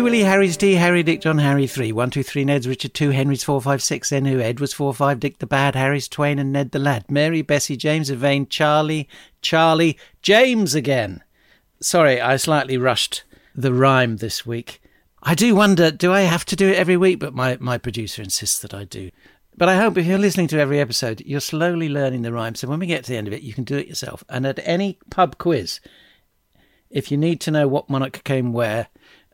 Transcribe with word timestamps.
Willy 0.00 0.18
Willy, 0.18 0.22
Harry's 0.22 0.56
T, 0.56 0.74
Harry, 0.74 1.02
Dick, 1.02 1.20
John, 1.20 1.38
Harry, 1.38 1.66
3. 1.66 1.90
1, 1.90 2.10
2, 2.10 2.22
3, 2.22 2.44
Ned's, 2.44 2.68
Richard, 2.68 2.94
2, 2.94 3.10
Henry's, 3.10 3.42
4, 3.42 3.60
5, 3.60 3.82
6, 3.82 4.12
N, 4.12 4.26
who, 4.26 4.38
Ed 4.38 4.60
was 4.60 4.72
4, 4.72 4.94
5, 4.94 5.18
Dick 5.18 5.40
the 5.40 5.46
Bad, 5.46 5.74
Harry's, 5.74 6.06
Twain, 6.06 6.38
and 6.38 6.52
Ned 6.52 6.70
the 6.70 6.78
Lad. 6.78 7.10
Mary, 7.10 7.42
Bessie, 7.42 7.76
James, 7.76 8.08
Yvain, 8.08 8.46
Charlie, 8.46 9.08
Charlie, 9.42 9.98
James 10.22 10.76
again. 10.76 11.24
Sorry, 11.80 12.20
I 12.20 12.36
slightly 12.36 12.78
rushed 12.78 13.24
the 13.56 13.74
rhyme 13.74 14.18
this 14.18 14.46
week. 14.46 14.80
I 15.24 15.34
do 15.34 15.56
wonder, 15.56 15.90
do 15.90 16.12
I 16.12 16.20
have 16.20 16.44
to 16.44 16.54
do 16.54 16.68
it 16.68 16.76
every 16.76 16.96
week? 16.96 17.18
But 17.18 17.34
my, 17.34 17.56
my 17.58 17.76
producer 17.76 18.22
insists 18.22 18.60
that 18.60 18.72
I 18.72 18.84
do. 18.84 19.10
But 19.56 19.68
I 19.68 19.78
hope 19.78 19.98
if 19.98 20.06
you're 20.06 20.16
listening 20.16 20.46
to 20.48 20.60
every 20.60 20.78
episode, 20.78 21.22
you're 21.26 21.40
slowly 21.40 21.88
learning 21.88 22.22
the 22.22 22.32
rhyme. 22.32 22.54
So 22.54 22.68
when 22.68 22.78
we 22.78 22.86
get 22.86 23.02
to 23.02 23.10
the 23.10 23.18
end 23.18 23.26
of 23.26 23.34
it, 23.34 23.42
you 23.42 23.52
can 23.52 23.64
do 23.64 23.76
it 23.76 23.88
yourself. 23.88 24.22
And 24.28 24.46
at 24.46 24.60
any 24.62 25.00
pub 25.10 25.38
quiz, 25.38 25.80
if 26.88 27.10
you 27.10 27.16
need 27.16 27.40
to 27.40 27.50
know 27.50 27.66
what 27.66 27.90
monarch 27.90 28.22
came 28.22 28.52
where, 28.52 28.86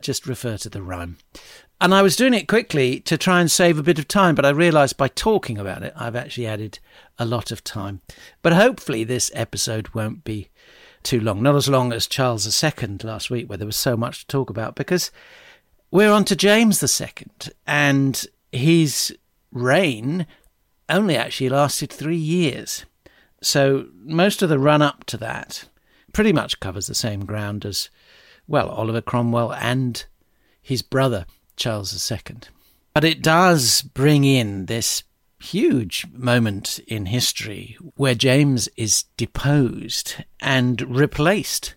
just 0.05 0.27
refer 0.27 0.57
to 0.57 0.69
the 0.69 0.81
rhyme. 0.81 1.17
And 1.81 1.93
I 1.93 2.01
was 2.01 2.15
doing 2.15 2.33
it 2.33 2.47
quickly 2.47 2.99
to 3.01 3.17
try 3.17 3.41
and 3.41 3.51
save 3.51 3.77
a 3.77 3.83
bit 3.83 3.99
of 3.99 4.07
time, 4.07 4.35
but 4.35 4.45
I 4.45 4.49
realised 4.49 4.95
by 4.95 5.09
talking 5.09 5.57
about 5.57 5.83
it, 5.83 5.93
I've 5.95 6.15
actually 6.15 6.47
added 6.47 6.79
a 7.19 7.25
lot 7.25 7.51
of 7.51 7.63
time. 7.63 8.01
But 8.41 8.53
hopefully, 8.53 9.03
this 9.03 9.29
episode 9.33 9.89
won't 9.89 10.23
be 10.23 10.49
too 11.03 11.19
long. 11.19 11.43
Not 11.43 11.55
as 11.55 11.67
long 11.67 11.91
as 11.91 12.07
Charles 12.07 12.63
II 12.63 12.97
last 13.03 13.29
week, 13.29 13.49
where 13.49 13.57
there 13.57 13.67
was 13.67 13.75
so 13.75 13.97
much 13.97 14.21
to 14.21 14.27
talk 14.27 14.49
about, 14.49 14.75
because 14.75 15.11
we're 15.91 16.11
on 16.11 16.23
to 16.25 16.35
James 16.35 16.81
II, 16.81 17.09
and 17.67 18.25
his 18.51 19.15
reign 19.51 20.27
only 20.87 21.17
actually 21.17 21.49
lasted 21.49 21.91
three 21.91 22.15
years. 22.15 22.85
So 23.41 23.87
most 23.95 24.41
of 24.41 24.49
the 24.49 24.59
run 24.59 24.81
up 24.81 25.03
to 25.05 25.17
that 25.17 25.67
pretty 26.13 26.31
much 26.31 26.61
covers 26.61 26.87
the 26.87 26.95
same 26.95 27.25
ground 27.25 27.65
as 27.65 27.89
well, 28.47 28.69
Oliver 28.69 29.01
Cromwell 29.01 29.53
and 29.53 30.05
his 30.61 30.81
brother, 30.81 31.25
Charles 31.55 32.11
II. 32.11 32.19
But 32.93 33.03
it 33.03 33.21
does 33.21 33.81
bring 33.81 34.23
in 34.23 34.65
this 34.67 35.03
huge 35.39 36.07
moment 36.11 36.79
in 36.87 37.07
history 37.07 37.77
where 37.95 38.15
James 38.15 38.67
is 38.77 39.03
deposed 39.17 40.23
and 40.39 40.81
replaced 40.81 41.75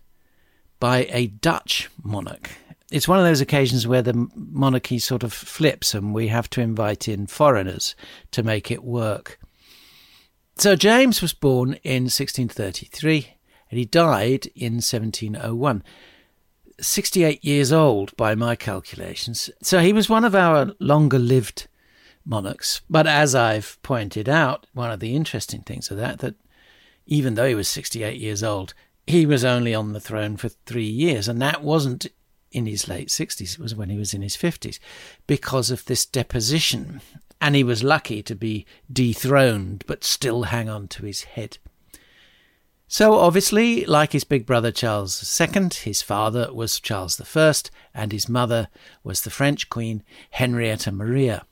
by 0.80 1.06
a 1.10 1.26
Dutch 1.26 1.90
monarch. 2.02 2.50
It's 2.90 3.08
one 3.08 3.18
of 3.18 3.24
those 3.24 3.42
occasions 3.42 3.86
where 3.86 4.00
the 4.00 4.28
monarchy 4.34 4.98
sort 4.98 5.22
of 5.22 5.32
flips 5.32 5.92
and 5.92 6.14
we 6.14 6.28
have 6.28 6.48
to 6.50 6.62
invite 6.62 7.08
in 7.08 7.26
foreigners 7.26 7.94
to 8.30 8.42
make 8.42 8.70
it 8.70 8.82
work. 8.82 9.38
So 10.56 10.74
James 10.74 11.20
was 11.20 11.34
born 11.34 11.74
in 11.82 12.04
1633 12.04 13.28
and 13.70 13.78
he 13.78 13.84
died 13.84 14.46
in 14.54 14.74
1701. 14.74 15.82
68 16.80 17.44
years 17.44 17.72
old 17.72 18.16
by 18.16 18.34
my 18.34 18.56
calculations. 18.56 19.50
So 19.62 19.80
he 19.80 19.92
was 19.92 20.08
one 20.08 20.24
of 20.24 20.34
our 20.34 20.72
longer 20.78 21.18
lived 21.18 21.68
monarchs. 22.24 22.82
But 22.88 23.06
as 23.06 23.34
I've 23.34 23.78
pointed 23.82 24.28
out, 24.28 24.66
one 24.74 24.90
of 24.90 25.00
the 25.00 25.16
interesting 25.16 25.62
things 25.62 25.90
of 25.90 25.96
that, 25.96 26.18
that 26.20 26.36
even 27.06 27.34
though 27.34 27.48
he 27.48 27.54
was 27.54 27.68
68 27.68 28.20
years 28.20 28.42
old, 28.42 28.74
he 29.06 29.26
was 29.26 29.44
only 29.44 29.74
on 29.74 29.92
the 29.92 30.00
throne 30.00 30.36
for 30.36 30.48
three 30.48 30.88
years. 30.88 31.26
And 31.26 31.40
that 31.40 31.64
wasn't 31.64 32.06
in 32.52 32.66
his 32.66 32.88
late 32.88 33.08
60s, 33.08 33.54
it 33.54 33.58
was 33.58 33.74
when 33.74 33.90
he 33.90 33.98
was 33.98 34.14
in 34.14 34.22
his 34.22 34.36
50s 34.36 34.78
because 35.26 35.70
of 35.70 35.84
this 35.84 36.06
deposition. 36.06 37.00
And 37.40 37.54
he 37.54 37.64
was 37.64 37.84
lucky 37.84 38.22
to 38.24 38.34
be 38.34 38.66
dethroned, 38.92 39.84
but 39.86 40.04
still 40.04 40.44
hang 40.44 40.68
on 40.68 40.88
to 40.88 41.04
his 41.04 41.22
head. 41.24 41.58
So, 42.90 43.16
obviously, 43.16 43.84
like 43.84 44.12
his 44.12 44.24
big 44.24 44.46
brother 44.46 44.72
Charles 44.72 45.38
II, 45.38 45.68
his 45.82 46.00
father 46.00 46.50
was 46.54 46.80
Charles 46.80 47.20
I, 47.20 47.52
and 47.94 48.12
his 48.12 48.30
mother 48.30 48.68
was 49.04 49.20
the 49.20 49.30
French 49.30 49.68
Queen 49.68 50.02
Henrietta 50.30 50.90
Maria. 50.90 51.44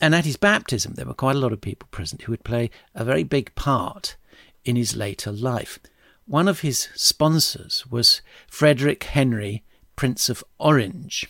And 0.00 0.14
at 0.14 0.24
his 0.24 0.38
baptism, 0.38 0.94
there 0.94 1.04
were 1.04 1.12
quite 1.12 1.36
a 1.36 1.38
lot 1.38 1.52
of 1.52 1.60
people 1.60 1.88
present 1.90 2.22
who 2.22 2.32
would 2.32 2.42
play 2.42 2.70
a 2.94 3.04
very 3.04 3.22
big 3.22 3.54
part 3.54 4.16
in 4.64 4.76
his 4.76 4.96
later 4.96 5.30
life. 5.30 5.78
One 6.24 6.48
of 6.48 6.60
his 6.60 6.88
sponsors 6.94 7.84
was 7.90 8.22
Frederick 8.48 9.04
Henry, 9.04 9.64
Prince 9.94 10.30
of 10.30 10.42
Orange. 10.58 11.28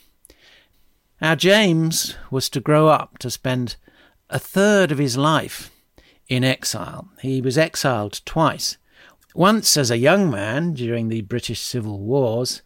Now, 1.21 1.35
James 1.35 2.15
was 2.31 2.49
to 2.51 2.61
grow 2.61 2.87
up 2.87 3.19
to 3.19 3.31
spend 3.31 3.75
a 4.31 4.39
third 4.39 4.93
of 4.93 4.99
his 4.99 5.17
life 5.17 5.73
in 6.29 6.45
exile. 6.45 7.09
He 7.21 7.41
was 7.41 7.59
exiled 7.59 8.21
twice 8.25 8.77
once 9.35 9.77
as 9.77 9.91
a 9.91 9.99
young 9.99 10.31
man 10.31 10.73
during 10.73 11.09
the 11.09 11.23
British 11.23 11.61
Civil 11.61 11.99
Wars, 11.99 12.63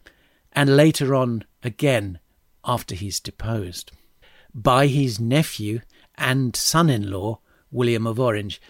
and 0.53 0.75
later 0.75 1.15
on 1.15 1.43
again 1.63 2.19
after 2.65 2.95
he's 2.95 3.19
deposed, 3.19 3.91
by 4.53 4.87
his 4.87 5.19
nephew 5.19 5.81
and 6.15 6.55
son 6.55 6.89
in 6.89 7.09
law, 7.09 7.39
William 7.71 8.07
of 8.07 8.19
Orange, 8.19 8.61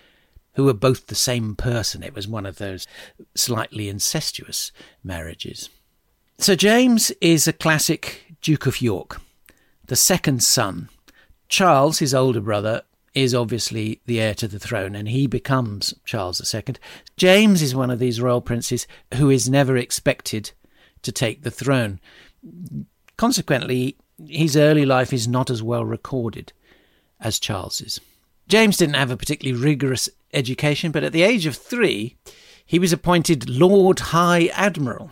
who 0.53 0.65
were 0.65 0.73
both 0.73 1.07
the 1.07 1.15
same 1.15 1.55
person. 1.55 2.03
It 2.03 2.15
was 2.15 2.27
one 2.27 2.45
of 2.45 2.57
those 2.57 2.88
slightly 3.35 3.89
incestuous 3.89 4.71
marriages. 5.03 5.69
Sir 6.39 6.55
James 6.55 7.11
is 7.21 7.47
a 7.47 7.53
classic 7.53 8.35
Duke 8.41 8.65
of 8.65 8.81
York, 8.81 9.21
the 9.85 9.95
second 9.95 10.43
son. 10.43 10.89
Charles, 11.47 12.00
his 12.00 12.13
older 12.13 12.41
brother, 12.41 12.83
is 13.17 13.33
obviously 13.33 13.99
the 14.05 14.21
heir 14.21 14.35
to 14.35 14.47
the 14.47 14.59
throne 14.59 14.95
and 14.95 15.09
he 15.09 15.25
becomes 15.25 15.91
Charles 16.05 16.53
II. 16.53 16.75
James 17.17 17.63
is 17.63 17.73
one 17.73 17.89
of 17.89 17.97
these 17.97 18.21
royal 18.21 18.41
princes 18.41 18.85
who 19.15 19.31
is 19.31 19.49
never 19.49 19.75
expected 19.75 20.51
to 21.01 21.11
take 21.11 21.41
the 21.41 21.49
throne. 21.49 21.99
Consequently, 23.17 23.97
his 24.27 24.55
early 24.55 24.85
life 24.85 25.11
is 25.11 25.27
not 25.27 25.49
as 25.49 25.63
well 25.63 25.83
recorded 25.83 26.53
as 27.19 27.39
Charles's. 27.39 27.99
James 28.47 28.77
didn't 28.77 28.95
have 28.95 29.09
a 29.09 29.17
particularly 29.17 29.59
rigorous 29.59 30.09
education, 30.31 30.91
but 30.91 31.03
at 31.03 31.11
the 31.11 31.23
age 31.23 31.47
of 31.47 31.55
three, 31.55 32.15
he 32.63 32.77
was 32.77 32.93
appointed 32.93 33.49
Lord 33.49 33.97
High 33.99 34.51
Admiral. 34.53 35.09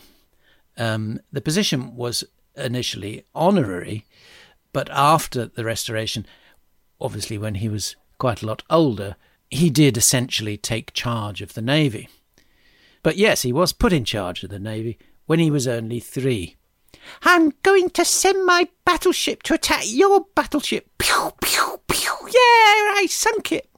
Um, 0.78 1.22
the 1.32 1.42
position 1.42 1.96
was 1.96 2.24
initially 2.56 3.26
honorary, 3.34 4.06
but 4.74 4.90
after 4.92 5.48
the 5.48 5.66
Restoration, 5.66 6.28
obviously 7.00 7.38
when 7.38 7.56
he 7.56 7.70
was 7.70 7.96
quite 8.18 8.42
a 8.42 8.46
lot 8.46 8.64
older, 8.70 9.16
he 9.50 9.70
did 9.70 9.98
essentially 9.98 10.58
take 10.58 10.94
charge 10.94 11.42
of 11.42 11.54
the 11.54 11.62
Navy. 11.62 12.10
But 13.04 13.18
yes, 13.18 13.44
he 13.44 13.54
was 13.54 13.74
put 13.74 13.94
in 13.94 14.06
charge 14.06 14.44
of 14.44 14.50
the 14.50 14.60
Navy 14.60 14.98
when 15.26 15.40
he 15.40 15.52
was 15.52 15.68
only 15.68 16.00
three. 16.00 16.56
I'm 17.24 17.54
going 17.62 17.90
to 17.92 18.06
send 18.06 18.46
my 18.46 18.68
battleship 18.86 19.44
to 19.44 19.54
attack 19.54 19.84
your 19.86 20.26
battleship. 20.36 20.90
Pew, 20.98 21.32
pew, 21.42 21.80
pew. 21.88 22.14
Yeah, 22.26 22.94
I 22.98 23.08
sunk 23.10 23.52
it. 23.52 23.70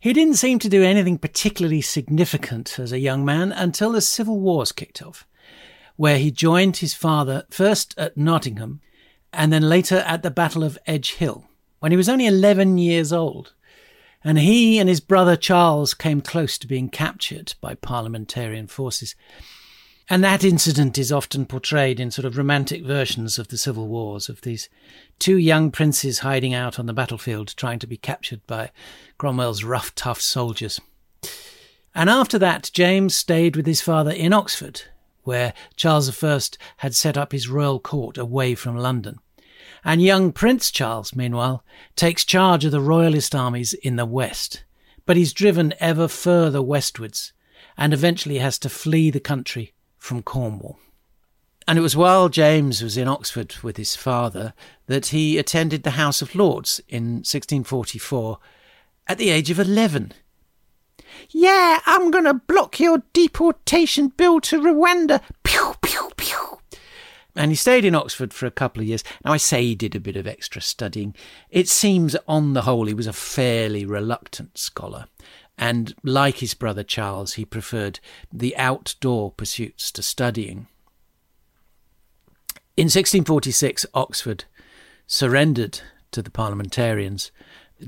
He 0.00 0.12
didn't 0.12 0.34
seem 0.34 0.58
to 0.60 0.68
do 0.68 0.82
anything 0.82 1.18
particularly 1.18 1.80
significant 1.80 2.78
as 2.78 2.92
a 2.92 2.98
young 2.98 3.24
man 3.24 3.52
until 3.52 3.92
the 3.92 4.00
Civil 4.00 4.38
Wars 4.38 4.70
kicked 4.70 5.02
off, 5.02 5.26
where 5.96 6.18
he 6.18 6.30
joined 6.30 6.78
his 6.78 6.94
father 6.94 7.44
first 7.50 7.94
at 7.98 8.16
Nottingham 8.16 8.80
and 9.32 9.52
then 9.52 9.68
later 9.68 9.98
at 10.06 10.22
the 10.22 10.30
Battle 10.30 10.62
of 10.62 10.78
Edge 10.86 11.14
Hill 11.14 11.47
when 11.80 11.92
he 11.92 11.96
was 11.96 12.08
only 12.08 12.26
11 12.26 12.78
years 12.78 13.12
old. 13.12 13.52
And 14.24 14.38
he 14.38 14.78
and 14.78 14.88
his 14.88 15.00
brother 15.00 15.36
Charles 15.36 15.94
came 15.94 16.20
close 16.20 16.58
to 16.58 16.66
being 16.66 16.88
captured 16.88 17.54
by 17.60 17.74
parliamentarian 17.74 18.66
forces. 18.66 19.14
And 20.10 20.24
that 20.24 20.42
incident 20.42 20.96
is 20.96 21.12
often 21.12 21.44
portrayed 21.44 22.00
in 22.00 22.10
sort 22.10 22.24
of 22.24 22.38
romantic 22.38 22.82
versions 22.82 23.38
of 23.38 23.48
the 23.48 23.58
civil 23.58 23.88
wars 23.88 24.28
of 24.28 24.40
these 24.40 24.68
two 25.18 25.36
young 25.36 25.70
princes 25.70 26.20
hiding 26.20 26.54
out 26.54 26.78
on 26.78 26.86
the 26.86 26.94
battlefield 26.94 27.54
trying 27.56 27.78
to 27.80 27.86
be 27.86 27.98
captured 27.98 28.40
by 28.46 28.70
Cromwell's 29.18 29.64
rough, 29.64 29.94
tough 29.94 30.20
soldiers. 30.20 30.80
And 31.94 32.08
after 32.08 32.38
that, 32.38 32.70
James 32.72 33.14
stayed 33.14 33.54
with 33.54 33.66
his 33.66 33.80
father 33.80 34.10
in 34.10 34.32
Oxford, 34.32 34.82
where 35.24 35.52
Charles 35.76 36.24
I 36.24 36.40
had 36.78 36.94
set 36.94 37.18
up 37.18 37.32
his 37.32 37.48
royal 37.48 37.78
court 37.78 38.16
away 38.16 38.54
from 38.54 38.76
London. 38.76 39.18
And 39.88 40.02
young 40.02 40.32
Prince 40.32 40.70
Charles, 40.70 41.16
meanwhile, 41.16 41.64
takes 41.96 42.22
charge 42.22 42.66
of 42.66 42.72
the 42.72 42.80
royalist 42.80 43.34
armies 43.34 43.72
in 43.72 43.96
the 43.96 44.04
west. 44.04 44.62
But 45.06 45.16
he's 45.16 45.32
driven 45.32 45.72
ever 45.80 46.08
further 46.08 46.60
westwards 46.60 47.32
and 47.78 47.94
eventually 47.94 48.36
has 48.36 48.58
to 48.58 48.68
flee 48.68 49.10
the 49.10 49.18
country 49.18 49.72
from 49.96 50.22
Cornwall. 50.22 50.78
And 51.66 51.78
it 51.78 51.80
was 51.80 51.96
while 51.96 52.28
James 52.28 52.82
was 52.82 52.98
in 52.98 53.08
Oxford 53.08 53.54
with 53.62 53.78
his 53.78 53.96
father 53.96 54.52
that 54.88 55.06
he 55.06 55.38
attended 55.38 55.84
the 55.84 55.92
House 55.92 56.20
of 56.20 56.34
Lords 56.34 56.82
in 56.86 57.22
1644 57.24 58.38
at 59.06 59.16
the 59.16 59.30
age 59.30 59.50
of 59.50 59.58
11. 59.58 60.12
Yeah, 61.30 61.80
I'm 61.86 62.10
going 62.10 62.24
to 62.24 62.34
block 62.34 62.78
your 62.78 63.04
deportation 63.14 64.08
bill 64.08 64.42
to 64.42 64.60
Rwanda. 64.60 65.22
Pew, 65.44 65.76
pew. 65.80 65.97
And 67.38 67.50
he 67.50 67.56
stayed 67.56 67.84
in 67.84 67.94
Oxford 67.94 68.34
for 68.34 68.46
a 68.46 68.50
couple 68.50 68.82
of 68.82 68.88
years. 68.88 69.04
Now, 69.24 69.32
I 69.32 69.36
say 69.38 69.62
he 69.62 69.74
did 69.74 69.94
a 69.94 70.00
bit 70.00 70.16
of 70.16 70.26
extra 70.26 70.60
studying. 70.60 71.14
It 71.48 71.68
seems, 71.68 72.16
on 72.26 72.52
the 72.52 72.62
whole, 72.62 72.86
he 72.86 72.94
was 72.94 73.06
a 73.06 73.12
fairly 73.12 73.86
reluctant 73.86 74.58
scholar 74.58 75.06
and 75.58 75.94
like 76.04 76.36
his 76.36 76.54
brother 76.54 76.84
Charles, 76.84 77.34
he 77.34 77.44
preferred 77.44 77.98
the 78.32 78.56
outdoor 78.56 79.32
pursuits 79.32 79.90
to 79.90 80.02
studying. 80.02 80.68
In 82.76 82.84
1646, 82.84 83.84
Oxford 83.92 84.44
surrendered 85.08 85.80
to 86.12 86.22
the 86.22 86.30
parliamentarians. 86.30 87.32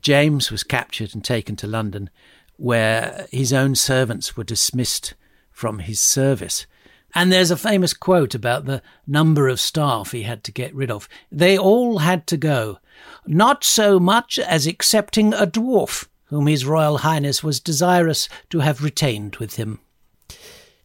James 0.01 0.51
was 0.51 0.65
captured 0.65 1.15
and 1.15 1.25
taken 1.25 1.55
to 1.57 1.69
London, 1.69 2.11
where 2.57 3.29
his 3.31 3.53
own 3.53 3.77
servants 3.77 4.37
were 4.37 4.45
dismissed 4.45 5.15
from 5.53 5.79
his 5.79 6.01
service. 6.01 6.67
And 7.15 7.33
there's 7.33 7.51
a 7.51 7.57
famous 7.57 7.93
quote 7.93 8.35
about 8.35 8.67
the 8.67 8.83
number 9.07 9.49
of 9.49 9.61
staff 9.61 10.13
he 10.13 10.23
had 10.23 10.45
to 10.45 10.53
get 10.53 10.75
rid 10.75 10.91
of. 10.91 11.09
They 11.31 11.59
all 11.59 11.99
had 11.99 12.27
to 12.29 12.37
go, 12.37 12.79
not 13.27 13.65
so 13.65 13.99
much 13.99 14.39
as 14.39 14.67
excepting 14.67 15.35
a 15.35 15.47
dwarf 15.47 16.07
whom 16.27 16.47
His 16.47 16.65
Royal 16.65 16.99
Highness 16.99 17.43
was 17.43 17.59
desirous 17.59 18.29
to 18.51 18.61
have 18.61 18.85
retained 18.85 19.37
with 19.37 19.57
him. 19.57 19.81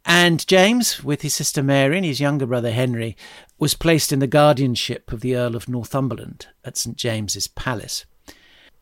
And 0.03 0.45
James, 0.47 1.03
with 1.03 1.21
his 1.21 1.33
sister 1.33 1.63
Mary 1.63 1.97
and 1.97 2.05
his 2.05 2.19
younger 2.19 2.45
brother 2.45 2.71
Henry, 2.71 3.15
was 3.57 3.73
placed 3.73 4.11
in 4.11 4.19
the 4.19 4.27
guardianship 4.27 5.11
of 5.11 5.21
the 5.21 5.35
Earl 5.35 5.55
of 5.55 5.69
Northumberland 5.69 6.47
at 6.63 6.77
St 6.77 6.95
James's 6.95 7.47
Palace. 7.47 8.05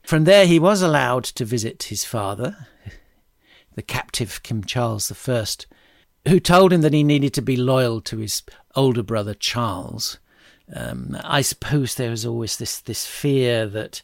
From 0.04 0.26
there, 0.26 0.46
he 0.46 0.60
was 0.60 0.82
allowed 0.82 1.24
to 1.26 1.46
visit 1.46 1.84
his 1.84 2.04
father, 2.04 2.68
the 3.76 3.82
captive 3.82 4.42
King 4.44 4.64
Charles 4.64 5.12
I, 5.12 5.46
who 6.28 6.40
told 6.40 6.72
him 6.72 6.82
that 6.82 6.94
he 6.94 7.04
needed 7.04 7.34
to 7.34 7.42
be 7.42 7.58
loyal 7.58 8.02
to 8.02 8.18
his 8.18 8.44
older 8.76 9.04
brother 9.04 9.34
Charles. 9.34 10.20
Um, 10.74 11.18
I 11.24 11.42
suppose 11.42 11.96
there 11.96 12.10
was 12.10 12.26
always 12.26 12.58
this 12.58 12.80
this 12.80 13.06
fear 13.06 13.68
that 13.68 14.02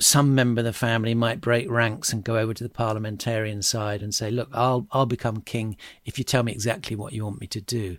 some 0.00 0.34
member 0.34 0.60
of 0.60 0.64
the 0.64 0.72
family 0.72 1.14
might 1.14 1.42
break 1.42 1.70
ranks 1.70 2.12
and 2.12 2.24
go 2.24 2.38
over 2.38 2.54
to 2.54 2.64
the 2.64 2.70
parliamentarian 2.70 3.62
side 3.62 4.02
and 4.02 4.14
say, 4.14 4.30
"Look, 4.30 4.48
I'll 4.52 4.86
I'll 4.92 5.06
become 5.06 5.42
king 5.42 5.76
if 6.04 6.18
you 6.18 6.24
tell 6.24 6.42
me 6.42 6.52
exactly 6.52 6.96
what 6.96 7.12
you 7.12 7.24
want 7.24 7.40
me 7.40 7.46
to 7.48 7.60
do." 7.60 7.98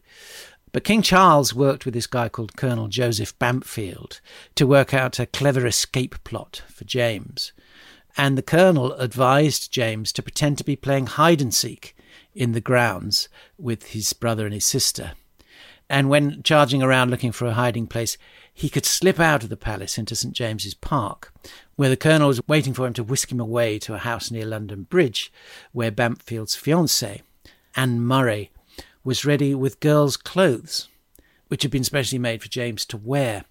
But 0.71 0.85
King 0.85 1.01
Charles 1.01 1.53
worked 1.53 1.83
with 1.85 1.93
this 1.93 2.07
guy 2.07 2.29
called 2.29 2.55
Colonel 2.55 2.87
Joseph 2.87 3.37
Bampfylde 3.37 4.21
to 4.55 4.65
work 4.65 4.93
out 4.93 5.19
a 5.19 5.25
clever 5.25 5.67
escape 5.67 6.23
plot 6.23 6.63
for 6.69 6.85
James. 6.85 7.51
And 8.17 8.37
the 8.37 8.41
colonel 8.41 8.93
advised 8.93 9.71
James 9.71 10.11
to 10.13 10.23
pretend 10.23 10.57
to 10.57 10.63
be 10.63 10.75
playing 10.75 11.07
hide 11.07 11.41
and 11.41 11.53
seek 11.53 11.95
in 12.33 12.53
the 12.53 12.61
grounds 12.61 13.29
with 13.57 13.87
his 13.87 14.13
brother 14.13 14.45
and 14.45 14.53
his 14.53 14.65
sister. 14.65 15.13
And 15.89 16.09
when 16.09 16.41
charging 16.43 16.81
around 16.81 17.11
looking 17.11 17.33
for 17.33 17.47
a 17.47 17.53
hiding 17.53 17.85
place, 17.85 18.17
he 18.53 18.69
could 18.69 18.85
slip 18.85 19.19
out 19.19 19.43
of 19.43 19.49
the 19.49 19.57
palace 19.57 19.97
into 19.97 20.15
St 20.15 20.33
James's 20.33 20.73
Park, 20.73 21.33
where 21.75 21.89
the 21.89 21.97
colonel 21.97 22.29
was 22.29 22.47
waiting 22.47 22.73
for 22.73 22.87
him 22.87 22.93
to 22.93 23.03
whisk 23.03 23.31
him 23.31 23.39
away 23.39 23.77
to 23.79 23.93
a 23.93 23.99
house 23.99 24.31
near 24.31 24.45
London 24.45 24.83
Bridge, 24.83 25.31
where 25.73 25.91
Bampfylde's 25.91 26.55
fiancée, 26.55 27.21
Anne 27.75 27.99
Murray, 27.99 28.51
was 29.03 29.25
ready 29.25 29.55
with 29.55 29.79
girls' 29.79 30.15
clothes, 30.15 30.87
which 31.47 31.63
had 31.63 31.71
been 31.71 31.83
specially 31.83 32.19
made 32.19 32.41
for 32.41 32.49
James 32.49 32.85
to 32.85 32.97
wear. 32.97 33.45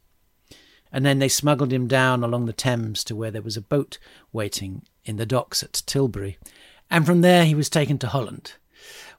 And 0.93 1.05
then 1.05 1.19
they 1.19 1.29
smuggled 1.29 1.73
him 1.73 1.87
down 1.87 2.25
along 2.25 2.47
the 2.47 2.53
Thames 2.53 3.05
to 3.05 3.15
where 3.15 3.31
there 3.31 3.43
was 3.43 3.57
a 3.57 3.63
boat 3.63 3.99
waiting 4.33 4.83
in 5.05 5.17
the 5.17 5.27
docks 5.27 5.63
at 5.63 5.83
Tilbury. 5.87 6.39
And 6.91 7.07
from 7.07 7.21
there 7.21 7.45
he 7.45 7.55
was 7.55 7.69
taken 7.69 7.99
to 7.99 8.09
Holland, 8.09 8.55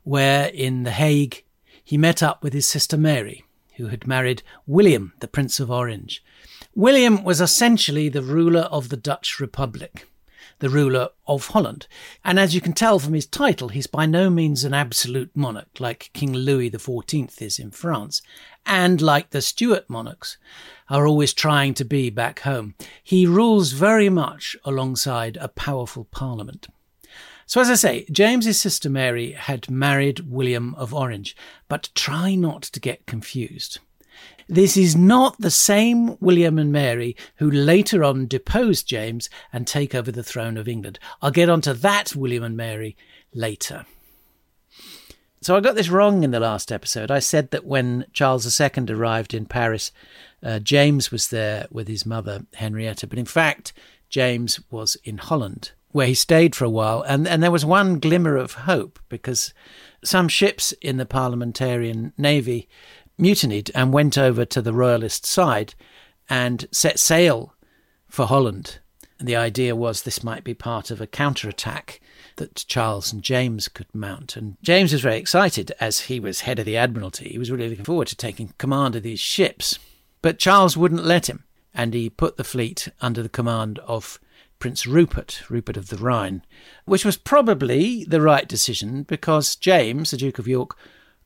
where 0.04 0.48
in 0.48 0.84
The 0.84 0.92
Hague 0.92 1.44
he 1.84 1.98
met 1.98 2.24
up 2.24 2.44
with 2.44 2.54
his 2.54 2.68
sister 2.68 2.98
Mary, 2.98 3.44
who 3.78 3.88
had 3.88 4.08
married 4.08 4.44
William, 4.66 5.14
the 5.20 5.28
Prince 5.28 5.60
of 5.60 5.72
Orange. 5.72 6.24
William 6.76 7.24
was 7.24 7.42
essentially 7.42 8.10
the 8.10 8.22
ruler 8.22 8.62
of 8.62 8.90
the 8.90 8.98
Dutch 8.98 9.40
Republic, 9.40 10.08
the 10.60 10.70
ruler 10.70 11.10
of 11.28 11.48
Holland. 11.48 11.88
And 12.24 12.40
as 12.40 12.56
you 12.56 12.62
can 12.62 12.74
tell 12.74 13.00
from 13.00 13.14
his 13.14 13.26
title, 13.26 13.70
he's 13.70 13.88
by 13.88 14.06
no 14.06 14.30
means 14.30 14.64
an 14.64 14.74
absolute 14.74 15.32
monarch 15.36 15.80
like 15.80 16.12
King 16.14 16.34
Louis 16.34 16.72
XIV 16.72 17.42
is 17.42 17.60
in 17.60 17.72
France, 17.72 18.22
and 18.66 19.02
like 19.02 19.32
the 19.32 19.42
Stuart 19.42 19.90
monarchs 19.90 20.38
are 20.90 21.08
always 21.08 21.34
trying 21.34 21.74
to 21.74 21.84
be 21.84 22.10
back 22.10 22.42
home. 22.42 22.76
He 23.04 23.26
rules 23.26 23.72
very 23.72 24.10
much 24.10 24.56
alongside 24.64 25.38
a 25.38 25.48
powerful 25.48 26.06
parliament. 26.06 26.68
So, 27.52 27.60
as 27.60 27.70
I 27.70 27.74
say, 27.74 28.06
James's 28.10 28.62
sister 28.62 28.90
Mary 28.90 29.34
had 29.34 29.70
married 29.70 30.22
William 30.22 30.74
of 30.76 30.94
Orange, 30.94 31.36
but 31.68 31.90
try 31.94 32.34
not 32.34 32.62
to 32.62 32.80
get 32.80 33.06
confused. 33.06 33.80
This 34.48 34.78
is 34.78 34.96
not 34.96 35.36
the 35.38 35.52
same 35.52 36.16
William 36.22 36.58
and 36.58 36.72
Mary 36.72 37.14
who 37.40 37.52
later 37.52 38.06
on 38.06 38.26
deposed 38.28 38.88
James 38.88 39.30
and 39.52 39.68
take 39.68 39.94
over 39.94 40.14
the 40.14 40.24
throne 40.24 40.56
of 40.56 40.70
England. 40.70 40.98
I'll 41.22 41.30
get 41.30 41.50
onto 41.50 41.74
that 41.74 42.16
William 42.16 42.44
and 42.44 42.56
Mary 42.56 42.96
later. 43.34 43.86
So 45.42 45.58
I 45.58 45.60
got 45.60 45.76
this 45.76 45.90
wrong 45.90 46.24
in 46.24 46.32
the 46.32 46.40
last 46.40 46.72
episode. 46.72 47.12
I 47.12 47.20
said 47.20 47.52
that 47.52 47.66
when 47.66 48.06
Charles 48.14 48.62
II 48.62 48.86
arrived 48.88 49.34
in 49.34 49.46
Paris, 49.46 49.92
uh, 50.42 50.60
James 50.60 51.12
was 51.12 51.28
there 51.28 51.68
with 51.70 51.90
his 51.90 52.06
mother, 52.06 52.46
Henrietta, 52.54 53.08
but 53.08 53.20
in 53.20 53.26
fact, 53.26 53.74
James 54.10 54.62
was 54.72 54.96
in 55.04 55.18
Holland 55.18 55.74
where 55.92 56.08
he 56.08 56.14
stayed 56.14 56.56
for 56.56 56.66
a 56.66 56.70
while, 56.70 57.02
and, 57.04 57.28
and 57.28 57.42
there 57.42 57.52
was 57.52 57.66
one 57.66 58.00
glimmer 58.00 58.38
of 58.38 58.54
hope 58.54 59.00
because 59.10 59.54
some 60.04 60.28
ships 60.28 60.72
in 60.82 60.98
the 60.98 61.06
parliamentarian 61.06 62.14
navy 62.18 62.68
mutinied 63.18 63.72
and 63.76 63.94
went 63.94 64.18
over 64.18 64.46
to 64.46 64.62
the 64.62 64.74
royalist 64.74 65.26
side 65.26 65.76
and 66.30 66.68
set 66.72 67.00
sail 67.00 67.54
for 68.08 68.26
Holland. 68.26 68.80
And 69.20 69.28
the 69.28 69.36
idea 69.36 69.76
was 69.76 70.02
this 70.02 70.24
might 70.24 70.44
be 70.44 70.56
part 70.56 70.90
of 70.90 71.00
a 71.00 71.06
counterattack 71.06 72.02
that 72.38 72.66
Charles 72.68 73.14
and 73.14 73.22
James 73.22 73.68
could 73.68 73.94
mount. 73.94 74.36
And 74.36 74.58
James 74.64 74.92
was 74.92 75.02
very 75.02 75.18
excited 75.18 75.72
as 75.80 76.02
he 76.02 76.20
was 76.20 76.42
head 76.42 76.58
of 76.58 76.66
the 76.66 76.78
Admiralty. 76.78 77.30
He 77.30 77.38
was 77.38 77.52
really 77.52 77.70
looking 77.70 77.86
forward 77.86 78.08
to 78.08 78.16
taking 78.16 78.54
command 78.58 78.96
of 78.96 79.04
these 79.04 79.20
ships. 79.20 79.78
But 80.24 80.40
Charles 80.40 80.76
wouldn't 80.76 81.06
let 81.06 81.30
him, 81.30 81.44
and 81.74 81.94
he 81.94 82.10
put 82.10 82.38
the 82.38 82.44
fleet 82.44 82.88
under 83.00 83.22
the 83.22 83.30
command 83.30 83.78
of 83.80 84.20
Prince 84.62 84.86
Rupert, 84.86 85.42
Rupert 85.50 85.76
of 85.76 85.90
the 85.90 85.98
Rhine, 85.98 86.44
which 86.86 87.04
was 87.04 87.18
probably 87.18 88.06
the 88.06 88.22
right 88.22 88.48
decision 88.48 89.02
because 89.02 89.56
James, 89.56 90.12
the 90.12 90.18
Duke 90.18 90.38
of 90.38 90.48
York, 90.48 90.78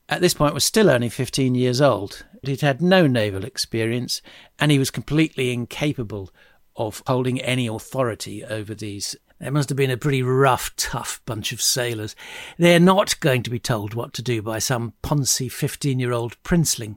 at 0.08 0.22
this 0.22 0.32
point 0.32 0.54
was 0.54 0.64
still 0.64 0.88
only 0.88 1.10
15 1.10 1.54
years 1.54 1.82
old. 1.82 2.24
He'd 2.42 2.62
had 2.62 2.80
no 2.80 3.06
naval 3.06 3.44
experience 3.44 4.22
and 4.58 4.72
he 4.72 4.78
was 4.78 4.90
completely 4.90 5.52
incapable 5.52 6.30
of 6.76 7.02
holding 7.06 7.38
any 7.40 7.66
authority 7.66 8.42
over 8.42 8.74
these. 8.74 9.14
They 9.38 9.50
must 9.50 9.68
have 9.68 9.76
been 9.76 9.90
a 9.90 9.98
pretty 9.98 10.22
rough, 10.22 10.74
tough 10.76 11.20
bunch 11.26 11.52
of 11.52 11.60
sailors. 11.60 12.16
They're 12.56 12.80
not 12.80 13.20
going 13.20 13.42
to 13.42 13.50
be 13.50 13.58
told 13.58 13.92
what 13.92 14.14
to 14.14 14.22
do 14.22 14.40
by 14.40 14.60
some 14.60 14.94
poncy 15.02 15.52
15 15.52 15.98
year 15.98 16.12
old 16.12 16.42
princeling. 16.42 16.96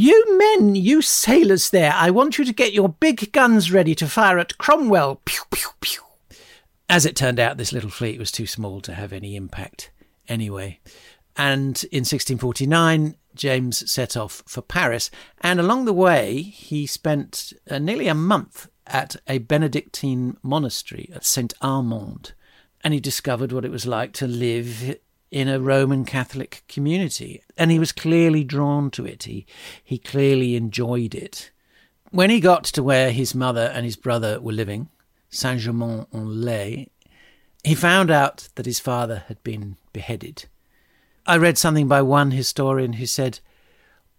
You 0.00 0.38
men, 0.38 0.76
you 0.76 1.02
sailors 1.02 1.70
there, 1.70 1.92
I 1.92 2.10
want 2.10 2.38
you 2.38 2.44
to 2.44 2.52
get 2.52 2.72
your 2.72 2.88
big 2.88 3.32
guns 3.32 3.72
ready 3.72 3.96
to 3.96 4.06
fire 4.06 4.38
at 4.38 4.56
Cromwell. 4.56 5.20
Pew, 5.24 5.42
pew, 5.50 5.70
pew. 5.80 6.02
As 6.88 7.04
it 7.04 7.16
turned 7.16 7.40
out, 7.40 7.56
this 7.56 7.72
little 7.72 7.90
fleet 7.90 8.16
was 8.16 8.30
too 8.30 8.46
small 8.46 8.80
to 8.82 8.94
have 8.94 9.12
any 9.12 9.34
impact 9.34 9.90
anyway. 10.28 10.78
And 11.36 11.82
in 11.90 12.02
1649, 12.04 13.16
James 13.34 13.90
set 13.90 14.16
off 14.16 14.44
for 14.46 14.62
Paris. 14.62 15.10
And 15.40 15.58
along 15.58 15.84
the 15.84 15.92
way, 15.92 16.42
he 16.42 16.86
spent 16.86 17.52
uh, 17.68 17.80
nearly 17.80 18.06
a 18.06 18.14
month 18.14 18.68
at 18.86 19.16
a 19.26 19.38
Benedictine 19.38 20.36
monastery 20.44 21.10
at 21.12 21.24
St. 21.24 21.54
Amand. 21.60 22.34
And 22.84 22.94
he 22.94 23.00
discovered 23.00 23.50
what 23.50 23.64
it 23.64 23.72
was 23.72 23.84
like 23.84 24.12
to 24.12 24.28
live 24.28 24.94
in 25.30 25.48
a 25.48 25.60
Roman 25.60 26.04
Catholic 26.04 26.62
community. 26.68 27.42
And 27.56 27.70
he 27.70 27.78
was 27.78 27.92
clearly 27.92 28.44
drawn 28.44 28.90
to 28.92 29.04
it. 29.04 29.24
He, 29.24 29.46
he 29.82 29.98
clearly 29.98 30.56
enjoyed 30.56 31.14
it. 31.14 31.50
When 32.10 32.30
he 32.30 32.40
got 32.40 32.64
to 32.64 32.82
where 32.82 33.10
his 33.10 33.34
mother 33.34 33.70
and 33.74 33.84
his 33.84 33.96
brother 33.96 34.40
were 34.40 34.52
living, 34.52 34.88
Saint 35.28 35.60
Germain 35.60 36.06
en 36.14 36.42
Laye, 36.42 36.88
he 37.62 37.74
found 37.74 38.10
out 38.10 38.48
that 38.54 38.66
his 38.66 38.80
father 38.80 39.24
had 39.28 39.42
been 39.42 39.76
beheaded. 39.92 40.46
I 41.26 41.36
read 41.36 41.58
something 41.58 41.88
by 41.88 42.00
one 42.00 42.30
historian 42.30 42.94
who 42.94 43.04
said, 43.04 43.40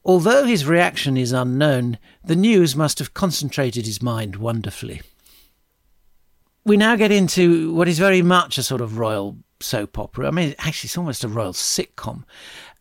Although 0.05 0.45
his 0.45 0.65
reaction 0.65 1.17
is 1.17 1.31
unknown, 1.31 1.97
the 2.23 2.35
news 2.35 2.75
must 2.75 2.99
have 2.99 3.13
concentrated 3.13 3.85
his 3.85 4.01
mind 4.01 4.35
wonderfully. 4.35 5.01
We 6.63 6.77
now 6.77 6.95
get 6.95 7.11
into 7.11 7.73
what 7.73 7.87
is 7.87 7.97
very 7.97 8.21
much 8.21 8.57
a 8.57 8.63
sort 8.63 8.81
of 8.81 8.99
royal 8.99 9.37
soap 9.61 9.97
opera. 9.97 10.27
I 10.27 10.31
mean, 10.31 10.55
actually, 10.59 10.87
it's 10.87 10.97
almost 10.97 11.23
a 11.23 11.27
royal 11.27 11.53
sitcom, 11.53 12.23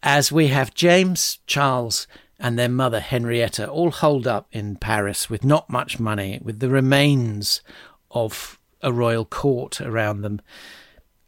as 0.02 0.30
we 0.30 0.48
have 0.48 0.74
James, 0.74 1.38
Charles, 1.46 2.06
and 2.38 2.58
their 2.58 2.68
mother 2.68 3.00
Henrietta 3.00 3.68
all 3.68 3.90
holed 3.90 4.26
up 4.26 4.46
in 4.52 4.76
Paris 4.76 5.28
with 5.28 5.44
not 5.44 5.68
much 5.68 5.98
money, 5.98 6.38
with 6.42 6.60
the 6.60 6.68
remains 6.68 7.62
of 8.10 8.58
a 8.80 8.92
royal 8.92 9.24
court 9.24 9.80
around 9.80 10.22
them, 10.22 10.40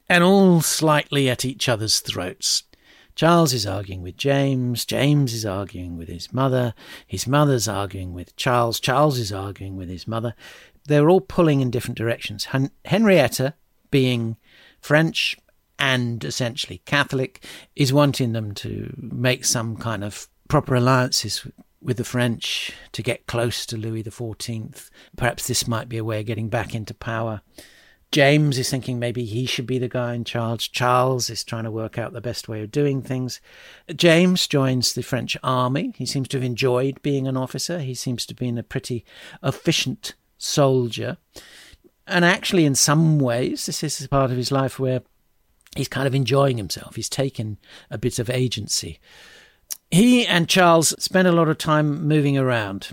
and 0.09 0.23
all 0.23 0.61
slightly 0.61 1.28
at 1.28 1.45
each 1.45 1.69
other's 1.69 2.00
throats. 2.00 2.64
Charles 3.16 3.52
is 3.52 3.66
arguing 3.66 4.02
with 4.02 4.16
James, 4.16 4.85
James 4.85 5.35
is 5.35 5.45
arguing 5.45 5.99
with 5.99 6.09
his 6.09 6.33
mother, 6.33 6.75
his 7.07 7.26
mother's 7.26 7.69
arguing 7.69 8.14
with 8.14 8.35
Charles, 8.37 8.80
Charles 8.80 9.19
is 9.19 9.33
arguing 9.33 9.76
with 9.76 9.88
his 9.88 10.07
mother. 10.07 10.35
They're 10.87 11.11
all 11.11 11.21
pulling 11.21 11.61
in 11.61 11.71
different 11.71 11.99
directions. 11.99 12.47
Hen- 12.47 12.71
Henrietta, 12.85 13.54
being 13.90 14.37
French 14.80 15.37
and 15.78 16.22
essentially 16.25 16.82
Catholic, 16.84 17.44
is 17.75 17.92
wanting 17.92 18.32
them 18.32 18.52
to 18.52 18.94
make 18.99 19.44
some 19.44 19.76
kind 19.76 20.04
of 20.04 20.28
proper 20.49 20.75
alliances 20.75 21.46
with 21.82 21.96
the 21.96 22.04
French 22.04 22.72
to 22.92 23.02
get 23.02 23.26
close 23.26 23.64
to 23.64 23.76
Louis 23.76 24.02
XIV. 24.02 24.90
Perhaps 25.16 25.46
this 25.49 25.66
might 25.66 25.88
be 25.88 25.96
a 25.96 26.04
way 26.04 26.20
of 26.20 26.26
getting 26.26 26.50
back 26.50 26.75
into 26.75 26.92
power. 26.92 27.40
James 28.12 28.58
is 28.58 28.68
thinking 28.68 28.99
maybe 28.99 29.25
he 29.25 29.46
should 29.46 29.66
be 29.66 29.78
the 29.78 29.88
guy 29.88 30.14
in 30.14 30.25
charge. 30.25 30.72
Charles 30.72 31.30
is 31.30 31.44
trying 31.44 31.62
to 31.62 31.70
work 31.70 31.96
out 31.96 32.12
the 32.12 32.20
best 32.20 32.49
way 32.49 32.60
of 32.60 32.72
doing 32.72 33.00
things. 33.00 33.40
James 33.94 34.49
joins 34.49 34.92
the 34.92 35.02
French 35.02 35.37
army. 35.44 35.92
He 35.96 36.04
seems 36.06 36.26
to 36.28 36.38
have 36.38 36.44
enjoyed 36.44 37.00
being 37.02 37.28
an 37.28 37.37
officer. 37.37 37.78
He 37.78 37.94
seems 37.94 38.26
to 38.26 38.32
have 38.32 38.38
been 38.38 38.58
a 38.58 38.64
pretty 38.64 39.04
efficient 39.44 40.14
soldier. 40.38 41.18
And 42.11 42.25
actually, 42.25 42.64
in 42.64 42.75
some 42.75 43.19
ways, 43.19 43.67
this 43.67 43.83
is 43.83 44.07
part 44.07 44.31
of 44.31 44.37
his 44.37 44.52
life 44.52 44.79
where 44.79 45.02
he's 45.76 45.88
kind 45.88 46.07
of 46.07 46.14
enjoying 46.14 46.57
himself. 46.57 46.97
He's 46.97 47.09
taken 47.09 47.59
a 47.90 47.99
bit 47.99 48.19
of 48.19 48.29
agency. 48.29 49.00
He 49.90 50.26
and 50.26 50.49
Charles 50.49 50.95
spend 51.02 51.26
a 51.29 51.33
lot 51.33 51.49
of 51.49 51.59
time 51.59 52.07
moving 52.07 52.37
around 52.37 52.93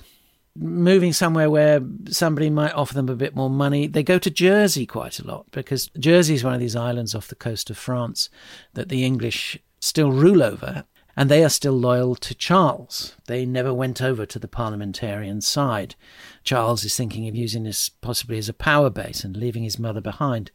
moving 0.59 1.13
somewhere 1.13 1.49
where 1.49 1.81
somebody 2.09 2.49
might 2.49 2.73
offer 2.73 2.93
them 2.93 3.09
a 3.09 3.15
bit 3.15 3.35
more 3.35 3.49
money. 3.49 3.87
They 3.87 4.03
go 4.03 4.17
to 4.17 4.29
Jersey 4.29 4.85
quite 4.85 5.19
a 5.19 5.27
lot 5.27 5.45
because 5.51 5.89
Jersey 5.99 6.33
is 6.33 6.43
one 6.43 6.53
of 6.53 6.59
these 6.59 6.75
islands 6.75 7.13
off 7.13 7.27
the 7.27 7.35
coast 7.35 7.69
of 7.69 7.77
France 7.77 8.29
that 8.73 8.89
the 8.89 9.05
English 9.05 9.59
still 9.79 10.11
rule 10.11 10.41
over. 10.41 10.85
And 11.19 11.31
they 11.31 11.43
are 11.43 11.49
still 11.49 11.73
loyal 11.73 12.15
to 12.15 12.35
Charles. 12.35 13.15
They 13.25 13.43
never 13.43 13.73
went 13.73 14.03
over 14.03 14.27
to 14.27 14.37
the 14.37 14.47
parliamentarian 14.47 15.41
side. 15.41 15.95
Charles 16.43 16.85
is 16.85 16.95
thinking 16.95 17.27
of 17.27 17.35
using 17.35 17.63
this 17.63 17.89
possibly 17.89 18.37
as 18.37 18.47
a 18.47 18.53
power 18.53 18.91
base 18.91 19.23
and 19.23 19.35
leaving 19.35 19.63
his 19.63 19.79
mother 19.79 19.99
behind. 19.99 20.51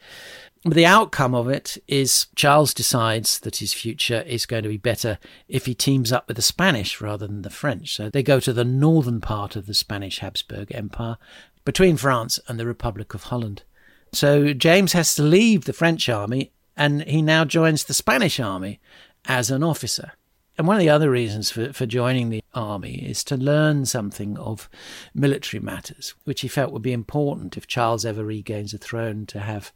But 0.64 0.74
the 0.74 0.86
outcome 0.86 1.34
of 1.34 1.48
it 1.48 1.78
is 1.88 2.28
Charles 2.36 2.72
decides 2.72 3.40
that 3.40 3.56
his 3.56 3.72
future 3.72 4.22
is 4.22 4.46
going 4.46 4.62
to 4.62 4.68
be 4.68 4.76
better 4.76 5.18
if 5.48 5.66
he 5.66 5.74
teams 5.74 6.12
up 6.12 6.28
with 6.28 6.36
the 6.36 6.42
Spanish 6.42 7.00
rather 7.00 7.26
than 7.26 7.42
the 7.42 7.50
French. 7.50 7.96
So 7.96 8.08
they 8.08 8.22
go 8.22 8.38
to 8.38 8.52
the 8.52 8.64
northern 8.64 9.20
part 9.20 9.56
of 9.56 9.66
the 9.66 9.74
Spanish 9.74 10.20
Habsburg 10.20 10.72
Empire 10.72 11.16
between 11.64 11.96
France 11.96 12.38
and 12.46 12.60
the 12.60 12.66
Republic 12.66 13.14
of 13.14 13.24
Holland. 13.24 13.64
So 14.12 14.52
James 14.52 14.92
has 14.92 15.16
to 15.16 15.24
leave 15.24 15.64
the 15.64 15.72
French 15.72 16.08
army 16.08 16.52
and 16.76 17.02
he 17.02 17.20
now 17.20 17.44
joins 17.44 17.84
the 17.84 17.94
Spanish 17.94 18.38
army 18.38 18.78
as 19.24 19.50
an 19.50 19.64
officer. 19.64 20.12
And 20.58 20.66
one 20.66 20.76
of 20.76 20.80
the 20.80 20.90
other 20.90 21.10
reasons 21.10 21.50
for, 21.50 21.72
for 21.72 21.86
joining 21.86 22.28
the 22.28 22.42
army 22.54 22.94
is 22.96 23.24
to 23.24 23.36
learn 23.36 23.86
something 23.86 24.36
of 24.36 24.68
military 25.14 25.62
matters, 25.62 26.14
which 26.24 26.42
he 26.42 26.48
felt 26.48 26.72
would 26.72 26.82
be 26.82 26.92
important 26.92 27.56
if 27.56 27.66
Charles 27.66 28.04
ever 28.04 28.24
regains 28.24 28.72
the 28.72 28.78
throne 28.78 29.24
to 29.26 29.40
have 29.40 29.72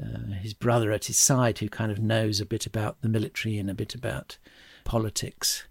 uh, 0.00 0.32
his 0.40 0.54
brother 0.54 0.92
at 0.92 1.06
his 1.06 1.18
side 1.18 1.58
who 1.58 1.68
kind 1.68 1.90
of 1.90 1.98
knows 1.98 2.40
a 2.40 2.46
bit 2.46 2.66
about 2.66 3.00
the 3.02 3.08
military 3.08 3.58
and 3.58 3.68
a 3.68 3.74
bit 3.74 3.94
about 3.94 4.38
politics. 4.84 5.64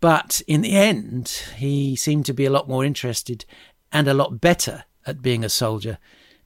But 0.00 0.42
in 0.46 0.60
the 0.60 0.76
end, 0.76 1.28
he 1.56 1.96
seemed 1.96 2.26
to 2.26 2.34
be 2.34 2.44
a 2.44 2.50
lot 2.50 2.68
more 2.68 2.84
interested 2.84 3.46
and 3.90 4.06
a 4.06 4.14
lot 4.14 4.40
better 4.40 4.84
at 5.06 5.22
being 5.22 5.42
a 5.42 5.48
soldier 5.48 5.98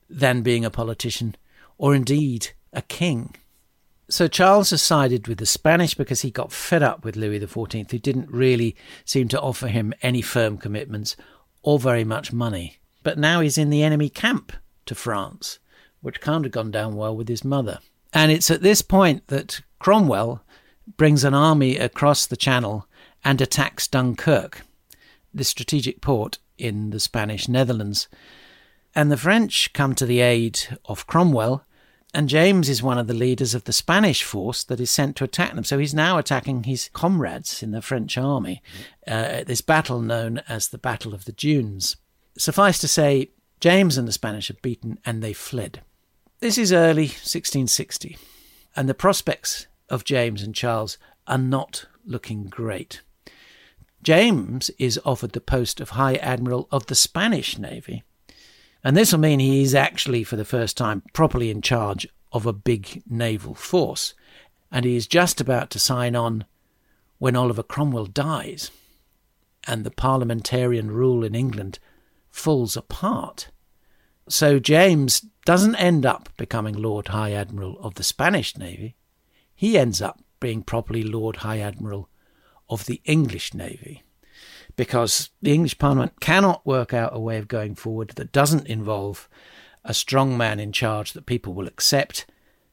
than 0.09 0.43
being 0.43 0.65
a 0.65 0.71
politician 0.71 1.35
or 1.77 1.95
indeed 1.95 2.51
a 2.73 2.83
king. 2.83 3.35
So 4.11 4.27
Charles 4.27 4.71
has 4.71 4.83
sided 4.83 5.29
with 5.29 5.39
the 5.39 5.47
Spanish 5.47 5.95
because 5.95 6.23
he 6.23 6.31
got 6.31 6.53
fed 6.53 6.83
up 6.83 7.05
with 7.05 7.17
Louis 7.17 7.41
XIV, 7.41 7.91
who 7.91 7.99
didn't 7.99 8.31
really 8.31 8.75
seem 9.05 9.29
to 9.29 9.41
offer 9.41 9.69
him 9.69 9.93
any 10.01 10.23
firm 10.23 10.57
commitments 10.57 11.17
or 11.63 11.79
very 11.79 12.05
much 12.05 12.33
money. 12.33 12.79
But 13.03 13.19
now 13.19 13.41
he's 13.41 13.59
in 13.59 13.71
the 13.71 13.83
enemy 13.83 14.09
camp 14.09 14.53
to 14.87 14.95
France 14.95 15.59
which 16.01 16.21
can't 16.21 16.45
have 16.45 16.53
gone 16.53 16.71
down 16.71 16.95
well 16.95 17.17
with 17.17 17.29
his 17.29 17.45
mother. 17.45 17.79
And 18.13 18.33
it's 18.33 18.51
at 18.51 18.63
this 18.63 18.83
point 18.83 19.27
that 19.29 19.61
Cromwell 19.79 20.43
brings 20.97 21.25
an 21.25 21.35
army 21.35 21.77
across 21.77 22.27
the 22.27 22.37
Channel 22.37 22.87
and 23.25 23.41
attacks 23.41 23.89
Dunkirk, 23.89 24.63
the 25.35 25.45
strategic 25.45 26.01
port 26.01 26.39
in 26.57 26.91
the 26.91 27.01
Spanish 27.01 27.49
Netherlands. 27.49 28.09
And 28.95 29.13
the 29.13 29.17
French 29.17 29.73
come 29.73 29.95
to 29.97 30.07
the 30.07 30.21
aid 30.21 30.61
of 30.87 31.07
Cromwell, 31.07 31.65
and 32.19 32.29
James 32.29 32.69
is 32.69 32.83
one 32.83 32.99
of 32.99 33.07
the 33.07 33.15
leaders 33.15 33.55
of 33.55 33.63
the 33.63 33.73
Spanish 33.73 34.25
force 34.25 34.65
that 34.65 34.81
is 34.81 34.91
sent 34.91 35.15
to 35.15 35.23
attack 35.23 35.55
them. 35.55 35.63
So 35.63 35.79
he's 35.79 35.95
now 35.95 36.19
attacking 36.19 36.65
his 36.65 36.91
comrades 36.93 37.63
in 37.63 37.71
the 37.71 37.81
French 37.81 38.19
army 38.19 38.61
uh, 39.07 39.11
at 39.11 39.47
this 39.47 39.61
battle 39.61 40.01
known 40.01 40.43
as 40.49 40.67
the 40.67 40.79
Battle 40.79 41.15
of 41.15 41.27
the 41.27 41.33
Dunes. 41.33 41.95
Suffice 42.37 42.81
to 42.81 42.89
say, 42.89 43.31
James 43.61 43.97
and 43.97 44.09
the 44.09 44.13
Spanish 44.13 44.51
are 44.51 44.55
beaten 44.55 44.99
and 45.07 45.23
they 45.23 45.33
fled. 45.33 45.83
This 46.41 46.59
is 46.59 46.73
early 46.73 47.05
1660, 47.05 48.19
and 48.75 48.89
the 48.89 48.95
prospects 48.95 49.69
of 49.89 50.03
James 50.03 50.43
and 50.43 50.57
Charles 50.57 50.99
are 51.29 51.39
not 51.39 51.87
looking 52.05 52.47
great. 52.47 53.01
James 54.03 54.73
is 54.77 54.99
offered 55.05 55.35
the 55.35 55.41
post 55.41 55.81
of 55.81 55.91
High 55.91 56.17
Admiral 56.17 56.67
of 56.73 56.87
the 56.87 56.97
Spanish 56.97 57.59
Navy, 57.59 58.03
and 58.85 58.97
this 58.97 59.13
will 59.13 59.21
mean 59.21 59.41
he 59.41 59.63
is 59.63 59.75
actually, 59.75 60.25
for 60.25 60.37
the 60.37 60.45
first 60.45 60.77
time, 60.77 61.03
properly 61.13 61.51
in 61.51 61.63
charge 61.63 62.07
of 62.33 62.47
a 62.47 62.53
big 62.53 63.03
naval 63.09 63.55
force, 63.55 64.15
and 64.71 64.85
he 64.85 64.97
is 64.97 65.07
just 65.07 65.41
about 65.41 65.71
to 65.71 65.79
sign 65.79 66.15
on 66.15 66.45
when 67.19 67.37
Oliver 67.37 67.63
Cromwell 67.63 68.07
dies, 68.07 68.71
and 69.67 69.85
the 69.85 69.91
parliamentarian 69.91 70.91
rule 70.91 71.25
in 71.25 71.35
England 71.35 71.79
falls 72.31 72.77
apart. 72.77 73.51
So 74.29 74.59
James 74.59 75.25
doesn't 75.45 75.77
end 75.77 76.05
up 76.05 76.29
becoming 76.37 76.75
Lord 76.75 77.09
High 77.09 77.33
Admiral 77.33 77.79
of 77.81 77.95
the 77.95 78.03
Spanish 78.03 78.57
Navy. 78.57 78.95
He 79.55 79.79
ends 79.79 80.01
up 80.01 80.23
being 80.39 80.63
properly 80.63 81.03
Lord 81.03 81.37
High 81.37 81.59
Admiral 81.59 82.09
of 82.69 82.85
the 82.85 83.01
English 83.05 83.55
Navy. 83.55 84.05
Because 84.79 85.31
the 85.43 85.53
English 85.53 85.77
Parliament 85.77 86.21
cannot 86.21 86.65
work 86.65 86.95
out 86.95 87.11
a 87.13 87.19
way 87.19 87.37
of 87.37 87.49
going 87.49 87.75
forward 87.75 88.11
that 88.11 88.31
doesn't 88.31 88.69
involve 88.69 89.29
a 89.85 89.93
strong 89.93 90.39
man 90.39 90.61
in 90.61 90.71
charge 90.71 91.15
that 91.15 91.27
people 91.27 91.53
will 91.53 91.67
accept. 91.67 92.27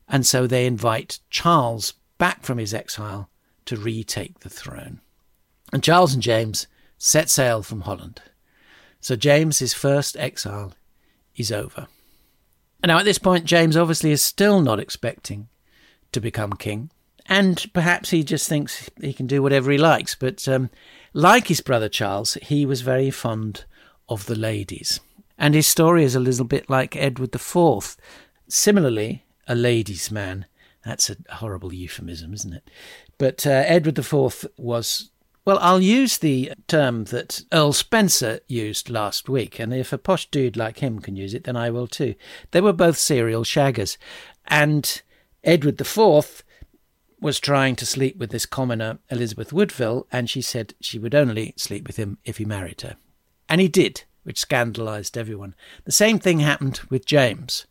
And 0.08 0.24
so 0.24 0.46
they 0.46 0.68
invite 0.68 1.18
Charles 1.32 1.96
back 2.20 2.44
from 2.44 2.60
his 2.60 2.76
exile 2.76 3.32
to 3.66 3.76
retake 3.76 4.42
the 4.42 4.52
throne. 4.52 5.02
And 5.74 5.82
Charles 5.82 6.14
and 6.14 6.22
James 6.22 6.68
set 7.00 7.28
sail 7.28 7.64
from 7.64 7.82
Holland. 7.82 8.22
So 9.02 9.16
James's 9.16 9.74
first 9.74 10.16
exile 10.16 10.74
is 11.36 11.52
over. 11.52 11.88
And 12.84 12.90
now, 12.90 13.00
at 13.00 13.06
this 13.06 13.18
point, 13.18 13.46
James 13.46 13.76
obviously 13.76 14.12
is 14.12 14.22
still 14.22 14.62
not 14.62 14.80
expecting 14.80 15.48
to 16.12 16.22
become 16.22 16.54
king. 16.54 16.92
And 17.28 17.66
perhaps 17.74 18.12
he 18.12 18.24
just 18.24 18.48
thinks 18.48 18.90
he 19.02 19.14
can 19.14 19.28
do 19.28 19.42
whatever 19.42 19.72
he 19.72 19.78
likes. 19.78 20.16
But 20.16 20.48
um, 20.48 20.70
like 21.14 21.48
his 21.48 21.62
brother 21.62 21.90
Charles, 21.90 22.36
he 22.42 22.66
was 22.66 22.82
very 22.82 23.10
fond 23.10 23.66
of 24.08 24.26
the 24.26 24.36
ladies. 24.36 25.00
And 25.38 25.54
his 25.54 25.68
story 25.68 26.04
is 26.04 26.16
a 26.16 26.20
little 26.20 26.46
bit 26.46 26.70
like 26.70 26.96
Edward 26.96 27.34
IV. 27.34 27.98
Similarly, 28.48 29.26
a 29.48 29.56
ladies' 29.56 30.12
man. 30.12 30.46
That's 30.86 31.10
a 31.10 31.18
horrible 31.36 31.74
euphemism, 31.74 32.34
isn't 32.34 32.54
it? 32.54 32.70
But 33.18 33.48
uh, 33.48 33.64
Edward 33.66 33.98
IV 33.98 34.46
was 34.58 35.10
well, 35.46 35.60
I'll 35.62 35.82
use 35.82 36.18
the 36.18 36.54
term 36.68 37.04
that 37.06 37.44
Earl 37.54 37.72
Spencer 37.72 38.40
used 38.48 38.90
last 38.90 39.30
week, 39.30 39.60
and 39.60 39.72
if 39.76 39.94
a 39.94 40.00
posh 40.00 40.28
dude 40.32 40.58
like 40.58 40.80
him 40.80 40.98
can 40.98 41.16
use 41.16 41.36
it, 41.36 41.44
then 41.44 41.56
I 41.56 41.70
will 41.70 41.86
too. 41.86 42.16
They 42.50 42.62
were 42.62 42.74
both 42.74 42.98
serial 42.98 43.44
shaggers, 43.44 43.98
and 44.48 45.04
Edward 45.44 45.80
IV 45.80 46.44
was 47.26 47.40
trying 47.40 47.76
to 47.76 47.88
sleep 47.88 48.18
with 48.18 48.30
this 48.30 48.46
commoner, 48.46 49.00
Elizabeth 49.10 49.52
Woodville, 49.52 50.06
and 50.12 50.30
she 50.30 50.44
said 50.44 50.76
she 50.80 51.00
would 51.00 51.16
only 51.16 51.56
sleep 51.58 51.88
with 51.88 51.98
him 51.98 52.20
if 52.24 52.38
he 52.38 52.46
married 52.46 52.82
her. 52.82 52.98
And 53.50 53.60
he 53.60 53.68
did, 53.68 54.04
which 54.22 54.40
scandalised 54.40 55.18
everyone. 55.18 55.56
The 55.86 55.92
same 55.92 56.20
thing 56.20 56.42
happened 56.42 56.82
with 56.92 57.08
James. 57.08 57.66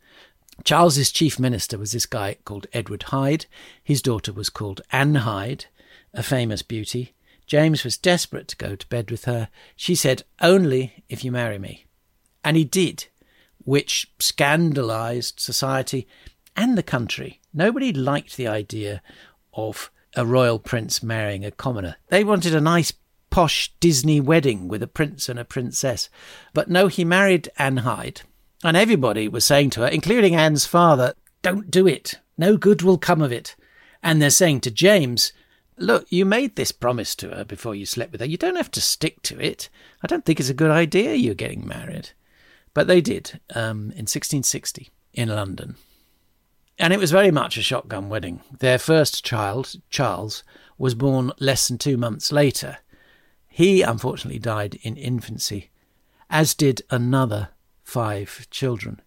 Charles's 0.65 1.09
chief 1.09 1.39
minister 1.39 1.77
was 1.77 1.93
this 1.93 2.05
guy 2.05 2.35
called 2.43 2.67
Edward 2.73 3.03
Hyde. 3.03 3.45
His 3.81 4.01
daughter 4.01 4.33
was 4.33 4.49
called 4.49 4.81
Anne 4.91 5.15
Hyde, 5.15 5.67
a 6.13 6.21
famous 6.21 6.61
beauty. 6.61 7.13
James 7.47 7.85
was 7.85 7.97
desperate 7.97 8.49
to 8.49 8.57
go 8.57 8.75
to 8.75 8.87
bed 8.87 9.09
with 9.09 9.23
her. 9.23 9.47
She 9.77 9.95
said, 9.95 10.23
Only 10.41 11.05
if 11.07 11.23
you 11.23 11.31
marry 11.31 11.59
me. 11.59 11.85
And 12.43 12.57
he 12.57 12.65
did, 12.65 13.05
which 13.63 14.11
scandalized 14.19 15.39
society 15.39 16.09
and 16.57 16.77
the 16.77 16.83
country. 16.83 17.39
Nobody 17.53 17.93
liked 17.93 18.35
the 18.35 18.49
idea 18.49 19.01
of 19.55 19.91
a 20.15 20.25
royal 20.25 20.59
prince 20.59 21.03
marrying 21.03 21.43
a 21.45 21.51
commoner. 21.51 21.97
They 22.09 22.23
wanted 22.23 22.55
a 22.55 22.61
nice 22.61 22.93
posh 23.29 23.73
Disney 23.79 24.21
wedding 24.21 24.67
with 24.67 24.81
a 24.81 24.87
prince 24.87 25.27
and 25.27 25.37
a 25.37 25.45
princess. 25.45 26.09
But 26.53 26.69
no, 26.69 26.87
he 26.87 27.03
married 27.03 27.49
Anne 27.57 27.77
Hyde. 27.77 28.21
And 28.63 28.77
everybody 28.77 29.27
was 29.27 29.45
saying 29.45 29.71
to 29.71 29.81
her, 29.81 29.87
including 29.87 30.35
Anne's 30.35 30.65
father, 30.65 31.13
Don't 31.41 31.69
do 31.69 31.87
it. 31.87 32.15
No 32.37 32.57
good 32.57 32.81
will 32.81 32.97
come 32.97 33.21
of 33.21 33.31
it. 33.31 33.55
And 34.01 34.21
they're 34.21 34.29
saying 34.29 34.61
to 34.61 34.71
James, 34.71 35.33
Look, 35.77 36.09
you 36.09 36.23
made 36.23 36.55
this 36.55 36.71
promise 36.71 37.15
to 37.15 37.29
her 37.31 37.43
before 37.43 37.75
you 37.75 37.85
slept 37.85 38.13
with 38.13 38.21
her. 38.21 38.27
You 38.27 38.37
don't 38.37 38.55
have 38.55 38.71
to 38.71 38.81
stick 38.81 39.21
to 39.23 39.39
it. 39.39 39.69
I 40.01 40.07
don't 40.07 40.23
think 40.23 40.39
it's 40.39 40.49
a 40.49 40.53
good 40.53 40.71
idea 40.71 41.15
you're 41.15 41.33
getting 41.35 41.67
married. 41.67 42.11
But 42.73 42.87
they 42.87 43.01
did 43.01 43.41
um, 43.53 43.91
in 43.91 44.07
1660 44.07 44.89
in 45.13 45.29
London. 45.29 45.75
And 46.77 46.91
it 46.91 46.99
was 46.99 47.11
very 47.11 47.31
much 47.31 47.57
a 47.57 47.61
shotgun 47.61 48.09
wedding. 48.09 48.41
Their 48.59 48.77
first 48.77 49.23
child, 49.23 49.75
Charles, 49.89 50.43
was 50.77 50.93
born 50.93 51.31
less 51.39 51.67
than 51.67 51.77
two 51.77 51.97
months 51.97 52.31
later. 52.31 52.79
He 53.47 53.81
unfortunately 53.81 54.39
died 54.39 54.75
in 54.81 54.97
infancy, 54.97 55.69
as 56.29 56.53
did 56.53 56.81
another 56.89 57.49
five 57.83 58.47
children. 58.49 59.01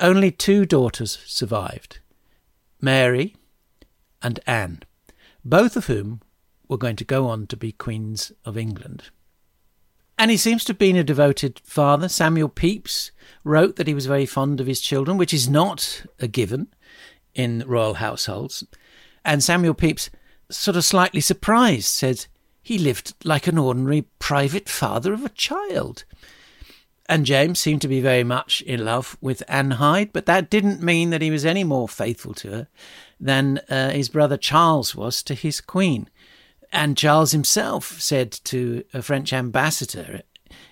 Only 0.00 0.30
two 0.30 0.64
daughters 0.64 1.18
survived 1.26 1.98
Mary 2.80 3.36
and 4.22 4.40
Anne 4.46 4.82
both 5.44 5.76
of 5.76 5.86
whom 5.86 6.20
were 6.68 6.78
going 6.78 6.96
to 6.96 7.04
go 7.04 7.26
on 7.26 7.46
to 7.48 7.56
be 7.56 7.72
Queens 7.72 8.32
of 8.44 8.56
England. 8.56 9.10
And 10.16 10.30
he 10.30 10.36
seems 10.36 10.64
to 10.64 10.70
have 10.70 10.78
been 10.78 10.96
a 10.96 11.04
devoted 11.04 11.60
father. 11.64 12.08
Samuel 12.08 12.48
Pepys 12.48 13.10
wrote 13.42 13.76
that 13.76 13.88
he 13.88 13.94
was 13.94 14.06
very 14.06 14.26
fond 14.26 14.60
of 14.60 14.66
his 14.66 14.80
children, 14.80 15.18
which 15.18 15.34
is 15.34 15.48
not 15.48 16.04
a 16.20 16.28
given 16.28 16.68
in 17.34 17.64
royal 17.66 17.94
households. 17.94 18.64
And 19.24 19.42
Samuel 19.42 19.74
Pepys, 19.74 20.10
sort 20.50 20.76
of 20.76 20.84
slightly 20.84 21.20
surprised, 21.20 21.86
said 21.86 22.26
he 22.62 22.78
lived 22.78 23.14
like 23.24 23.46
an 23.46 23.58
ordinary 23.58 24.06
private 24.18 24.68
father 24.68 25.12
of 25.12 25.24
a 25.24 25.30
child. 25.30 26.04
And 27.06 27.26
James 27.26 27.58
seemed 27.58 27.82
to 27.82 27.88
be 27.88 28.00
very 28.00 28.24
much 28.24 28.62
in 28.62 28.84
love 28.84 29.18
with 29.20 29.42
Anne 29.46 29.72
Hyde, 29.72 30.12
but 30.12 30.24
that 30.26 30.48
didn't 30.48 30.82
mean 30.82 31.10
that 31.10 31.20
he 31.20 31.30
was 31.30 31.44
any 31.44 31.62
more 31.62 31.88
faithful 31.88 32.32
to 32.34 32.50
her 32.50 32.68
than 33.20 33.60
uh, 33.68 33.90
his 33.90 34.08
brother 34.08 34.38
Charles 34.38 34.94
was 34.94 35.22
to 35.24 35.34
his 35.34 35.60
queen. 35.60 36.08
And 36.72 36.96
Charles 36.96 37.32
himself 37.32 38.00
said 38.00 38.32
to 38.44 38.84
a 38.94 39.02
French 39.02 39.32
ambassador 39.32 40.22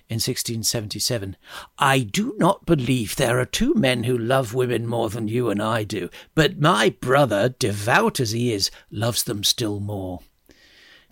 in 0.09 0.15
1677, 0.15 1.35
I 1.77 1.99
do 1.99 2.35
not 2.37 2.65
believe 2.65 3.15
there 3.15 3.39
are 3.39 3.45
two 3.45 3.73
men 3.73 4.03
who 4.03 4.17
love 4.17 4.53
women 4.53 4.85
more 4.85 5.09
than 5.09 5.27
you 5.27 5.49
and 5.49 5.61
I 5.61 5.83
do, 5.83 6.09
but 6.35 6.59
my 6.59 6.89
brother, 6.89 7.49
devout 7.49 8.19
as 8.19 8.31
he 8.31 8.53
is, 8.53 8.69
loves 8.91 9.23
them 9.23 9.43
still 9.43 9.79
more. 9.79 10.19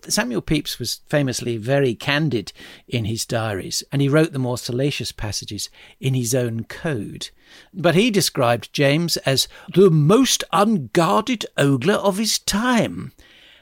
Samuel 0.08 0.42
Pepys 0.42 0.78
was 0.78 1.00
famously 1.08 1.56
very 1.56 1.94
candid 1.94 2.52
in 2.88 3.04
his 3.04 3.24
diaries, 3.24 3.84
and 3.92 4.02
he 4.02 4.08
wrote 4.08 4.32
the 4.32 4.38
more 4.38 4.58
salacious 4.58 5.12
passages 5.12 5.70
in 6.00 6.14
his 6.14 6.34
own 6.34 6.64
code. 6.64 7.30
But 7.72 7.94
he 7.94 8.10
described 8.10 8.72
James 8.72 9.16
as 9.18 9.46
the 9.72 9.90
most 9.90 10.42
unguarded 10.52 11.46
ogler 11.56 11.94
of 11.94 12.18
his 12.18 12.38
time. 12.40 13.12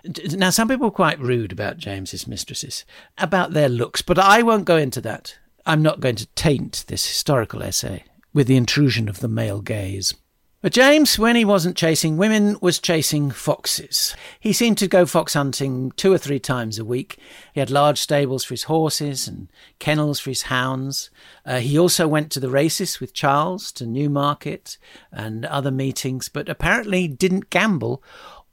Now, 0.05 0.51
some 0.51 0.69
people 0.69 0.87
are 0.87 0.93
quite 0.93 1.21
rude 1.21 1.53
about 1.53 1.79
James's 1.79 2.27
mistresses, 2.27 2.85
about 3.19 3.53
their 3.53 3.69
looks, 3.69 4.03
but 4.03 4.19
I 4.19 4.43
won't 4.43 4.65
go 4.65 4.77
into 4.77 5.01
that. 5.03 5.39
I'm 5.67 5.83
not 5.83 6.01
going 6.01 6.17
to 6.17 6.27
taint 6.29 6.85
this 6.89 7.07
historical 7.07 7.63
essay 7.63 8.05
with 8.33 8.47
the 8.47 8.57
intrusion 8.57 9.09
of 9.09 9.21
the 9.21 9.29
male 9.29 9.61
gaze. 9.61 10.15
But 10.63 10.75
James, 10.75 11.19
when 11.19 11.37
he 11.37 11.45
wasn't 11.47 11.75
chasing 11.75 12.19
women, 12.19 12.59
was 12.61 12.79
chasing 12.79 13.31
foxes. 13.31 14.15
He 14.39 14.53
seemed 14.53 14.77
to 14.79 14.89
go 14.89 15.07
fox 15.07 15.33
hunting 15.33 15.91
two 15.93 16.13
or 16.13 16.19
three 16.19 16.39
times 16.39 16.79
a 16.79 16.85
week. 16.85 17.17
He 17.55 17.61
had 17.61 17.71
large 17.71 17.99
stables 17.99 18.45
for 18.45 18.53
his 18.53 18.65
horses 18.65 19.27
and 19.27 19.51
kennels 19.79 20.21
for 20.21 20.29
his 20.29 20.43
hounds. 20.43 21.09
Uh, 21.47 21.61
he 21.61 21.79
also 21.79 22.07
went 22.07 22.31
to 22.33 22.41
the 22.41 22.51
races 22.51 23.01
with 23.01 23.15
Charles 23.15 23.73
to 23.73 23.87
Newmarket 23.87 24.77
and 25.11 25.47
other 25.47 25.71
meetings, 25.71 26.29
but 26.29 26.47
apparently 26.51 27.09
didn't 27.09 27.49
gamble 27.49 28.03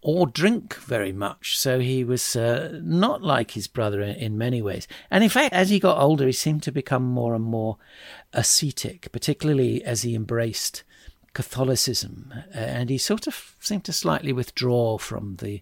or 0.08 0.26
drink 0.26 0.74
very 0.76 1.12
much. 1.12 1.60
So 1.60 1.80
he 1.80 2.02
was 2.02 2.34
uh, 2.34 2.80
not 2.82 3.24
like 3.24 3.52
his 3.52 3.68
brother 3.68 4.02
in 4.02 4.38
many 4.38 4.62
ways. 4.62 4.88
And 5.12 5.22
in 5.22 5.30
fact, 5.30 5.54
as 5.54 5.70
he 5.70 5.82
got 5.82 6.02
older, 6.02 6.26
he 6.26 6.32
seemed 6.32 6.64
to 6.64 6.72
become 6.72 7.04
more 7.04 7.36
and 7.36 7.44
more 7.44 7.76
ascetic, 8.32 9.12
particularly 9.12 9.84
as 9.84 10.04
he 10.04 10.16
embraced 10.16 10.84
Catholicism, 11.34 12.34
and 12.54 12.90
he 12.90 12.98
sort 12.98 13.28
of 13.28 13.58
seemed 13.60 13.84
to 13.84 13.92
slightly 13.92 14.32
withdraw 14.32 14.98
from 14.98 15.36
the 15.42 15.62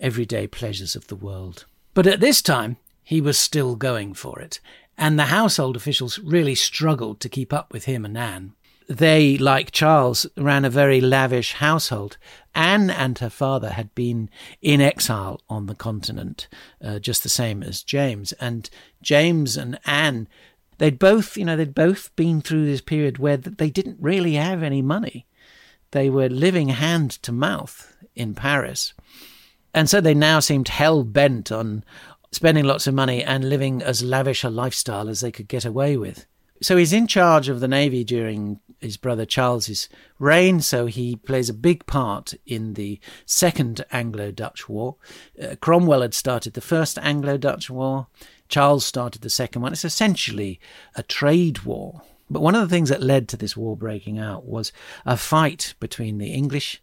everyday 0.00 0.46
pleasures 0.46 0.96
of 0.96 1.08
the 1.08 1.14
world. 1.14 1.66
But 1.92 2.06
at 2.06 2.20
this 2.20 2.40
time, 2.40 2.78
he 3.02 3.20
was 3.20 3.36
still 3.36 3.76
going 3.76 4.14
for 4.14 4.40
it, 4.40 4.60
and 4.96 5.18
the 5.18 5.26
household 5.26 5.76
officials 5.76 6.18
really 6.20 6.54
struggled 6.54 7.20
to 7.20 7.28
keep 7.28 7.52
up 7.52 7.70
with 7.70 7.84
him 7.84 8.06
and 8.06 8.16
Anne. 8.16 8.54
They, 8.88 9.38
like 9.38 9.70
Charles, 9.70 10.26
ran 10.36 10.64
a 10.64 10.70
very 10.70 11.00
lavish 11.00 11.54
household. 11.54 12.18
Anne 12.54 12.90
and 12.90 13.18
her 13.18 13.30
father 13.30 13.70
had 13.70 13.94
been 13.94 14.28
in 14.60 14.80
exile 14.80 15.40
on 15.48 15.66
the 15.66 15.74
continent, 15.74 16.48
uh, 16.82 16.98
just 16.98 17.22
the 17.22 17.28
same 17.28 17.62
as 17.62 17.82
James. 17.82 18.32
And 18.34 18.68
James 19.02 19.56
and 19.56 19.78
Anne 19.86 20.28
They'd 20.78 20.98
both, 20.98 21.36
you 21.36 21.44
know, 21.44 21.56
they'd 21.56 21.74
both 21.74 22.14
been 22.16 22.40
through 22.40 22.66
this 22.66 22.80
period 22.80 23.18
where 23.18 23.36
they 23.36 23.70
didn't 23.70 23.98
really 24.00 24.34
have 24.34 24.62
any 24.62 24.82
money. 24.82 25.26
They 25.92 26.10
were 26.10 26.28
living 26.28 26.70
hand 26.70 27.10
to 27.22 27.32
mouth 27.32 27.96
in 28.14 28.34
Paris. 28.34 28.94
And 29.72 29.88
so 29.88 30.00
they 30.00 30.14
now 30.14 30.40
seemed 30.40 30.68
hell 30.68 31.04
bent 31.04 31.52
on 31.52 31.84
spending 32.32 32.64
lots 32.64 32.86
of 32.86 32.94
money 32.94 33.22
and 33.22 33.48
living 33.48 33.82
as 33.82 34.02
lavish 34.02 34.42
a 34.42 34.50
lifestyle 34.50 35.08
as 35.08 35.20
they 35.20 35.30
could 35.30 35.48
get 35.48 35.64
away 35.64 35.96
with. 35.96 36.26
So 36.62 36.76
he's 36.76 36.92
in 36.92 37.06
charge 37.06 37.48
of 37.48 37.60
the 37.60 37.68
navy 37.68 38.04
during 38.04 38.60
his 38.84 38.96
brother 38.96 39.26
Charles's 39.26 39.88
reign. 40.18 40.60
So 40.60 40.86
he 40.86 41.16
plays 41.16 41.48
a 41.48 41.54
big 41.54 41.86
part 41.86 42.34
in 42.46 42.74
the 42.74 43.00
Second 43.26 43.84
Anglo-Dutch 43.90 44.68
War. 44.68 44.96
Uh, 45.42 45.56
Cromwell 45.60 46.02
had 46.02 46.14
started 46.14 46.54
the 46.54 46.60
First 46.60 46.98
Anglo-Dutch 46.98 47.68
War. 47.68 48.06
Charles 48.48 48.84
started 48.84 49.22
the 49.22 49.30
second 49.30 49.62
one. 49.62 49.72
It's 49.72 49.84
essentially 49.84 50.60
a 50.94 51.02
trade 51.02 51.64
war. 51.64 52.02
But 52.30 52.42
one 52.42 52.54
of 52.54 52.60
the 52.60 52.74
things 52.74 52.88
that 52.88 53.02
led 53.02 53.28
to 53.28 53.36
this 53.36 53.56
war 53.56 53.76
breaking 53.76 54.18
out 54.18 54.46
was 54.46 54.72
a 55.04 55.16
fight 55.16 55.74
between 55.80 56.18
the 56.18 56.32
English 56.32 56.82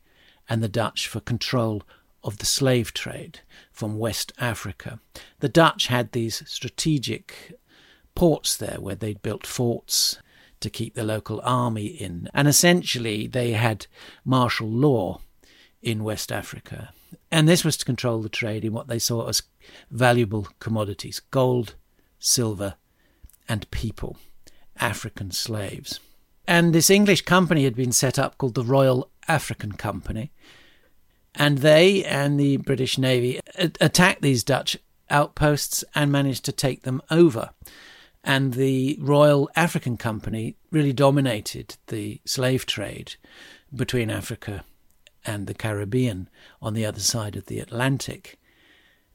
and 0.49 0.61
the 0.61 0.67
Dutch 0.67 1.07
for 1.07 1.19
control 1.19 1.83
of 2.23 2.37
the 2.37 2.45
slave 2.45 2.93
trade 2.93 3.39
from 3.71 3.97
West 3.97 4.31
Africa. 4.37 4.99
The 5.39 5.49
Dutch 5.49 5.87
had 5.87 6.11
these 6.11 6.43
strategic 6.45 7.57
ports 8.15 8.55
there 8.55 8.77
where 8.79 8.95
they'd 8.95 9.21
built 9.21 9.47
forts 9.47 10.19
to 10.61 10.69
keep 10.69 10.95
the 10.95 11.03
local 11.03 11.41
army 11.43 11.85
in. 11.85 12.29
And 12.33 12.47
essentially, 12.47 13.27
they 13.27 13.51
had 13.51 13.87
martial 14.23 14.69
law 14.69 15.21
in 15.81 16.03
West 16.03 16.31
Africa. 16.31 16.93
And 17.31 17.47
this 17.47 17.65
was 17.65 17.77
to 17.77 17.85
control 17.85 18.21
the 18.21 18.29
trade 18.29 18.63
in 18.63 18.73
what 18.73 18.87
they 18.87 18.99
saw 18.99 19.27
as 19.27 19.43
valuable 19.89 20.47
commodities 20.59 21.19
gold, 21.31 21.75
silver, 22.19 22.75
and 23.47 23.69
people, 23.71 24.17
African 24.77 25.31
slaves. 25.31 25.99
And 26.47 26.73
this 26.73 26.89
English 26.89 27.23
company 27.23 27.63
had 27.63 27.75
been 27.75 27.91
set 27.91 28.17
up 28.19 28.37
called 28.37 28.55
the 28.55 28.63
Royal 28.63 29.09
African 29.27 29.73
Company. 29.73 30.31
And 31.33 31.59
they 31.59 32.03
and 32.03 32.39
the 32.39 32.57
British 32.57 32.97
Navy 32.97 33.39
attacked 33.55 34.21
these 34.21 34.43
Dutch 34.43 34.77
outposts 35.09 35.83
and 35.95 36.11
managed 36.11 36.43
to 36.45 36.51
take 36.51 36.83
them 36.83 37.01
over. 37.09 37.51
And 38.23 38.53
the 38.53 38.97
Royal 38.99 39.49
African 39.55 39.97
Company 39.97 40.55
really 40.69 40.93
dominated 40.93 41.77
the 41.87 42.21
slave 42.25 42.65
trade 42.65 43.15
between 43.73 44.11
Africa 44.11 44.63
and 45.25 45.47
the 45.47 45.53
Caribbean 45.53 46.29
on 46.61 46.73
the 46.73 46.85
other 46.85 46.99
side 46.99 47.35
of 47.35 47.47
the 47.47 47.59
Atlantic. 47.59 48.39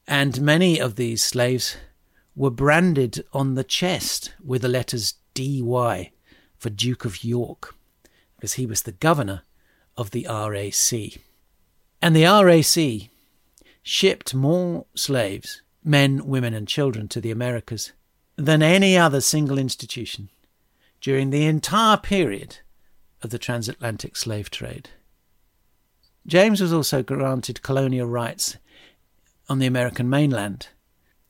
And 0.06 0.40
many 0.40 0.80
of 0.80 0.96
these 0.96 1.22
slaves 1.22 1.76
were 2.34 2.50
branded 2.50 3.24
on 3.32 3.54
the 3.54 3.64
chest 3.64 4.34
with 4.44 4.62
the 4.62 4.68
letters 4.68 5.14
DY 5.34 6.12
for 6.58 6.70
Duke 6.70 7.04
of 7.04 7.24
York, 7.24 7.74
because 8.36 8.54
he 8.54 8.66
was 8.66 8.82
the 8.82 8.92
governor 8.92 9.42
of 9.96 10.10
the 10.10 10.26
RAC. 10.28 11.20
And 12.02 12.14
the 12.14 12.24
RAC 12.24 13.10
shipped 13.82 14.34
more 14.34 14.86
slaves, 14.94 15.62
men, 15.84 16.26
women, 16.26 16.54
and 16.54 16.68
children, 16.68 17.08
to 17.08 17.20
the 17.20 17.30
Americas 17.30 17.92
than 18.36 18.62
any 18.62 18.96
other 18.96 19.20
single 19.20 19.58
institution 19.58 20.28
during 21.00 21.30
the 21.30 21.46
entire 21.46 21.96
period 21.96 22.58
of 23.22 23.30
the 23.30 23.38
transatlantic 23.38 24.16
slave 24.16 24.50
trade. 24.50 24.90
James 26.26 26.60
was 26.60 26.72
also 26.72 27.02
granted 27.02 27.62
colonial 27.62 28.06
rights 28.06 28.56
on 29.48 29.58
the 29.58 29.66
American 29.66 30.10
mainland, 30.10 30.68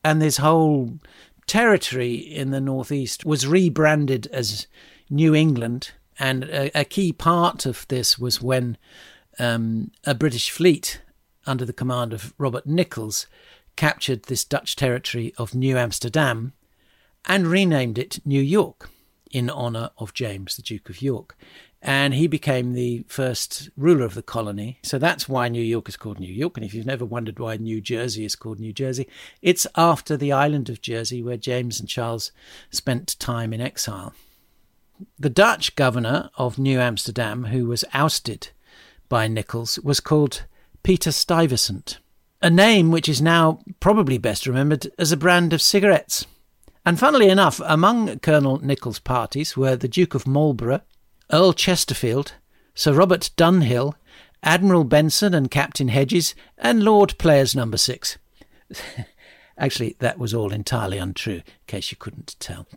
and 0.03 0.21
this 0.21 0.39
whole 0.39 0.99
territory 1.47 2.15
in 2.15 2.51
the 2.51 2.61
northeast 2.61 3.25
was 3.25 3.47
rebranded 3.47 4.27
as 4.29 4.67
New 5.11 5.35
England. 5.35 5.93
And 6.19 6.45
a, 6.45 6.81
a 6.81 6.85
key 6.85 7.13
part 7.13 7.67
of 7.67 7.87
this 7.89 8.19
was 8.19 8.41
when 8.43 8.79
um, 9.39 9.91
a 10.05 10.15
British 10.15 10.51
fleet 10.51 11.03
under 11.47 11.65
the 11.65 11.73
command 11.73 12.13
of 12.13 12.35
Robert 12.39 12.67
Nicolls 12.67 13.27
captured 13.77 14.25
this 14.25 14.45
Dutch 14.45 14.75
territory 14.77 15.35
of 15.37 15.55
New 15.55 15.77
Amsterdam 15.77 16.55
and 17.27 17.47
renamed 17.47 17.99
it 17.99 18.21
New 18.25 18.41
York 18.41 18.89
in 19.31 19.51
honour 19.51 19.91
of 19.99 20.15
James, 20.15 20.57
the 20.57 20.63
Duke 20.63 20.89
of 20.89 21.03
York. 21.03 21.37
And 21.83 22.15
he 22.15 22.27
became 22.27 22.73
the 22.73 23.05
first 23.07 23.69
ruler 23.77 24.05
of 24.05 24.15
the 24.15 24.23
colony. 24.23 24.79
So 24.83 24.99
that's 24.99 25.29
why 25.29 25.49
New 25.49 25.63
York 25.63 25.89
is 25.89 25.97
called 25.97 26.19
New 26.19 26.33
York. 26.33 26.57
And 26.57 26.65
if 26.65 26.75
you've 26.75 26.87
never 26.87 27.05
wondered 27.05 27.39
why 27.39 27.57
New 27.57 27.81
Jersey 27.81 28.25
is 28.25 28.35
called 28.35 28.59
New 28.59 28.73
Jersey, 28.73 29.07
it's 29.43 29.67
after 29.77 30.17
the 30.17 30.33
island 30.33 30.69
of 30.69 30.81
Jersey 30.81 31.23
where 31.23 31.37
James 31.37 31.79
and 31.79 31.89
Charles 31.89 32.33
spent 32.71 33.19
time 33.19 33.53
in 33.53 33.61
exile. 33.61 34.15
The 35.19 35.31
Dutch 35.31 35.77
governor 35.77 36.31
of 36.39 36.59
New 36.59 36.81
Amsterdam, 36.81 37.45
who 37.45 37.67
was 37.67 37.85
ousted 37.93 38.49
by 39.09 39.29
Nicolls, 39.29 39.79
was 39.81 40.01
called 40.01 40.45
Peter 40.83 41.13
Stuyvesant, 41.13 41.99
a 42.41 42.49
name 42.49 42.91
which 42.91 43.09
is 43.09 43.21
now 43.21 43.61
probably 43.81 44.19
best 44.19 44.47
remembered 44.47 44.89
as 44.99 45.13
a 45.13 45.17
brand 45.17 45.53
of 45.53 45.61
cigarettes. 45.61 46.27
And 46.87 47.01
funnily 47.01 47.29
enough, 47.29 47.61
among 47.65 48.21
Colonel 48.21 48.61
Nicolls' 48.61 49.03
parties 49.03 49.57
were 49.57 49.75
the 49.75 49.89
Duke 49.89 50.15
of 50.15 50.25
Marlborough, 50.25 50.83
Earl 51.33 51.53
Chesterfield, 51.53 52.35
Sir 52.77 52.93
Robert 52.93 53.31
Dunhill, 53.37 53.95
Admiral 54.45 54.85
Benson 54.85 55.35
and 55.35 55.51
Captain 55.51 55.89
Hedges, 55.89 56.37
and 56.57 56.85
Lord 56.85 57.19
Players 57.19 57.57
Number 57.57 57.77
Six. 57.77 58.19
Actually, 59.59 59.97
that 59.99 60.21
was 60.21 60.33
all 60.33 60.53
entirely 60.53 60.97
untrue, 60.97 61.35
in 61.35 61.43
case 61.67 61.91
you 61.91 61.97
couldn't 61.97 62.37
tell. 62.39 62.69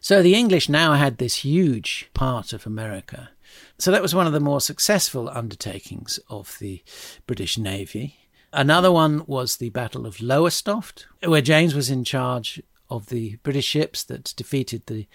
So 0.00 0.22
the 0.22 0.34
English 0.34 0.68
now 0.68 0.92
had 0.92 1.16
this 1.16 1.36
huge 1.36 2.10
part 2.12 2.52
of 2.52 2.66
America. 2.66 3.30
So 3.78 3.90
that 3.90 4.02
was 4.02 4.14
one 4.14 4.26
of 4.26 4.34
the 4.34 4.40
more 4.40 4.60
successful 4.60 5.30
undertakings 5.30 6.20
of 6.28 6.58
the 6.60 6.82
British 7.26 7.56
Navy. 7.56 8.18
Another 8.52 8.92
one 8.92 9.24
was 9.26 9.56
the 9.56 9.70
Battle 9.70 10.04
of 10.04 10.20
Lowestoft, 10.20 11.06
where 11.24 11.40
James 11.40 11.74
was 11.74 11.88
in 11.88 12.04
charge 12.04 12.60
of 12.90 13.06
the 13.06 13.36
British 13.42 13.66
ships 13.66 14.02
that 14.04 14.34
defeated 14.36 14.82
the 14.86 15.06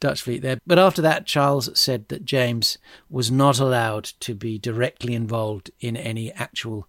Dutch 0.00 0.22
fleet 0.22 0.42
there. 0.42 0.58
But 0.66 0.78
after 0.78 1.02
that, 1.02 1.26
Charles 1.26 1.76
said 1.78 2.08
that 2.08 2.24
James 2.24 2.78
was 3.10 3.30
not 3.30 3.58
allowed 3.58 4.04
to 4.20 4.34
be 4.34 4.58
directly 4.58 5.14
involved 5.14 5.70
in 5.80 5.96
any 5.96 6.32
actual 6.32 6.88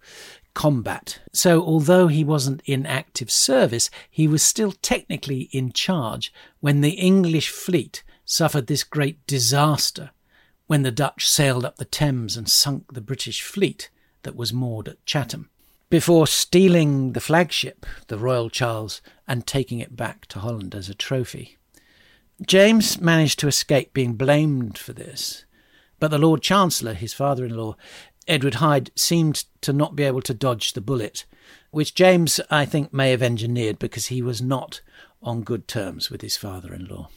combat. 0.54 1.20
So, 1.32 1.62
although 1.62 2.06
he 2.06 2.24
wasn't 2.24 2.62
in 2.64 2.86
active 2.86 3.30
service, 3.30 3.90
he 4.08 4.28
was 4.28 4.42
still 4.42 4.72
technically 4.72 5.48
in 5.52 5.72
charge 5.72 6.32
when 6.60 6.80
the 6.80 6.90
English 6.90 7.48
fleet 7.48 8.02
suffered 8.24 8.68
this 8.68 8.84
great 8.84 9.26
disaster 9.26 10.10
when 10.66 10.82
the 10.82 10.92
Dutch 10.92 11.28
sailed 11.28 11.64
up 11.64 11.76
the 11.76 11.84
Thames 11.84 12.36
and 12.36 12.48
sunk 12.48 12.94
the 12.94 13.00
British 13.00 13.42
fleet 13.42 13.90
that 14.22 14.36
was 14.36 14.52
moored 14.52 14.86
at 14.86 15.04
Chatham 15.04 15.50
before 15.90 16.28
stealing 16.28 17.12
the 17.12 17.20
flagship, 17.20 17.84
the 18.06 18.16
Royal 18.16 18.48
Charles, 18.48 19.02
and 19.30 19.46
taking 19.46 19.78
it 19.78 19.96
back 19.96 20.26
to 20.26 20.40
Holland 20.40 20.74
as 20.74 20.88
a 20.88 20.94
trophy. 20.94 21.56
James 22.44 23.00
managed 23.00 23.38
to 23.38 23.46
escape 23.46 23.94
being 23.94 24.14
blamed 24.14 24.76
for 24.76 24.92
this, 24.92 25.44
but 26.00 26.10
the 26.10 26.18
Lord 26.18 26.42
Chancellor, 26.42 26.94
his 26.94 27.14
father 27.14 27.44
in 27.44 27.56
law, 27.56 27.76
Edward 28.26 28.54
Hyde, 28.54 28.90
seemed 28.96 29.44
to 29.60 29.72
not 29.72 29.94
be 29.94 30.02
able 30.02 30.20
to 30.22 30.34
dodge 30.34 30.72
the 30.72 30.80
bullet, 30.80 31.26
which 31.70 31.94
James, 31.94 32.40
I 32.50 32.64
think, 32.64 32.92
may 32.92 33.12
have 33.12 33.22
engineered 33.22 33.78
because 33.78 34.06
he 34.06 34.20
was 34.20 34.42
not 34.42 34.80
on 35.22 35.42
good 35.42 35.68
terms 35.68 36.10
with 36.10 36.22
his 36.22 36.36
father 36.36 36.74
in 36.74 36.86
law. 36.86 37.08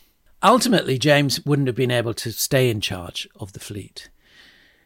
Ultimately, 0.44 1.00
James 1.00 1.44
wouldn't 1.46 1.68
have 1.68 1.76
been 1.76 1.90
able 1.90 2.14
to 2.14 2.32
stay 2.32 2.70
in 2.70 2.80
charge 2.80 3.28
of 3.40 3.54
the 3.54 3.60
fleet 3.60 4.10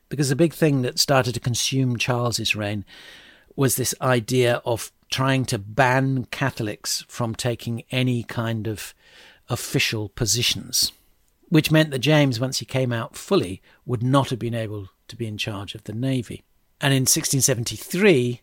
because 0.08 0.30
the 0.30 0.36
big 0.36 0.54
thing 0.54 0.82
that 0.84 0.98
started 0.98 1.34
to 1.34 1.42
consume 1.42 1.98
Charles's 1.98 2.56
reign 2.56 2.86
was 3.58 3.76
this 3.76 3.94
idea 4.02 4.62
of 4.64 4.94
trying 5.10 5.46
to 5.46 5.58
ban 5.58 6.26
Catholics 6.26 7.06
from 7.08 7.36
taking 7.36 7.84
any 7.92 8.24
kind 8.24 8.68
of 8.68 8.94
official 9.50 10.10
positions, 10.10 10.92
which 11.50 11.72
meant 11.72 11.92
that 11.92 12.00
James, 12.00 12.40
once 12.40 12.60
he 12.60 12.66
came 12.66 12.92
out 12.92 13.16
fully, 13.16 13.62
would 13.86 14.04
not 14.04 14.30
have 14.30 14.40
been 14.40 14.56
able 14.56 14.90
to 15.08 15.16
be 15.16 15.28
in 15.28 15.38
charge 15.38 15.76
of 15.76 15.84
the 15.86 15.94
Navy. 15.94 16.44
And 16.82 16.94
in 16.94 17.04
1673, 17.04 18.42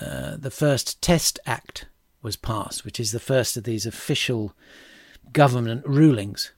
uh, 0.00 0.36
the 0.36 0.50
first 0.50 1.00
Test 1.00 1.38
Act 1.46 1.86
was 2.22 2.36
passed, 2.36 2.84
which 2.84 3.00
is 3.00 3.12
the 3.12 3.20
first 3.20 3.56
of 3.56 3.64
these 3.64 3.86
official 3.86 4.52
government 5.32 5.86
rulings 5.86 6.52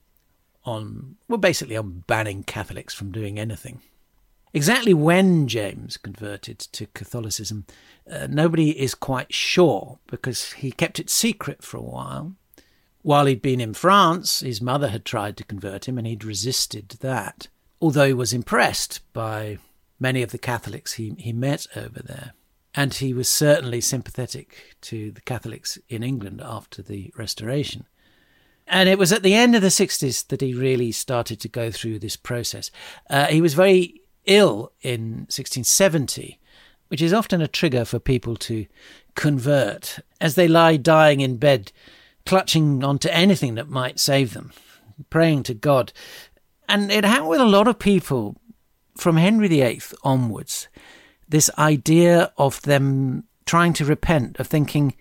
on, 0.64 1.16
well, 1.28 1.38
basically 1.38 1.76
on 1.76 2.04
banning 2.06 2.42
Catholics 2.42 2.94
from 2.94 3.12
doing 3.12 3.38
anything. 3.38 3.80
Exactly 4.54 4.94
when 4.94 5.46
James 5.46 5.96
converted 5.96 6.58
to 6.58 6.86
Catholicism, 6.86 7.66
uh, 8.10 8.26
nobody 8.30 8.78
is 8.78 8.94
quite 8.94 9.32
sure 9.32 9.98
because 10.06 10.52
he 10.52 10.70
kept 10.70 10.98
it 10.98 11.10
secret 11.10 11.62
for 11.62 11.76
a 11.76 11.82
while. 11.82 12.34
While 13.02 13.26
he'd 13.26 13.42
been 13.42 13.60
in 13.60 13.74
France, 13.74 14.40
his 14.40 14.60
mother 14.60 14.88
had 14.88 15.04
tried 15.04 15.36
to 15.36 15.44
convert 15.44 15.86
him 15.86 15.98
and 15.98 16.06
he'd 16.06 16.24
resisted 16.24 16.96
that, 17.00 17.48
although 17.80 18.06
he 18.06 18.12
was 18.12 18.32
impressed 18.32 19.00
by 19.12 19.58
many 20.00 20.22
of 20.22 20.30
the 20.30 20.38
Catholics 20.38 20.94
he, 20.94 21.14
he 21.18 21.32
met 21.32 21.66
over 21.76 22.00
there. 22.02 22.32
And 22.74 22.94
he 22.94 23.12
was 23.12 23.28
certainly 23.28 23.80
sympathetic 23.80 24.76
to 24.82 25.10
the 25.10 25.20
Catholics 25.20 25.78
in 25.88 26.02
England 26.02 26.40
after 26.44 26.82
the 26.82 27.12
Restoration. 27.16 27.86
And 28.66 28.88
it 28.88 28.98
was 28.98 29.12
at 29.12 29.22
the 29.22 29.34
end 29.34 29.56
of 29.56 29.62
the 29.62 29.68
60s 29.68 30.26
that 30.28 30.42
he 30.42 30.52
really 30.52 30.92
started 30.92 31.40
to 31.40 31.48
go 31.48 31.70
through 31.70 31.98
this 31.98 32.16
process. 32.16 32.70
Uh, 33.08 33.26
he 33.26 33.40
was 33.40 33.54
very 33.54 34.02
ill 34.28 34.72
in 34.82 35.26
1670, 35.26 36.38
which 36.86 37.02
is 37.02 37.12
often 37.12 37.40
a 37.40 37.48
trigger 37.48 37.84
for 37.84 37.98
people 37.98 38.36
to 38.36 38.66
convert 39.16 39.98
as 40.20 40.36
they 40.36 40.46
lie 40.46 40.76
dying 40.76 41.20
in 41.20 41.36
bed, 41.36 41.72
clutching 42.24 42.84
onto 42.84 43.08
anything 43.08 43.56
that 43.56 43.68
might 43.68 43.98
save 43.98 44.34
them, 44.34 44.52
praying 45.10 45.42
to 45.42 45.54
God. 45.54 45.92
And 46.68 46.92
it 46.92 47.04
happened 47.04 47.30
with 47.30 47.40
a 47.40 47.46
lot 47.46 47.66
of 47.66 47.78
people 47.78 48.36
from 48.96 49.16
Henry 49.16 49.48
VIII 49.48 49.80
onwards. 50.04 50.68
This 51.28 51.50
idea 51.58 52.32
of 52.36 52.62
them 52.62 53.24
trying 53.46 53.72
to 53.72 53.84
repent, 53.84 54.38
of 54.38 54.46
thinking, 54.46 54.94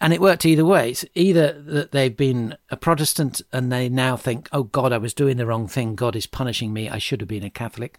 and 0.00 0.12
it 0.12 0.20
worked 0.20 0.44
either 0.44 0.64
way. 0.64 0.90
It's 0.90 1.04
either 1.14 1.62
that 1.62 1.92
they've 1.92 2.16
been 2.16 2.56
a 2.70 2.76
Protestant 2.76 3.40
and 3.52 3.72
they 3.72 3.88
now 3.88 4.16
think, 4.16 4.48
oh 4.52 4.64
God, 4.64 4.92
I 4.92 4.98
was 4.98 5.14
doing 5.14 5.36
the 5.36 5.46
wrong 5.46 5.68
thing. 5.68 5.94
God 5.94 6.16
is 6.16 6.26
punishing 6.26 6.72
me. 6.72 6.88
I 6.88 6.98
should 6.98 7.20
have 7.20 7.28
been 7.28 7.44
a 7.44 7.50
Catholic 7.50 7.98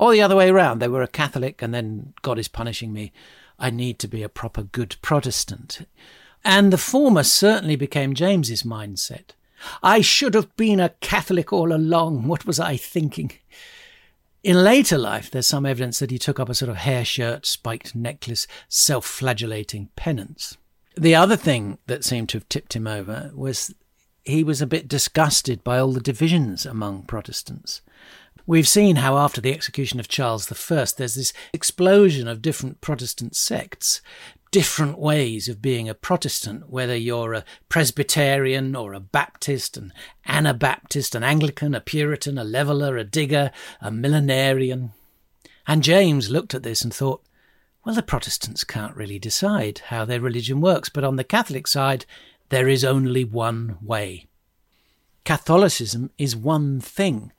or 0.00 0.12
the 0.12 0.22
other 0.22 0.34
way 0.34 0.48
around. 0.48 0.78
They 0.78 0.88
were 0.88 1.02
a 1.02 1.06
Catholic, 1.06 1.60
and 1.60 1.74
then 1.74 2.14
God 2.22 2.38
is 2.38 2.48
punishing 2.48 2.90
me. 2.90 3.12
I 3.58 3.68
need 3.68 3.98
to 3.98 4.08
be 4.08 4.22
a 4.22 4.30
proper 4.30 4.62
good 4.62 4.96
Protestant. 5.02 5.86
And 6.42 6.72
the 6.72 6.78
former 6.78 7.22
certainly 7.22 7.76
became 7.76 8.14
James's 8.14 8.62
mindset. 8.62 9.32
I 9.82 10.00
should 10.00 10.32
have 10.32 10.56
been 10.56 10.80
a 10.80 10.94
Catholic 11.00 11.52
all 11.52 11.70
along. 11.70 12.26
What 12.26 12.46
was 12.46 12.58
I 12.58 12.78
thinking? 12.78 13.32
In 14.42 14.64
later 14.64 14.96
life, 14.96 15.30
there's 15.30 15.46
some 15.46 15.66
evidence 15.66 15.98
that 15.98 16.10
he 16.10 16.18
took 16.18 16.40
up 16.40 16.48
a 16.48 16.54
sort 16.54 16.70
of 16.70 16.76
hair 16.76 17.04
shirt, 17.04 17.44
spiked 17.44 17.94
necklace, 17.94 18.46
self 18.70 19.04
flagellating 19.04 19.90
penance. 19.96 20.56
The 20.96 21.14
other 21.14 21.36
thing 21.36 21.76
that 21.88 22.06
seemed 22.06 22.30
to 22.30 22.38
have 22.38 22.48
tipped 22.48 22.74
him 22.74 22.86
over 22.86 23.32
was 23.34 23.74
he 24.24 24.42
was 24.42 24.62
a 24.62 24.66
bit 24.66 24.88
disgusted 24.88 25.62
by 25.62 25.78
all 25.78 25.92
the 25.92 26.00
divisions 26.00 26.64
among 26.64 27.02
Protestants. 27.02 27.82
We've 28.50 28.66
seen 28.66 28.96
how, 28.96 29.16
after 29.16 29.40
the 29.40 29.52
execution 29.52 30.00
of 30.00 30.08
Charles 30.08 30.50
I, 30.50 30.84
there's 30.96 31.14
this 31.14 31.32
explosion 31.52 32.26
of 32.26 32.42
different 32.42 32.80
Protestant 32.80 33.36
sects, 33.36 34.02
different 34.50 34.98
ways 34.98 35.48
of 35.48 35.62
being 35.62 35.88
a 35.88 35.94
Protestant, 35.94 36.68
whether 36.68 36.96
you're 36.96 37.32
a 37.32 37.44
Presbyterian 37.68 38.74
or 38.74 38.92
a 38.92 38.98
Baptist, 38.98 39.76
an 39.76 39.92
Anabaptist, 40.26 41.14
an 41.14 41.22
Anglican, 41.22 41.76
a 41.76 41.80
Puritan, 41.80 42.38
a 42.38 42.42
Leveller, 42.42 42.96
a 42.96 43.04
Digger, 43.04 43.52
a 43.80 43.92
Millenarian. 43.92 44.90
And 45.68 45.84
James 45.84 46.28
looked 46.28 46.52
at 46.52 46.64
this 46.64 46.82
and 46.82 46.92
thought, 46.92 47.22
well, 47.84 47.94
the 47.94 48.02
Protestants 48.02 48.64
can't 48.64 48.96
really 48.96 49.20
decide 49.20 49.82
how 49.90 50.04
their 50.04 50.20
religion 50.20 50.60
works, 50.60 50.88
but 50.88 51.04
on 51.04 51.14
the 51.14 51.22
Catholic 51.22 51.68
side, 51.68 52.04
there 52.48 52.66
is 52.66 52.84
only 52.84 53.22
one 53.22 53.78
way. 53.80 54.26
Catholicism 55.24 56.10
is 56.18 56.34
one 56.34 56.80
thing. 56.80 57.30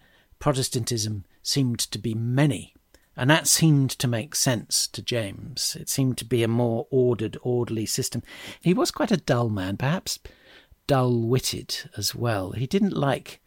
Protestantism 0.41 1.23
seemed 1.41 1.79
to 1.79 1.97
be 1.97 2.13
many. 2.13 2.73
And 3.15 3.29
that 3.29 3.47
seemed 3.47 3.91
to 3.91 4.07
make 4.07 4.35
sense 4.35 4.87
to 4.87 5.01
James. 5.01 5.77
It 5.79 5.87
seemed 5.87 6.17
to 6.17 6.25
be 6.25 6.43
a 6.43 6.47
more 6.47 6.87
ordered, 6.89 7.37
orderly 7.43 7.85
system. 7.85 8.23
He 8.61 8.73
was 8.73 8.91
quite 8.91 9.11
a 9.11 9.17
dull 9.17 9.49
man, 9.49 9.77
perhaps 9.77 10.19
dull 10.87 11.21
witted 11.21 11.89
as 11.95 12.15
well. 12.15 12.51
He 12.51 12.67
didn't 12.67 12.93
like 12.93 13.39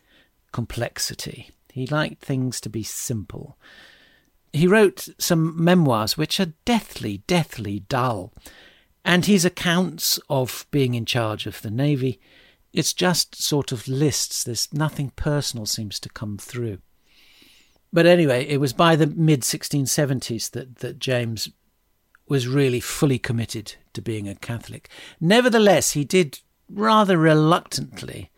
complexity, 0.52 1.50
he 1.72 1.86
liked 1.86 2.24
things 2.24 2.60
to 2.60 2.68
be 2.68 2.84
simple. 2.84 3.58
He 4.52 4.68
wrote 4.68 5.08
some 5.18 5.62
memoirs 5.62 6.16
which 6.16 6.38
are 6.38 6.52
deathly, 6.64 7.24
deathly 7.26 7.80
dull. 7.80 8.32
And 9.04 9.26
his 9.26 9.44
accounts 9.44 10.20
of 10.30 10.66
being 10.70 10.94
in 10.94 11.04
charge 11.04 11.46
of 11.46 11.60
the 11.60 11.70
Navy 11.70 12.20
it's 12.74 12.92
just 12.92 13.40
sort 13.40 13.70
of 13.70 13.86
lists. 13.86 14.42
There's 14.42 14.68
nothing 14.72 15.12
personal 15.14 15.64
seems 15.64 16.00
to 16.00 16.08
come 16.08 16.36
through. 16.36 16.78
But 17.92 18.04
anyway, 18.04 18.44
it 18.46 18.58
was 18.58 18.72
by 18.72 18.96
the 18.96 19.06
mid 19.06 19.42
1670s 19.42 20.50
that, 20.50 20.76
that 20.80 20.98
James 20.98 21.48
was 22.28 22.48
really 22.48 22.80
fully 22.80 23.18
committed 23.18 23.76
to 23.92 24.02
being 24.02 24.28
a 24.28 24.34
Catholic. 24.34 24.88
Nevertheless, 25.20 25.92
he 25.92 26.04
did 26.04 26.40
rather 26.68 27.16
reluctantly 27.16 28.32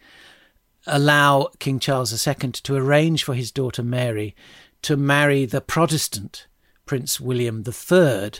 allow 0.86 1.48
King 1.58 1.78
Charles 1.78 2.26
II 2.26 2.34
to 2.52 2.76
arrange 2.76 3.24
for 3.24 3.34
his 3.34 3.50
daughter 3.50 3.82
Mary 3.82 4.36
to 4.82 4.98
marry 4.98 5.46
the 5.46 5.62
Protestant 5.62 6.46
Prince 6.84 7.18
William 7.18 7.64
III 7.66 8.32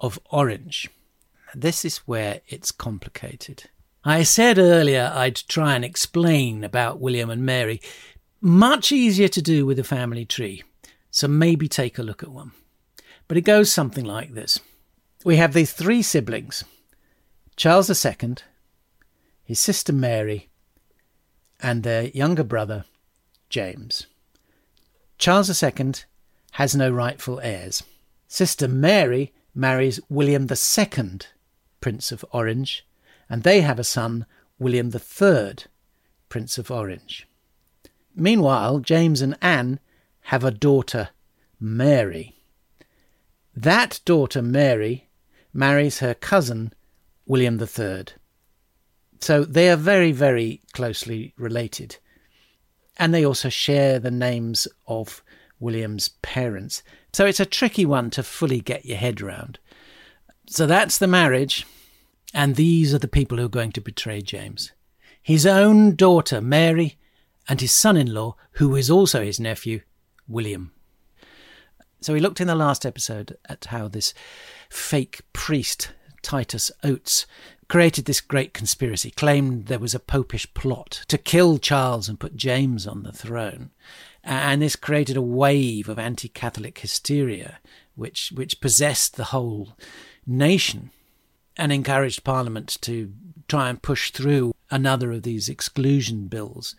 of 0.00 0.18
Orange. 0.30 0.88
This 1.54 1.84
is 1.84 1.98
where 1.98 2.40
it's 2.48 2.72
complicated. 2.72 3.68
I 4.04 4.22
said 4.22 4.58
earlier 4.58 5.12
I'd 5.14 5.36
try 5.36 5.74
and 5.74 5.84
explain 5.84 6.64
about 6.64 7.00
William 7.00 7.28
and 7.28 7.44
Mary. 7.44 7.82
Much 8.40 8.92
easier 8.92 9.28
to 9.28 9.42
do 9.42 9.66
with 9.66 9.78
a 9.78 9.84
family 9.84 10.24
tree, 10.24 10.62
so 11.10 11.28
maybe 11.28 11.68
take 11.68 11.98
a 11.98 12.02
look 12.02 12.22
at 12.22 12.30
one. 12.30 12.52
But 13.28 13.36
it 13.36 13.42
goes 13.42 13.70
something 13.70 14.06
like 14.06 14.32
this 14.32 14.58
We 15.22 15.36
have 15.36 15.52
these 15.52 15.72
three 15.72 16.00
siblings 16.00 16.64
Charles 17.56 17.90
II, 17.90 18.36
his 19.44 19.60
sister 19.60 19.92
Mary, 19.92 20.48
and 21.60 21.82
their 21.82 22.04
younger 22.04 22.44
brother, 22.44 22.86
James. 23.50 24.06
Charles 25.18 25.62
II 25.62 25.92
has 26.52 26.74
no 26.74 26.90
rightful 26.90 27.38
heirs. 27.40 27.82
Sister 28.28 28.66
Mary 28.66 29.34
marries 29.54 30.00
William 30.08 30.46
II, 30.50 31.18
Prince 31.82 32.12
of 32.12 32.24
Orange, 32.32 32.86
and 33.30 33.44
they 33.44 33.60
have 33.60 33.78
a 33.78 33.84
son, 33.84 34.26
William 34.58 34.90
III, 34.92 35.54
Prince 36.28 36.58
of 36.58 36.70
Orange. 36.70 37.28
Meanwhile, 38.14 38.80
James 38.80 39.22
and 39.22 39.38
Anne 39.40 39.78
have 40.22 40.44
a 40.44 40.50
daughter, 40.50 41.10
Mary. 41.60 42.34
That 43.56 44.00
daughter, 44.04 44.42
Mary, 44.42 45.08
marries 45.52 46.00
her 46.00 46.12
cousin, 46.12 46.72
William 47.24 47.58
III. 47.60 48.06
So 49.20 49.44
they 49.44 49.70
are 49.70 49.76
very, 49.76 50.12
very 50.12 50.62
closely 50.72 51.32
related. 51.36 51.96
And 52.98 53.14
they 53.14 53.24
also 53.24 53.48
share 53.48 53.98
the 53.98 54.10
names 54.10 54.66
of 54.88 55.22
William's 55.60 56.08
parents. 56.22 56.82
So 57.12 57.26
it's 57.26 57.40
a 57.40 57.46
tricky 57.46 57.86
one 57.86 58.10
to 58.10 58.22
fully 58.22 58.60
get 58.60 58.84
your 58.84 58.98
head 58.98 59.20
around. 59.20 59.58
So 60.48 60.66
that's 60.66 60.98
the 60.98 61.06
marriage. 61.06 61.66
And 62.32 62.56
these 62.56 62.94
are 62.94 62.98
the 62.98 63.08
people 63.08 63.38
who 63.38 63.46
are 63.46 63.48
going 63.48 63.72
to 63.72 63.80
betray 63.80 64.22
James. 64.22 64.72
His 65.22 65.46
own 65.46 65.96
daughter, 65.96 66.40
Mary, 66.40 66.98
and 67.48 67.60
his 67.60 67.74
son 67.74 67.96
in 67.96 68.14
law, 68.14 68.36
who 68.52 68.76
is 68.76 68.90
also 68.90 69.24
his 69.24 69.40
nephew, 69.40 69.80
William. 70.28 70.72
So 72.00 72.12
we 72.12 72.20
looked 72.20 72.40
in 72.40 72.46
the 72.46 72.54
last 72.54 72.86
episode 72.86 73.36
at 73.46 73.66
how 73.66 73.88
this 73.88 74.14
fake 74.70 75.20
priest, 75.32 75.92
Titus 76.22 76.70
Oates, 76.82 77.26
created 77.68 78.04
this 78.06 78.20
great 78.20 78.54
conspiracy, 78.54 79.10
claimed 79.10 79.66
there 79.66 79.78
was 79.78 79.94
a 79.94 80.00
popish 80.00 80.52
plot 80.54 81.04
to 81.08 81.18
kill 81.18 81.58
Charles 81.58 82.08
and 82.08 82.18
put 82.18 82.36
James 82.36 82.86
on 82.86 83.02
the 83.02 83.12
throne. 83.12 83.70
And 84.24 84.62
this 84.62 84.76
created 84.76 85.16
a 85.16 85.22
wave 85.22 85.88
of 85.88 85.98
anti 85.98 86.28
Catholic 86.28 86.78
hysteria, 86.78 87.58
which, 87.96 88.32
which 88.34 88.60
possessed 88.60 89.16
the 89.16 89.24
whole 89.24 89.76
nation 90.26 90.90
and 91.60 91.70
encouraged 91.70 92.24
Parliament 92.24 92.78
to 92.80 93.12
try 93.46 93.68
and 93.68 93.82
push 93.82 94.10
through 94.10 94.54
another 94.70 95.12
of 95.12 95.24
these 95.24 95.48
exclusion 95.48 96.26
bills. 96.26 96.74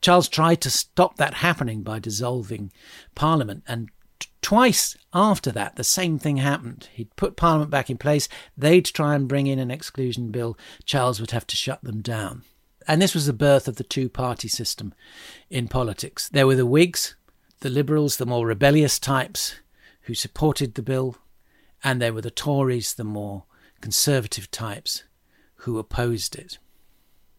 Charles 0.00 0.28
tried 0.28 0.60
to 0.62 0.70
stop 0.70 1.16
that 1.16 1.34
happening 1.34 1.82
by 1.82 2.00
dissolving 2.00 2.72
Parliament, 3.14 3.62
and 3.68 3.88
t- 4.18 4.28
twice 4.42 4.96
after 5.14 5.52
that, 5.52 5.76
the 5.76 5.84
same 5.84 6.18
thing 6.18 6.38
happened. 6.38 6.88
He'd 6.92 7.14
put 7.14 7.36
Parliament 7.36 7.70
back 7.70 7.88
in 7.88 7.98
place, 7.98 8.28
they'd 8.56 8.84
try 8.84 9.14
and 9.14 9.28
bring 9.28 9.46
in 9.46 9.60
an 9.60 9.70
exclusion 9.70 10.32
bill, 10.32 10.58
Charles 10.84 11.20
would 11.20 11.30
have 11.30 11.46
to 11.46 11.56
shut 11.56 11.84
them 11.84 12.02
down. 12.02 12.42
And 12.88 13.00
this 13.00 13.14
was 13.14 13.26
the 13.26 13.32
birth 13.32 13.68
of 13.68 13.76
the 13.76 13.84
two 13.84 14.08
party 14.08 14.48
system 14.48 14.92
in 15.50 15.68
politics. 15.68 16.28
There 16.28 16.48
were 16.48 16.56
the 16.56 16.66
Whigs, 16.66 17.14
the 17.60 17.70
Liberals, 17.70 18.16
the 18.16 18.26
more 18.26 18.44
rebellious 18.44 18.98
types 18.98 19.54
who 20.02 20.14
supported 20.14 20.74
the 20.74 20.82
bill, 20.82 21.16
and 21.84 22.02
there 22.02 22.12
were 22.12 22.22
the 22.22 22.30
Tories, 22.30 22.94
the 22.94 23.04
more 23.04 23.44
conservative 23.86 24.50
types 24.50 25.04
who 25.58 25.78
opposed 25.78 26.34
it. 26.34 26.58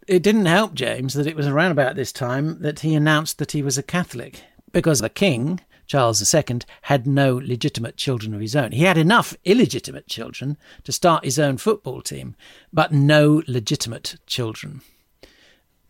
It 0.08 0.24
didn't 0.24 0.46
help 0.46 0.74
James 0.76 1.14
that 1.14 1.28
it 1.28 1.36
was 1.36 1.46
around 1.46 1.74
about 1.74 1.98
this 1.98 2.14
time 2.14 2.62
that 2.62 2.80
he 2.80 2.96
announced 2.96 3.38
that 3.38 3.52
he 3.52 3.62
was 3.62 3.78
a 3.78 3.84
Catholic, 3.84 4.46
because 4.72 5.02
the 5.02 5.10
king, 5.10 5.60
Charles 5.88 6.34
II, 6.34 6.60
had 6.84 7.06
no 7.06 7.36
legitimate 7.36 7.98
children 7.98 8.34
of 8.34 8.40
his 8.40 8.56
own. 8.56 8.72
He 8.72 8.84
had 8.84 8.98
enough 8.98 9.36
illegitimate 9.44 10.08
children 10.08 10.56
to 10.86 10.94
start 10.94 11.26
his 11.26 11.38
own 11.38 11.58
football 11.58 12.02
team, 12.02 12.34
but 12.72 12.94
no 12.94 13.44
legitimate 13.46 14.16
children. 14.26 14.80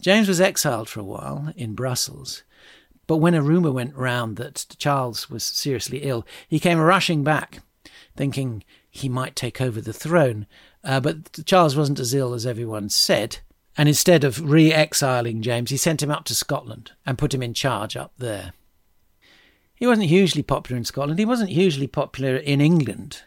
James 0.02 0.28
was 0.28 0.42
exiled 0.42 0.90
for 0.90 1.02
a 1.02 1.04
while 1.04 1.54
in 1.56 1.76
Brussels, 1.76 2.42
but 3.06 3.18
when 3.18 3.36
a 3.36 3.44
rumour 3.44 3.72
went 3.72 3.94
round 3.94 4.38
that 4.38 4.66
Charles 4.80 5.30
was 5.30 5.44
seriously 5.44 6.00
ill, 6.00 6.26
he 6.48 6.60
came 6.60 6.80
rushing 6.80 7.24
back, 7.24 7.60
thinking 8.16 8.64
he 8.98 9.10
might 9.10 9.36
take 9.36 9.62
over 9.62 9.82
the 9.82 9.94
throne. 9.94 10.48
Uh, 10.84 11.00
but 11.00 11.46
Charles 11.46 11.76
wasn't 11.76 12.00
as 12.00 12.14
ill 12.14 12.34
as 12.34 12.46
everyone 12.46 12.90
said. 12.90 13.40
And 13.78 13.88
instead 13.88 14.24
of 14.24 14.50
re 14.50 14.74
exiling 14.74 15.42
James, 15.42 15.70
he 15.70 15.78
sent 15.78 16.02
him 16.02 16.12
up 16.12 16.26
to 16.26 16.36
Scotland 16.36 16.92
and 17.06 17.18
put 17.18 17.34
him 17.34 17.44
in 17.44 17.54
charge 17.54 17.96
up 17.96 18.14
there. 18.18 18.54
He 19.76 19.86
wasn't 19.86 20.08
hugely 20.08 20.42
popular 20.42 20.78
in 20.78 20.86
Scotland. 20.86 21.20
He 21.20 21.26
wasn't 21.26 21.52
hugely 21.52 21.86
popular 21.86 22.36
in 22.36 22.60
England. 22.60 23.22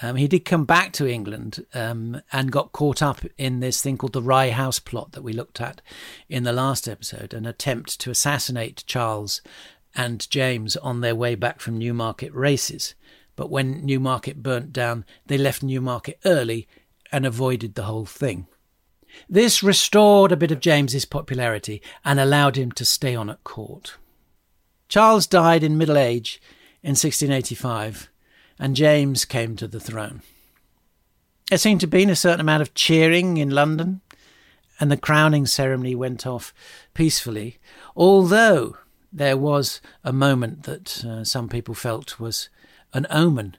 Um, 0.00 0.16
he 0.16 0.26
did 0.26 0.44
come 0.44 0.64
back 0.64 0.92
to 0.94 1.08
England 1.08 1.64
um, 1.74 2.20
and 2.32 2.50
got 2.50 2.72
caught 2.72 3.02
up 3.02 3.20
in 3.38 3.60
this 3.60 3.80
thing 3.80 3.96
called 3.96 4.14
the 4.14 4.22
Rye 4.22 4.50
House 4.50 4.80
plot 4.80 5.12
that 5.12 5.22
we 5.22 5.32
looked 5.32 5.60
at 5.60 5.80
in 6.28 6.42
the 6.42 6.52
last 6.52 6.88
episode, 6.88 7.32
an 7.32 7.46
attempt 7.46 8.00
to 8.00 8.10
assassinate 8.10 8.82
Charles 8.86 9.42
and 9.94 10.28
James 10.28 10.76
on 10.76 11.02
their 11.02 11.14
way 11.14 11.36
back 11.36 11.60
from 11.60 11.78
Newmarket 11.78 12.34
races. 12.34 12.94
But 13.36 13.50
when 13.50 13.84
Newmarket 13.84 14.42
burnt 14.42 14.72
down, 14.72 15.04
they 15.26 15.38
left 15.38 15.62
Newmarket 15.62 16.18
early 16.24 16.68
and 17.10 17.26
avoided 17.26 17.74
the 17.74 17.84
whole 17.84 18.06
thing. 18.06 18.46
This 19.28 19.62
restored 19.62 20.32
a 20.32 20.36
bit 20.36 20.50
of 20.50 20.60
James's 20.60 21.04
popularity 21.04 21.82
and 22.04 22.18
allowed 22.18 22.56
him 22.56 22.72
to 22.72 22.84
stay 22.84 23.14
on 23.14 23.28
at 23.30 23.44
court. 23.44 23.96
Charles 24.88 25.26
died 25.26 25.62
in 25.62 25.78
middle 25.78 25.98
age 25.98 26.40
in 26.82 26.90
1685, 26.90 28.10
and 28.58 28.76
James 28.76 29.24
came 29.24 29.56
to 29.56 29.68
the 29.68 29.80
throne. 29.80 30.22
There 31.48 31.58
seemed 31.58 31.80
to 31.80 31.86
be 31.86 32.04
a 32.04 32.16
certain 32.16 32.40
amount 32.40 32.62
of 32.62 32.74
cheering 32.74 33.36
in 33.36 33.50
London, 33.50 34.00
and 34.80 34.90
the 34.90 34.96
crowning 34.96 35.46
ceremony 35.46 35.94
went 35.94 36.26
off 36.26 36.52
peacefully, 36.94 37.58
although 37.94 38.76
there 39.12 39.36
was 39.36 39.80
a 40.02 40.12
moment 40.12 40.64
that 40.64 41.04
uh, 41.04 41.24
some 41.24 41.48
people 41.48 41.74
felt 41.74 42.18
was 42.18 42.48
an 42.92 43.06
omen 43.10 43.56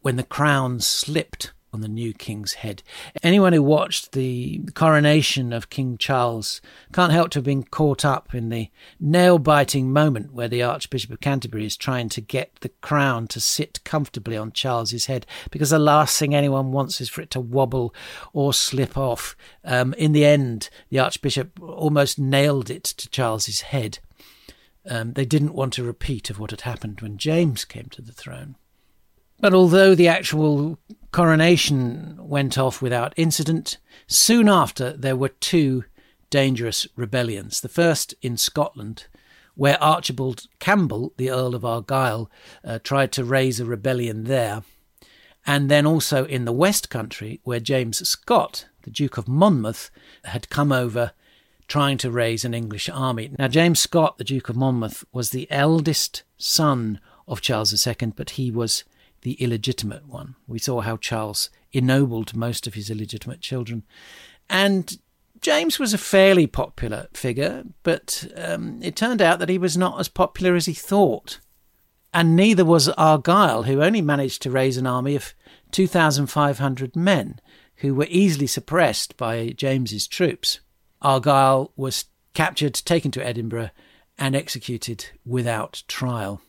when 0.00 0.16
the 0.16 0.22
crown 0.22 0.80
slipped 0.80 1.52
on 1.74 1.80
the 1.80 1.88
new 1.88 2.12
king's 2.12 2.54
head. 2.54 2.84
Anyone 3.20 3.52
who 3.52 3.62
watched 3.62 4.12
the 4.12 4.60
coronation 4.74 5.52
of 5.52 5.70
King 5.70 5.98
Charles 5.98 6.60
can't 6.92 7.12
help 7.12 7.30
to 7.30 7.38
have 7.38 7.44
been 7.44 7.64
caught 7.64 8.04
up 8.04 8.32
in 8.32 8.48
the 8.48 8.70
nail 9.00 9.40
biting 9.40 9.92
moment 9.92 10.32
where 10.32 10.46
the 10.46 10.62
Archbishop 10.62 11.10
of 11.10 11.20
Canterbury 11.20 11.66
is 11.66 11.76
trying 11.76 12.08
to 12.10 12.20
get 12.20 12.54
the 12.60 12.68
crown 12.68 13.26
to 13.26 13.40
sit 13.40 13.82
comfortably 13.82 14.36
on 14.36 14.52
Charles's 14.52 15.06
head 15.06 15.26
because 15.50 15.70
the 15.70 15.80
last 15.80 16.16
thing 16.16 16.32
anyone 16.32 16.70
wants 16.70 17.00
is 17.00 17.08
for 17.08 17.22
it 17.22 17.30
to 17.30 17.40
wobble 17.40 17.92
or 18.32 18.54
slip 18.54 18.96
off. 18.96 19.36
Um, 19.64 19.94
in 19.94 20.12
the 20.12 20.24
end, 20.24 20.70
the 20.90 21.00
Archbishop 21.00 21.60
almost 21.60 22.20
nailed 22.20 22.70
it 22.70 22.84
to 22.84 23.08
Charles's 23.08 23.62
head. 23.62 23.98
Um, 24.88 25.14
they 25.14 25.24
didn't 25.24 25.54
want 25.54 25.78
a 25.78 25.84
repeat 25.84 26.30
of 26.30 26.38
what 26.38 26.50
had 26.50 26.62
happened 26.62 27.00
when 27.00 27.16
James 27.16 27.64
came 27.64 27.86
to 27.90 28.02
the 28.02 28.12
throne. 28.12 28.56
But 29.40 29.54
although 29.54 29.94
the 29.94 30.08
actual 30.08 30.78
coronation 31.10 32.16
went 32.18 32.56
off 32.58 32.80
without 32.80 33.14
incident, 33.16 33.78
soon 34.06 34.48
after 34.48 34.92
there 34.92 35.16
were 35.16 35.28
two 35.28 35.84
dangerous 36.30 36.86
rebellions. 36.96 37.60
The 37.60 37.68
first 37.68 38.14
in 38.22 38.36
Scotland, 38.36 39.06
where 39.54 39.82
Archibald 39.82 40.46
Campbell, 40.58 41.12
the 41.16 41.30
Earl 41.30 41.54
of 41.54 41.64
Argyll, 41.64 42.30
uh, 42.64 42.78
tried 42.82 43.12
to 43.12 43.24
raise 43.24 43.60
a 43.60 43.64
rebellion 43.64 44.24
there. 44.24 44.62
And 45.46 45.70
then 45.70 45.86
also 45.86 46.24
in 46.24 46.44
the 46.44 46.52
West 46.52 46.90
Country, 46.90 47.40
where 47.44 47.60
James 47.60 48.06
Scott, 48.08 48.66
the 48.82 48.90
Duke 48.90 49.18
of 49.18 49.28
Monmouth, 49.28 49.90
had 50.24 50.48
come 50.48 50.72
over 50.72 51.12
trying 51.66 51.98
to 51.98 52.10
raise 52.10 52.44
an 52.44 52.54
English 52.54 52.88
army. 52.88 53.30
Now, 53.38 53.48
James 53.48 53.80
Scott, 53.80 54.18
the 54.18 54.24
Duke 54.24 54.48
of 54.48 54.56
Monmouth, 54.56 55.04
was 55.12 55.30
the 55.30 55.50
eldest 55.50 56.22
son 56.36 57.00
of 57.26 57.40
Charles 57.40 57.86
II, 57.86 58.12
but 58.16 58.30
he 58.30 58.50
was 58.50 58.84
the 59.22 59.32
illegitimate 59.34 60.06
one. 60.06 60.36
We 60.46 60.58
saw 60.58 60.82
how 60.82 60.96
Charles 60.96 61.50
ennobled 61.72 62.36
most 62.36 62.66
of 62.66 62.74
his 62.74 62.90
illegitimate 62.90 63.40
children. 63.40 63.82
And 64.48 64.98
James 65.40 65.78
was 65.78 65.92
a 65.92 65.98
fairly 65.98 66.46
popular 66.46 67.08
figure, 67.12 67.64
but 67.82 68.26
um, 68.36 68.80
it 68.82 68.96
turned 68.96 69.20
out 69.20 69.38
that 69.40 69.48
he 69.48 69.58
was 69.58 69.76
not 69.76 69.98
as 69.98 70.08
popular 70.08 70.54
as 70.54 70.66
he 70.66 70.74
thought. 70.74 71.40
And 72.12 72.36
neither 72.36 72.64
was 72.64 72.88
Argyll, 72.90 73.64
who 73.64 73.82
only 73.82 74.00
managed 74.00 74.40
to 74.42 74.50
raise 74.50 74.76
an 74.76 74.86
army 74.86 75.16
of 75.16 75.34
2,500 75.72 76.94
men, 76.94 77.40
who 77.76 77.94
were 77.94 78.06
easily 78.08 78.46
suppressed 78.46 79.16
by 79.16 79.48
James's 79.48 80.06
troops. 80.06 80.60
Argyll 81.04 81.70
was 81.76 82.06
captured, 82.32 82.74
taken 82.74 83.10
to 83.12 83.24
Edinburgh, 83.24 83.70
and 84.18 84.34
executed 84.34 85.10
without 85.24 85.82
trial. 85.86 86.40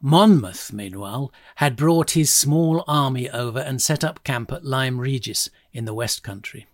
Monmouth, 0.00 0.72
meanwhile, 0.72 1.32
had 1.56 1.76
brought 1.76 2.12
his 2.12 2.32
small 2.32 2.84
army 2.86 3.28
over 3.28 3.58
and 3.58 3.82
set 3.82 4.02
up 4.02 4.24
camp 4.24 4.50
at 4.52 4.64
Lyme 4.64 4.98
Regis 4.98 5.50
in 5.72 5.84
the 5.84 5.94
West 5.94 6.22
Country. 6.22 6.66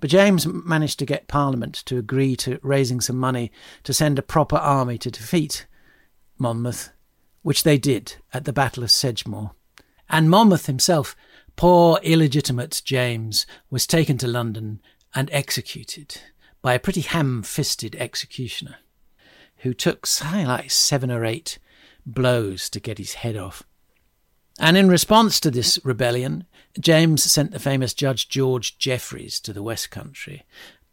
But 0.00 0.10
James 0.10 0.46
managed 0.46 1.00
to 1.00 1.06
get 1.06 1.28
Parliament 1.28 1.74
to 1.86 1.98
agree 1.98 2.36
to 2.36 2.60
raising 2.62 3.00
some 3.00 3.16
money 3.16 3.50
to 3.82 3.92
send 3.92 4.18
a 4.18 4.22
proper 4.22 4.56
army 4.56 4.96
to 4.98 5.10
defeat 5.10 5.66
Monmouth, 6.38 6.90
which 7.42 7.64
they 7.64 7.78
did 7.78 8.16
at 8.32 8.44
the 8.44 8.52
Battle 8.52 8.84
of 8.84 8.90
Sedgemoor. 8.90 9.50
And 10.08 10.30
Monmouth 10.30 10.66
himself, 10.66 11.16
poor 11.56 11.98
illegitimate 12.04 12.80
James, 12.84 13.44
was 13.70 13.86
taken 13.86 14.16
to 14.18 14.28
London 14.28 14.80
and 15.14 15.28
executed 15.32 16.20
by 16.62 16.74
a 16.74 16.78
pretty 16.78 17.02
ham 17.02 17.42
fisted 17.42 17.94
executioner 17.96 18.76
who 19.58 19.74
took 19.74 20.06
something 20.06 20.46
like 20.46 20.70
seven 20.70 21.10
or 21.10 21.24
eight 21.24 21.58
blows 22.06 22.68
to 22.70 22.80
get 22.80 22.98
his 22.98 23.14
head 23.14 23.36
off. 23.36 23.62
And 24.58 24.76
in 24.76 24.88
response 24.88 25.38
to 25.40 25.50
this 25.50 25.78
rebellion, 25.84 26.44
James 26.80 27.22
sent 27.22 27.52
the 27.52 27.58
famous 27.58 27.94
Judge 27.94 28.28
George 28.28 28.78
Jeffreys 28.78 29.38
to 29.40 29.52
the 29.52 29.62
West 29.62 29.90
Country 29.90 30.44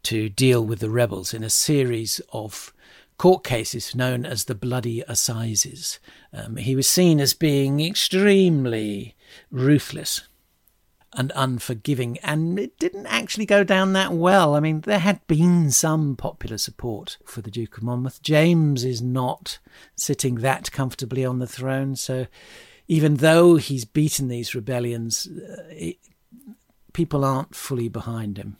to 0.04 0.28
deal 0.28 0.64
with 0.64 0.78
the 0.78 0.90
rebels 0.90 1.34
in 1.34 1.42
a 1.42 1.50
series 1.50 2.20
of 2.32 2.72
court 3.18 3.42
cases 3.42 3.94
known 3.94 4.24
as 4.24 4.44
the 4.44 4.54
Bloody 4.54 5.02
Assizes. 5.08 5.98
Um, 6.32 6.56
he 6.56 6.76
was 6.76 6.86
seen 6.86 7.18
as 7.18 7.34
being 7.34 7.80
extremely 7.80 9.16
ruthless 9.50 10.28
and 11.16 11.32
unforgiving, 11.34 12.18
and 12.18 12.58
it 12.58 12.78
didn't 12.78 13.06
actually 13.06 13.46
go 13.46 13.64
down 13.64 13.94
that 13.94 14.12
well. 14.12 14.54
I 14.54 14.60
mean, 14.60 14.82
there 14.82 14.98
had 14.98 15.26
been 15.26 15.70
some 15.70 16.14
popular 16.14 16.58
support 16.58 17.16
for 17.24 17.40
the 17.40 17.50
Duke 17.50 17.78
of 17.78 17.82
Monmouth. 17.82 18.22
James 18.22 18.84
is 18.84 19.00
not 19.00 19.58
sitting 19.94 20.36
that 20.36 20.70
comfortably 20.70 21.24
on 21.24 21.38
the 21.38 21.46
throne, 21.46 21.96
so 21.96 22.26
even 22.86 23.16
though 23.16 23.56
he's 23.56 23.84
beaten 23.84 24.28
these 24.28 24.54
rebellions, 24.54 25.26
uh, 25.26 25.62
it, 25.70 25.96
people 26.92 27.24
aren't 27.24 27.54
fully 27.54 27.88
behind 27.88 28.36
him. 28.36 28.58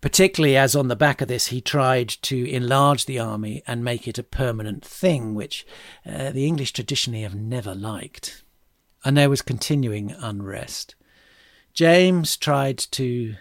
Particularly 0.00 0.56
as 0.56 0.74
on 0.74 0.88
the 0.88 0.96
back 0.96 1.20
of 1.20 1.28
this, 1.28 1.46
he 1.46 1.60
tried 1.60 2.08
to 2.08 2.50
enlarge 2.50 3.06
the 3.06 3.20
army 3.20 3.62
and 3.68 3.84
make 3.84 4.08
it 4.08 4.18
a 4.18 4.24
permanent 4.24 4.84
thing, 4.84 5.34
which 5.34 5.64
uh, 6.04 6.32
the 6.32 6.44
English 6.44 6.72
traditionally 6.72 7.22
have 7.22 7.36
never 7.36 7.72
liked. 7.72 8.42
And 9.04 9.16
there 9.16 9.30
was 9.30 9.42
continuing 9.42 10.10
unrest. 10.18 10.96
James 11.72 12.36
tried 12.36 12.78
to 12.78 13.34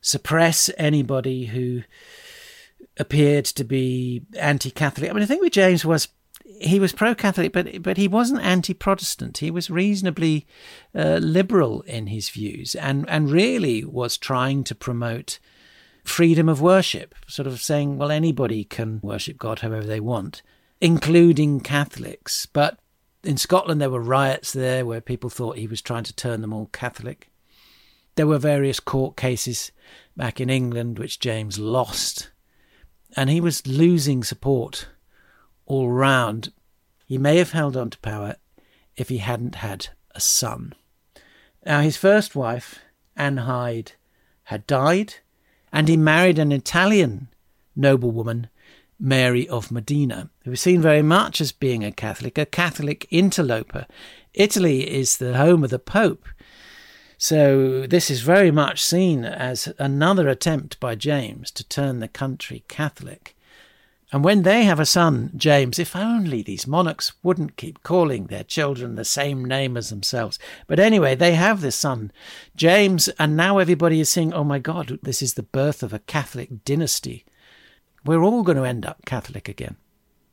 suppress 0.00 0.70
anybody 0.78 1.46
who 1.46 1.82
appeared 2.98 3.44
to 3.44 3.64
be 3.64 4.22
anti-Catholic. 4.38 5.10
I 5.10 5.12
mean, 5.12 5.20
the 5.20 5.26
thing 5.26 5.40
with 5.40 5.52
James 5.52 5.84
was 5.84 6.08
he 6.60 6.80
was 6.80 6.92
pro-Catholic, 6.92 7.52
but 7.52 7.82
but 7.82 7.96
he 7.96 8.08
wasn't 8.08 8.42
anti-Protestant. 8.42 9.38
He 9.38 9.50
was 9.50 9.70
reasonably 9.70 10.46
uh, 10.94 11.18
liberal 11.22 11.82
in 11.82 12.08
his 12.08 12.30
views, 12.30 12.74
and 12.74 13.08
and 13.08 13.30
really 13.30 13.84
was 13.84 14.18
trying 14.18 14.64
to 14.64 14.74
promote 14.74 15.38
freedom 16.04 16.48
of 16.48 16.60
worship, 16.60 17.14
sort 17.26 17.46
of 17.46 17.60
saying, 17.60 17.98
well, 17.98 18.10
anybody 18.10 18.64
can 18.64 18.98
worship 19.02 19.36
God 19.36 19.60
however 19.60 19.86
they 19.86 20.00
want, 20.00 20.42
including 20.80 21.60
Catholics. 21.60 22.46
But 22.46 22.78
in 23.22 23.36
Scotland, 23.36 23.80
there 23.80 23.90
were 23.90 24.00
riots 24.00 24.52
there 24.52 24.86
where 24.86 25.02
people 25.02 25.30
thought 25.30 25.58
he 25.58 25.66
was 25.66 25.82
trying 25.82 26.04
to 26.04 26.16
turn 26.16 26.40
them 26.40 26.52
all 26.52 26.70
Catholic. 26.72 27.30
There 28.18 28.26
were 28.26 28.38
various 28.38 28.80
court 28.80 29.16
cases 29.16 29.70
back 30.16 30.40
in 30.40 30.50
England 30.50 30.98
which 30.98 31.20
James 31.20 31.56
lost, 31.56 32.32
and 33.16 33.30
he 33.30 33.40
was 33.40 33.64
losing 33.64 34.24
support 34.24 34.88
all 35.66 35.88
round. 35.88 36.52
He 37.06 37.16
may 37.16 37.36
have 37.36 37.52
held 37.52 37.76
on 37.76 37.90
to 37.90 37.98
power 37.98 38.34
if 38.96 39.08
he 39.08 39.18
hadn't 39.18 39.54
had 39.54 39.90
a 40.16 40.20
son. 40.20 40.72
Now, 41.64 41.80
his 41.80 41.96
first 41.96 42.34
wife, 42.34 42.80
Anne 43.14 43.36
Hyde, 43.36 43.92
had 44.42 44.66
died, 44.66 45.14
and 45.72 45.86
he 45.86 45.96
married 45.96 46.40
an 46.40 46.50
Italian 46.50 47.28
noblewoman, 47.76 48.48
Mary 48.98 49.48
of 49.48 49.70
Modena, 49.70 50.28
who 50.42 50.50
was 50.50 50.60
seen 50.60 50.82
very 50.82 51.02
much 51.02 51.40
as 51.40 51.52
being 51.52 51.84
a 51.84 51.92
Catholic, 51.92 52.36
a 52.36 52.46
Catholic 52.46 53.06
interloper. 53.10 53.86
Italy 54.34 54.90
is 54.90 55.18
the 55.18 55.36
home 55.36 55.62
of 55.62 55.70
the 55.70 55.78
Pope, 55.78 56.26
so 57.20 57.84
this 57.84 58.10
is 58.12 58.20
very 58.20 58.52
much 58.52 58.82
seen 58.82 59.24
as 59.24 59.72
another 59.76 60.28
attempt 60.28 60.78
by 60.78 60.94
James 60.94 61.50
to 61.50 61.64
turn 61.64 61.98
the 61.98 62.06
country 62.06 62.62
Catholic. 62.68 63.36
And 64.12 64.22
when 64.22 64.42
they 64.42 64.62
have 64.64 64.78
a 64.78 64.86
son, 64.86 65.32
James, 65.36 65.80
if 65.80 65.96
only 65.96 66.42
these 66.42 66.66
monarchs 66.66 67.12
wouldn't 67.24 67.56
keep 67.56 67.82
calling 67.82 68.26
their 68.26 68.44
children 68.44 68.94
the 68.94 69.04
same 69.04 69.44
name 69.44 69.76
as 69.76 69.90
themselves. 69.90 70.38
But 70.68 70.78
anyway, 70.78 71.16
they 71.16 71.34
have 71.34 71.60
this 71.60 71.74
son, 71.74 72.12
James, 72.54 73.08
and 73.18 73.36
now 73.36 73.58
everybody 73.58 73.98
is 73.98 74.08
saying, 74.08 74.32
oh 74.32 74.44
my 74.44 74.60
God, 74.60 75.00
this 75.02 75.20
is 75.20 75.34
the 75.34 75.42
birth 75.42 75.82
of 75.82 75.92
a 75.92 75.98
Catholic 75.98 76.64
dynasty. 76.64 77.26
We're 78.04 78.22
all 78.22 78.44
going 78.44 78.56
to 78.56 78.64
end 78.64 78.86
up 78.86 79.04
Catholic 79.04 79.48
again. 79.48 79.76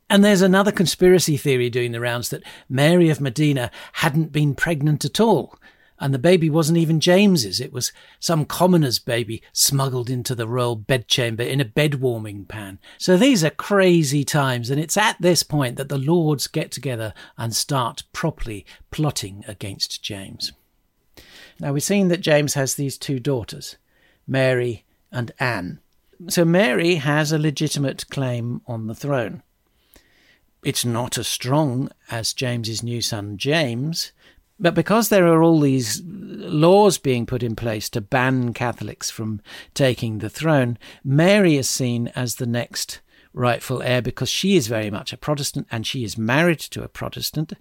And 0.08 0.24
there's 0.24 0.40
another 0.40 0.70
conspiracy 0.70 1.36
theory 1.36 1.68
doing 1.68 1.90
the 1.90 2.00
rounds 2.00 2.28
that 2.28 2.44
Mary 2.68 3.10
of 3.10 3.20
Modena 3.20 3.72
hadn't 3.94 4.30
been 4.30 4.54
pregnant 4.54 5.04
at 5.04 5.18
all 5.18 5.58
and 5.98 6.12
the 6.12 6.18
baby 6.18 6.50
wasn't 6.50 6.78
even 6.78 7.00
James's. 7.00 7.60
It 7.60 7.72
was 7.72 7.92
some 8.20 8.44
commoner's 8.44 8.98
baby 8.98 9.42
smuggled 9.52 10.10
into 10.10 10.34
the 10.34 10.48
royal 10.48 10.76
bedchamber 10.76 11.42
in 11.42 11.60
a 11.60 11.64
bed 11.64 11.96
warming 11.96 12.44
pan. 12.44 12.78
So 12.98 13.16
these 13.16 13.42
are 13.44 13.50
crazy 13.50 14.24
times, 14.24 14.70
and 14.70 14.80
it's 14.80 14.96
at 14.96 15.16
this 15.20 15.42
point 15.42 15.76
that 15.76 15.88
the 15.88 15.98
lords 15.98 16.46
get 16.46 16.70
together 16.70 17.14
and 17.36 17.54
start 17.54 18.02
properly 18.12 18.66
plotting 18.90 19.44
against 19.48 20.02
James. 20.02 20.52
Now 21.58 21.72
we've 21.72 21.82
seen 21.82 22.08
that 22.08 22.20
James 22.20 22.54
has 22.54 22.74
these 22.74 22.98
two 22.98 23.18
daughters, 23.18 23.76
Mary 24.26 24.84
and 25.10 25.32
Anne. 25.40 25.80
So 26.28 26.44
Mary 26.44 26.96
has 26.96 27.32
a 27.32 27.38
legitimate 27.38 28.08
claim 28.10 28.60
on 28.66 28.86
the 28.86 28.94
throne. 28.94 29.42
It's 30.62 30.84
not 30.84 31.16
as 31.16 31.28
strong 31.28 31.90
as 32.10 32.32
James's 32.32 32.82
new 32.82 33.00
son 33.00 33.36
James, 33.36 34.12
but 34.58 34.74
because 34.74 35.08
there 35.08 35.26
are 35.26 35.42
all 35.42 35.60
these 35.60 36.02
laws 36.04 36.98
being 36.98 37.26
put 37.26 37.42
in 37.42 37.56
place 37.56 37.88
to 37.90 38.00
ban 38.00 38.54
Catholics 38.54 39.10
from 39.10 39.40
taking 39.74 40.18
the 40.18 40.30
throne, 40.30 40.78
Mary 41.04 41.56
is 41.56 41.68
seen 41.68 42.08
as 42.08 42.36
the 42.36 42.46
next 42.46 43.00
rightful 43.36 43.82
heir 43.82 44.00
because 44.00 44.30
she 44.30 44.56
is 44.56 44.66
very 44.66 44.90
much 44.90 45.12
a 45.12 45.16
Protestant 45.16 45.66
and 45.70 45.86
she 45.86 46.02
is 46.02 46.16
married 46.16 46.58
to 46.58 46.82
a 46.82 46.88
Protestant. 46.88 47.52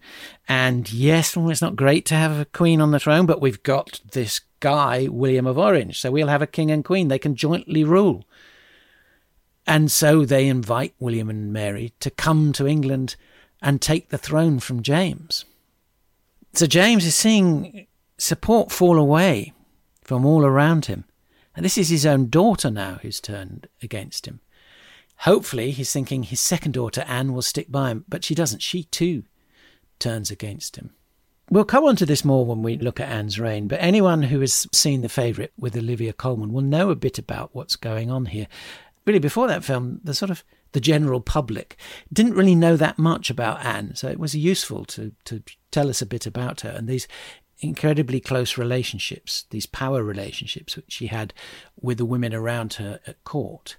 And 0.48 0.92
yes, 0.92 1.36
well, 1.36 1.50
it's 1.50 1.62
not 1.62 1.76
great 1.76 2.06
to 2.08 2.16
have 2.16 2.40
a 2.40 2.46
queen 2.46 2.80
on 2.80 2.92
the 2.92 3.00
throne, 3.00 3.26
but 3.26 3.42
we've 3.42 3.62
got 3.62 4.00
this 4.12 4.42
guy, 4.62 5.08
William 5.12 5.46
of 5.46 5.58
Orange. 5.58 6.00
So 6.00 6.12
we'll 6.12 6.28
have 6.28 6.42
a 6.42 6.48
king 6.48 6.72
and 6.72 6.84
queen. 6.84 7.10
They 7.10 7.20
can 7.20 7.36
jointly 7.36 7.84
rule. 7.84 8.24
And 9.68 9.92
so 9.92 10.26
they 10.26 10.48
invite 10.48 10.96
William 10.98 11.30
and 11.30 11.52
Mary 11.52 11.94
to 12.00 12.10
come 12.10 12.54
to 12.54 12.68
England 12.68 13.18
and 13.62 13.82
take 13.82 14.10
the 14.10 14.18
throne 14.18 14.60
from 14.60 14.82
James. 14.82 15.44
So 16.56 16.68
James 16.68 17.06
is 17.06 17.16
seeing 17.16 17.86
support 18.18 18.72
fall 18.72 18.98
away 18.98 19.52
from 20.02 20.26
all 20.26 20.46
around 20.46 20.86
him. 20.86 21.04
And 21.54 21.66
this 21.66 21.78
is 21.78 21.90
his 21.90 22.06
own 22.06 22.30
daughter 22.30 22.72
now 22.72 23.00
who's 23.02 23.20
turned 23.20 23.68
against 23.82 24.26
him. 24.26 24.40
Hopefully, 25.20 25.72
he's 25.72 25.92
thinking 25.92 26.24
his 26.24 26.40
second 26.40 26.74
daughter, 26.74 27.04
Anne, 27.08 27.34
will 27.34 27.42
stick 27.42 27.70
by 27.70 27.90
him, 27.90 28.06
but 28.08 28.24
she 28.24 28.36
doesn't. 28.36 28.62
She 28.62 28.84
too 28.84 29.24
turns 30.00 30.32
against 30.32 30.78
him. 30.78 30.92
We'll 31.50 31.66
come 31.66 31.84
on 31.84 31.98
to 31.98 32.06
this 32.06 32.26
more 32.26 32.46
when 32.46 32.64
we 32.64 32.78
look 32.78 33.00
at 33.00 33.10
Anne's 33.10 33.40
reign, 33.40 33.68
but 33.68 33.80
anyone 33.82 34.24
who 34.24 34.40
has 34.40 34.66
seen 34.74 35.02
The 35.02 35.10
Favourite 35.10 35.52
with 35.58 35.76
Olivia 35.76 36.14
Colman 36.14 36.54
will 36.54 36.62
know 36.62 36.90
a 36.90 36.96
bit 36.96 37.20
about 37.20 37.50
what's 37.54 37.76
going 37.76 38.10
on 38.10 38.28
here. 38.28 38.48
Really, 39.06 39.20
before 39.20 39.48
that 39.48 39.64
film, 39.64 40.00
the 40.04 40.14
sort 40.14 40.32
of 40.32 40.44
the 40.76 40.82
general 40.82 41.22
public 41.22 41.78
didn't 42.12 42.34
really 42.34 42.54
know 42.54 42.76
that 42.76 43.00
much 43.00 43.30
about 43.30 43.64
Anne, 43.64 43.96
so 43.96 44.10
it 44.10 44.20
was 44.20 44.36
useful 44.36 44.84
to 44.84 45.14
to 45.24 45.42
tell 45.72 45.90
us 45.90 46.02
a 46.02 46.06
bit 46.06 46.26
about 46.26 46.62
her 46.62 46.70
and 46.70 46.86
these 46.90 47.08
incredibly 47.60 48.20
close 48.20 48.58
relationships, 48.58 49.46
these 49.52 49.66
power 49.66 50.04
relationships 50.04 50.76
which 50.76 50.92
she 50.92 51.08
had 51.08 51.34
with 51.80 51.98
the 51.98 52.04
women 52.04 52.34
around 52.34 52.74
her 52.74 53.00
at 53.08 53.24
court. 53.24 53.78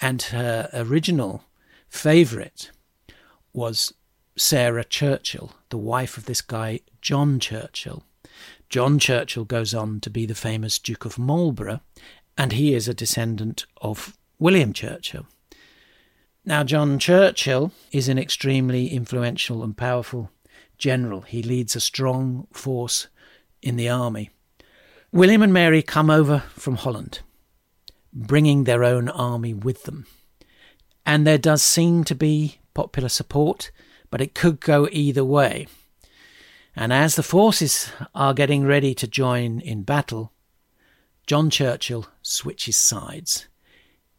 And 0.00 0.20
her 0.20 0.68
original 0.74 1.44
favourite 1.88 2.72
was 3.52 3.92
Sarah 4.36 4.84
Churchill, 4.84 5.52
the 5.68 5.78
wife 5.78 6.16
of 6.16 6.24
this 6.24 6.40
guy, 6.40 6.80
John 7.00 7.38
Churchill. 7.38 8.02
John 8.68 8.98
Churchill 8.98 9.44
goes 9.44 9.74
on 9.74 10.00
to 10.00 10.10
be 10.10 10.26
the 10.26 10.34
famous 10.34 10.80
Duke 10.80 11.04
of 11.04 11.20
Marlborough, 11.20 11.82
and 12.36 12.50
he 12.50 12.74
is 12.74 12.88
a 12.88 12.94
descendant 12.94 13.64
of 13.80 14.18
William 14.40 14.72
Churchill. 14.72 15.26
Now, 16.44 16.64
John 16.64 16.98
Churchill 16.98 17.72
is 17.92 18.08
an 18.08 18.18
extremely 18.18 18.88
influential 18.88 19.62
and 19.62 19.76
powerful 19.76 20.30
general. 20.76 21.20
He 21.22 21.42
leads 21.42 21.76
a 21.76 21.80
strong 21.80 22.48
force 22.52 23.06
in 23.62 23.76
the 23.76 23.88
army. 23.88 24.30
William 25.12 25.42
and 25.42 25.52
Mary 25.52 25.82
come 25.82 26.10
over 26.10 26.40
from 26.56 26.76
Holland 26.76 27.20
bringing 28.12 28.64
their 28.64 28.84
own 28.84 29.08
army 29.08 29.54
with 29.54 29.84
them. 29.84 30.06
And 31.06 31.26
there 31.26 31.38
does 31.38 31.62
seem 31.62 32.04
to 32.04 32.14
be 32.14 32.58
popular 32.74 33.08
support, 33.08 33.70
but 34.10 34.20
it 34.20 34.34
could 34.34 34.60
go 34.60 34.88
either 34.92 35.24
way. 35.24 35.66
And 36.76 36.92
as 36.92 37.16
the 37.16 37.22
forces 37.22 37.90
are 38.14 38.34
getting 38.34 38.64
ready 38.64 38.94
to 38.94 39.06
join 39.06 39.60
in 39.60 39.82
battle, 39.82 40.32
John 41.26 41.50
Churchill 41.50 42.06
switches 42.22 42.76
sides. 42.76 43.46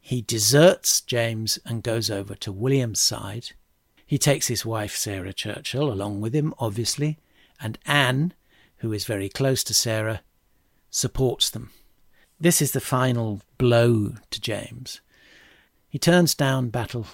He 0.06 0.20
deserts 0.20 1.00
James 1.00 1.58
and 1.64 1.82
goes 1.82 2.10
over 2.10 2.34
to 2.34 2.52
William's 2.52 3.00
side. 3.00 3.52
He 4.04 4.18
takes 4.18 4.48
his 4.48 4.62
wife, 4.62 4.94
Sarah 4.94 5.32
Churchill, 5.32 5.90
along 5.90 6.20
with 6.20 6.34
him, 6.34 6.52
obviously, 6.58 7.16
and 7.58 7.78
Anne, 7.86 8.34
who 8.76 8.92
is 8.92 9.06
very 9.06 9.30
close 9.30 9.64
to 9.64 9.72
Sarah, 9.72 10.20
supports 10.90 11.48
them. 11.48 11.70
This 12.38 12.60
is 12.60 12.72
the 12.72 12.82
final 12.82 13.40
blow 13.56 14.16
to 14.28 14.40
James. 14.42 15.00
He 15.88 15.98
turns 15.98 16.34
down 16.34 16.68
battle 16.68 17.06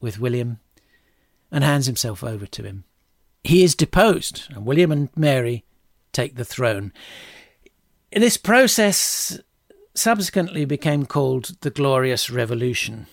with 0.00 0.18
William 0.18 0.58
and 1.52 1.62
hands 1.62 1.84
himself 1.84 2.24
over 2.24 2.46
to 2.46 2.62
him. 2.62 2.84
He 3.44 3.62
is 3.62 3.74
deposed, 3.74 4.44
and 4.48 4.64
William 4.64 4.90
and 4.90 5.10
Mary 5.14 5.66
take 6.12 6.36
the 6.36 6.46
throne. 6.46 6.94
This 8.10 8.38
process 8.38 9.38
subsequently 9.98 10.64
became 10.64 11.04
called 11.04 11.56
the 11.62 11.70
Glorious 11.70 12.30
Revolution, 12.30 13.06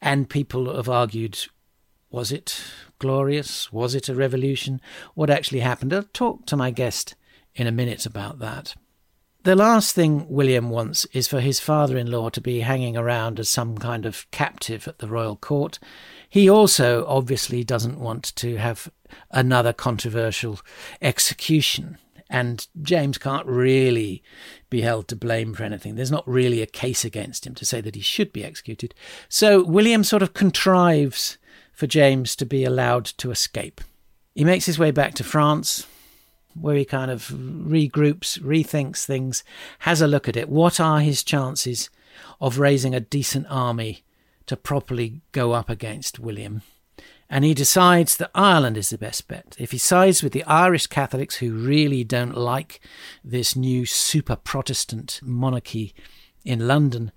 and 0.00 0.28
people 0.28 0.74
have 0.74 0.88
argued 0.88 1.38
was 2.10 2.30
it 2.30 2.62
glorious? 2.98 3.72
Was 3.72 3.94
it 3.94 4.08
a 4.08 4.14
revolution? 4.14 4.82
What 5.14 5.30
actually 5.30 5.60
happened? 5.60 5.94
I'll 5.94 6.02
talk 6.12 6.44
to 6.46 6.56
my 6.56 6.70
guest 6.70 7.14
in 7.54 7.66
a 7.66 7.72
minute 7.72 8.04
about 8.04 8.38
that. 8.40 8.74
The 9.44 9.56
last 9.56 9.94
thing 9.94 10.26
William 10.28 10.70
wants 10.70 11.04
is 11.06 11.26
for 11.26 11.40
his 11.40 11.58
father 11.58 11.96
in 11.96 12.10
law 12.10 12.28
to 12.30 12.40
be 12.40 12.60
hanging 12.60 12.96
around 12.96 13.40
as 13.40 13.48
some 13.48 13.78
kind 13.78 14.04
of 14.04 14.30
captive 14.30 14.86
at 14.86 14.98
the 14.98 15.08
royal 15.08 15.36
court. 15.36 15.78
He 16.28 16.50
also 16.50 17.06
obviously 17.06 17.64
doesn't 17.64 17.98
want 17.98 18.36
to 18.36 18.56
have 18.56 18.90
another 19.30 19.72
controversial 19.72 20.60
execution. 21.00 21.96
And 22.32 22.66
James 22.80 23.18
can't 23.18 23.46
really 23.46 24.22
be 24.70 24.80
held 24.80 25.06
to 25.08 25.16
blame 25.16 25.52
for 25.52 25.64
anything. 25.64 25.96
There's 25.96 26.10
not 26.10 26.26
really 26.26 26.62
a 26.62 26.66
case 26.66 27.04
against 27.04 27.46
him 27.46 27.54
to 27.56 27.66
say 27.66 27.82
that 27.82 27.94
he 27.94 28.00
should 28.00 28.32
be 28.32 28.42
executed. 28.42 28.94
So 29.28 29.62
William 29.62 30.02
sort 30.02 30.22
of 30.22 30.32
contrives 30.32 31.36
for 31.74 31.86
James 31.86 32.34
to 32.36 32.46
be 32.46 32.64
allowed 32.64 33.04
to 33.04 33.30
escape. 33.30 33.82
He 34.34 34.44
makes 34.44 34.64
his 34.64 34.78
way 34.78 34.90
back 34.90 35.12
to 35.16 35.24
France, 35.24 35.86
where 36.58 36.74
he 36.74 36.86
kind 36.86 37.10
of 37.10 37.28
regroups, 37.28 38.40
rethinks 38.40 39.04
things, 39.04 39.44
has 39.80 40.00
a 40.00 40.08
look 40.08 40.26
at 40.26 40.36
it. 40.36 40.48
What 40.48 40.80
are 40.80 41.00
his 41.00 41.22
chances 41.22 41.90
of 42.40 42.58
raising 42.58 42.94
a 42.94 43.00
decent 43.00 43.46
army 43.50 44.04
to 44.46 44.56
properly 44.56 45.20
go 45.32 45.52
up 45.52 45.68
against 45.68 46.18
William? 46.18 46.62
And 47.32 47.46
he 47.46 47.54
decides 47.54 48.18
that 48.18 48.30
Ireland 48.34 48.76
is 48.76 48.90
the 48.90 48.98
best 48.98 49.26
bet. 49.26 49.56
If 49.58 49.70
he 49.70 49.78
sides 49.78 50.22
with 50.22 50.34
the 50.34 50.44
Irish 50.44 50.86
Catholics, 50.86 51.36
who 51.36 51.54
really 51.54 52.04
don't 52.04 52.36
like 52.36 52.78
this 53.24 53.56
new 53.56 53.86
super 53.86 54.36
Protestant 54.36 55.18
monarchy 55.22 55.94
in 56.44 56.68
London. 56.68 57.10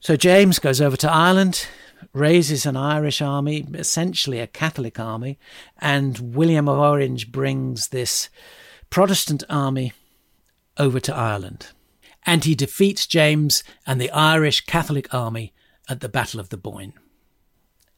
So 0.00 0.16
James 0.16 0.58
goes 0.58 0.80
over 0.80 0.96
to 0.96 1.12
Ireland, 1.12 1.68
raises 2.14 2.64
an 2.64 2.78
Irish 2.78 3.20
army, 3.20 3.66
essentially 3.74 4.40
a 4.40 4.46
Catholic 4.46 4.98
army, 4.98 5.38
and 5.82 6.34
William 6.34 6.66
of 6.66 6.78
Orange 6.78 7.30
brings 7.30 7.88
this 7.88 8.30
Protestant 8.88 9.44
army 9.50 9.92
over 10.78 10.98
to 10.98 11.14
Ireland. 11.14 11.72
And 12.24 12.42
he 12.44 12.54
defeats 12.54 13.06
James 13.06 13.62
and 13.86 14.00
the 14.00 14.10
Irish 14.12 14.62
Catholic 14.64 15.12
army 15.12 15.52
at 15.90 16.00
the 16.00 16.08
Battle 16.08 16.40
of 16.40 16.48
the 16.48 16.56
Boyne. 16.56 16.94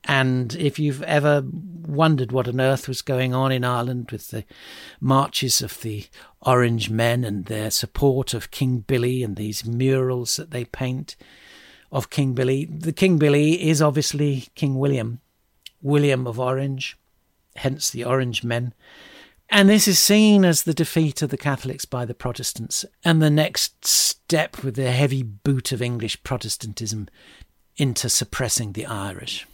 And 0.05 0.55
if 0.55 0.79
you've 0.79 1.03
ever 1.03 1.45
wondered 1.45 2.33
what 2.33 2.49
on 2.49 2.61
earth 2.61 2.89
was 2.89 3.03
going 3.03 3.35
on 3.35 3.53
in 3.53 3.65
Ireland 3.65 4.11
with 4.11 4.29
the 4.29 4.45
marches 5.01 5.61
of 5.61 5.81
the 5.83 6.07
Orange 6.41 6.89
men 6.89 7.25
and 7.25 7.47
their 7.47 7.71
support 7.71 8.33
of 8.33 8.51
King 8.51 8.79
Billy 8.79 9.23
and 9.23 9.37
these 9.37 9.67
murals 9.67 10.37
that 10.37 10.51
they 10.51 10.65
paint, 10.65 11.17
of 11.91 12.11
King 12.11 12.35
Billy. 12.35 12.67
The 12.67 12.93
King 12.93 13.19
Billy 13.19 13.69
is 13.69 13.81
obviously 13.81 14.49
King 14.55 14.79
William, 14.79 15.21
William 15.81 16.27
of 16.27 16.39
Orange, 16.39 16.97
hence 17.57 17.91
the 17.91 18.05
Orange 18.05 18.45
men. 18.45 18.75
And 19.51 19.69
this 19.69 19.89
is 19.89 19.99
seen 19.99 20.45
as 20.45 20.63
the 20.63 20.75
defeat 20.75 21.23
of 21.23 21.31
the 21.31 21.39
Catholics 21.39 21.87
by 21.87 22.05
the 22.05 22.15
Protestants 22.15 22.85
and 23.03 23.23
the 23.23 23.31
next 23.31 23.87
step 23.87 24.63
with 24.63 24.75
the 24.75 24.91
heavy 24.91 25.23
boot 25.23 25.73
of 25.73 25.81
English 25.81 26.23
Protestantism 26.23 27.09
into 27.77 28.11
suppressing 28.11 28.73
the 28.73 28.85
Irish. 28.85 29.47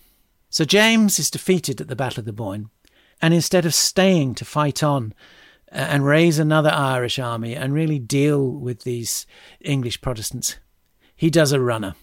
So 0.55 0.65
James 0.65 1.19
is 1.19 1.33
defeated 1.33 1.81
at 1.81 1.89
the 1.89 1.97
Battle 1.97 2.21
of 2.21 2.27
the 2.27 2.33
Boyne, 2.33 2.71
and 3.21 3.35
instead 3.35 3.67
of 3.67 3.75
staying 3.75 4.37
to 4.37 4.45
fight 4.45 4.85
on 4.85 5.13
uh, 5.73 5.75
and 5.75 6.07
raise 6.07 6.39
another 6.39 6.71
Irish 6.71 7.19
army 7.19 7.57
and 7.57 7.75
really 7.75 7.99
deal 7.99 8.49
with 8.49 8.85
these 8.85 9.27
English 9.61 10.01
Protestants, 10.01 10.59
he 11.17 11.29
does 11.29 11.51
a 11.51 11.59
runner. 11.59 11.97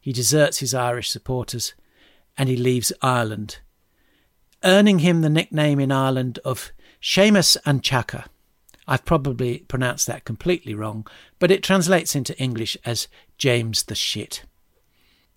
He 0.00 0.12
deserts 0.12 0.58
his 0.58 0.72
Irish 0.72 1.10
supporters 1.10 1.74
and 2.38 2.48
he 2.48 2.56
leaves 2.56 2.92
Ireland, 3.02 3.58
earning 4.62 5.00
him 5.00 5.22
the 5.22 5.28
nickname 5.28 5.80
in 5.80 5.90
Ireland 5.90 6.38
of 6.44 6.70
Seamus 7.02 7.56
and 7.66 7.82
Chaca. 7.82 8.26
I've 8.86 9.04
probably 9.04 9.64
pronounced 9.66 10.06
that 10.06 10.24
completely 10.24 10.76
wrong, 10.76 11.08
but 11.40 11.50
it 11.50 11.64
translates 11.64 12.14
into 12.14 12.38
English 12.38 12.76
as 12.84 13.08
James 13.36 13.82
the 13.82 13.96
Shit. 13.96 14.44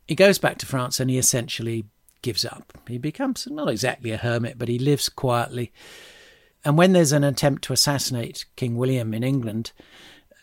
He 0.07 0.13
goes 0.13 0.37
back 0.37 0.59
to 0.59 0.67
France 0.67 0.99
and 0.99 1.09
he 1.09 1.17
essentially 1.17 1.85
gives 2.21 2.45
up. 2.45 2.73
He 2.87 2.97
becomes 2.97 3.47
not 3.49 3.69
exactly 3.69 4.11
a 4.11 4.17
hermit, 4.17 4.57
but 4.57 4.69
he 4.69 4.79
lives 4.79 5.09
quietly. 5.09 5.71
And 6.63 6.77
when 6.77 6.93
there's 6.93 7.11
an 7.11 7.23
attempt 7.23 7.63
to 7.65 7.73
assassinate 7.73 8.45
King 8.55 8.75
William 8.75 9.13
in 9.13 9.23
England 9.23 9.71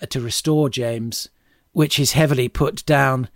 uh, 0.01 0.07
to 0.07 0.21
restore 0.21 0.71
James, 0.71 1.29
which 1.73 1.99
is 1.99 2.13
heavily 2.13 2.49
put 2.49 2.85
down, 2.87 3.29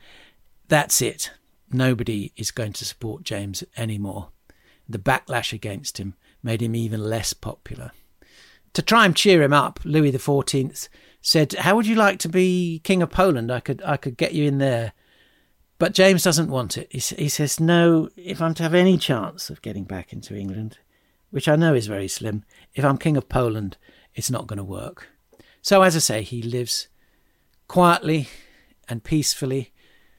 that's 0.69 1.03
it. 1.03 1.31
Nobody 1.71 2.33
is 2.37 2.51
going 2.51 2.73
to 2.75 2.85
support 2.85 3.23
James 3.23 3.63
anymore. 3.77 4.31
The 4.89 4.99
backlash 4.99 5.53
against 5.53 5.99
him 5.99 6.15
made 6.43 6.63
him 6.63 6.75
even 6.75 7.01
less 7.01 7.33
popular. 7.33 7.93
To 8.75 8.83
try 8.83 9.05
and 9.05 9.15
cheer 9.15 9.43
him 9.43 9.53
up, 9.53 9.81
Louis 9.85 10.13
XIV 10.13 10.89
said, 11.21 11.53
"How 11.53 11.77
would 11.77 11.87
you 11.87 11.97
like 11.97 12.19
to 12.21 12.29
be 12.29 12.81
king 12.83 13.03
of 13.03 13.11
Poland? 13.11 13.53
I 13.53 13.61
could 13.61 13.83
I 13.83 13.97
could 13.97 14.17
get 14.17 14.33
you 14.33 14.45
in 14.45 14.59
there." 14.59 14.93
But 15.81 15.95
James 15.95 16.23
doesn't 16.23 16.51
want 16.51 16.77
it. 16.77 16.89
He, 16.93 16.99
he 16.99 17.31
says, 17.31 17.59
"No, 17.59 18.11
if 18.15 18.43
I'm 18.43 18.53
to 18.53 18.63
have 18.63 18.75
any 18.75 18.99
chance 18.99 19.49
of 19.49 19.63
getting 19.63 19.85
back 19.85 20.13
into 20.13 20.37
England, 20.37 20.77
which 21.31 21.49
I 21.49 21.57
know 21.57 21.73
is 21.73 21.87
very 21.87 22.07
slim, 22.07 22.45
if 22.75 22.85
I'm 22.85 22.99
king 22.99 23.17
of 23.17 23.31
Poland, 23.31 23.79
it's 24.15 24.31
not 24.31 24.47
going 24.47 24.59
to 24.59 24.63
work." 24.63 25.09
So 25.63 25.81
as 25.81 25.97
I 25.97 26.01
say, 26.01 26.23
he 26.23 26.43
lives 26.43 26.89
quietly 27.67 28.29
and 28.91 29.03
peacefully 29.03 29.73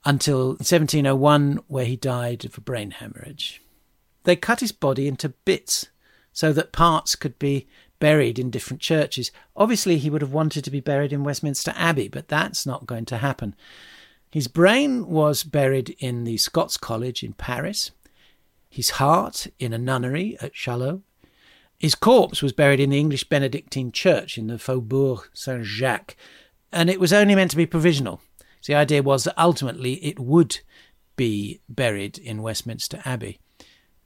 until 0.04 0.54
1701, 0.54 1.60
where 1.68 1.86
he 1.86 1.96
died 1.96 2.44
of 2.44 2.58
a 2.58 2.62
brain 2.62 2.90
hemorrhage. 2.90 3.62
They 4.24 4.36
cut 4.36 4.62
his 4.62 4.72
body 4.72 5.08
into 5.08 5.30
bits 5.30 5.90
so 6.34 6.52
that 6.54 6.72
parts 6.72 7.16
could 7.16 7.38
be 7.38 7.68
buried 8.00 8.40
in 8.40 8.50
different 8.50 8.82
churches. 8.82 9.32
Obviously, 9.56 10.00
he 10.00 10.10
would 10.10 10.22
have 10.22 10.34
wanted 10.34 10.64
to 10.64 10.72
be 10.72 10.80
buried 10.80 11.14
in 11.14 11.24
Westminster 11.24 11.72
Abbey, 11.76 12.08
but 12.08 12.30
that's 12.30 12.66
not 12.66 12.88
going 12.88 13.06
to 13.06 13.20
happen. 13.20 13.56
His 14.32 14.48
brain 14.48 15.08
was 15.08 15.44
buried 15.44 15.96
in 16.00 16.24
the 16.24 16.38
Scots 16.38 16.78
College 16.78 17.22
in 17.22 17.34
Paris, 17.34 17.92
his 18.70 18.92
heart 18.92 19.48
in 19.60 19.74
a 19.74 19.78
nunnery 19.78 20.38
at 20.42 20.54
Chaillot. 20.54 21.02
His 21.78 21.96
corpse 21.96 22.42
was 22.42 22.54
buried 22.54 22.80
in 22.80 22.92
the 22.92 23.00
English 23.00 23.26
Benedictine 23.26 23.92
church 23.92 24.38
in 24.38 24.48
the 24.48 24.58
Faubourg 24.58 25.30
Saint 25.34 25.66
Jacques, 25.66 26.16
and 26.72 26.90
it 26.90 27.00
was 27.00 27.12
only 27.12 27.36
meant 27.36 27.52
to 27.52 27.58
be 27.58 27.66
provisional. 27.66 28.22
So 28.62 28.72
the 28.72 28.78
idea 28.78 29.04
was 29.04 29.26
that 29.26 29.38
ultimately 29.38 29.94
it 29.96 30.18
would 30.18 30.60
be 31.18 31.60
buried 31.68 32.18
in 32.18 32.42
Westminster 32.42 33.02
Abbey. 33.04 33.38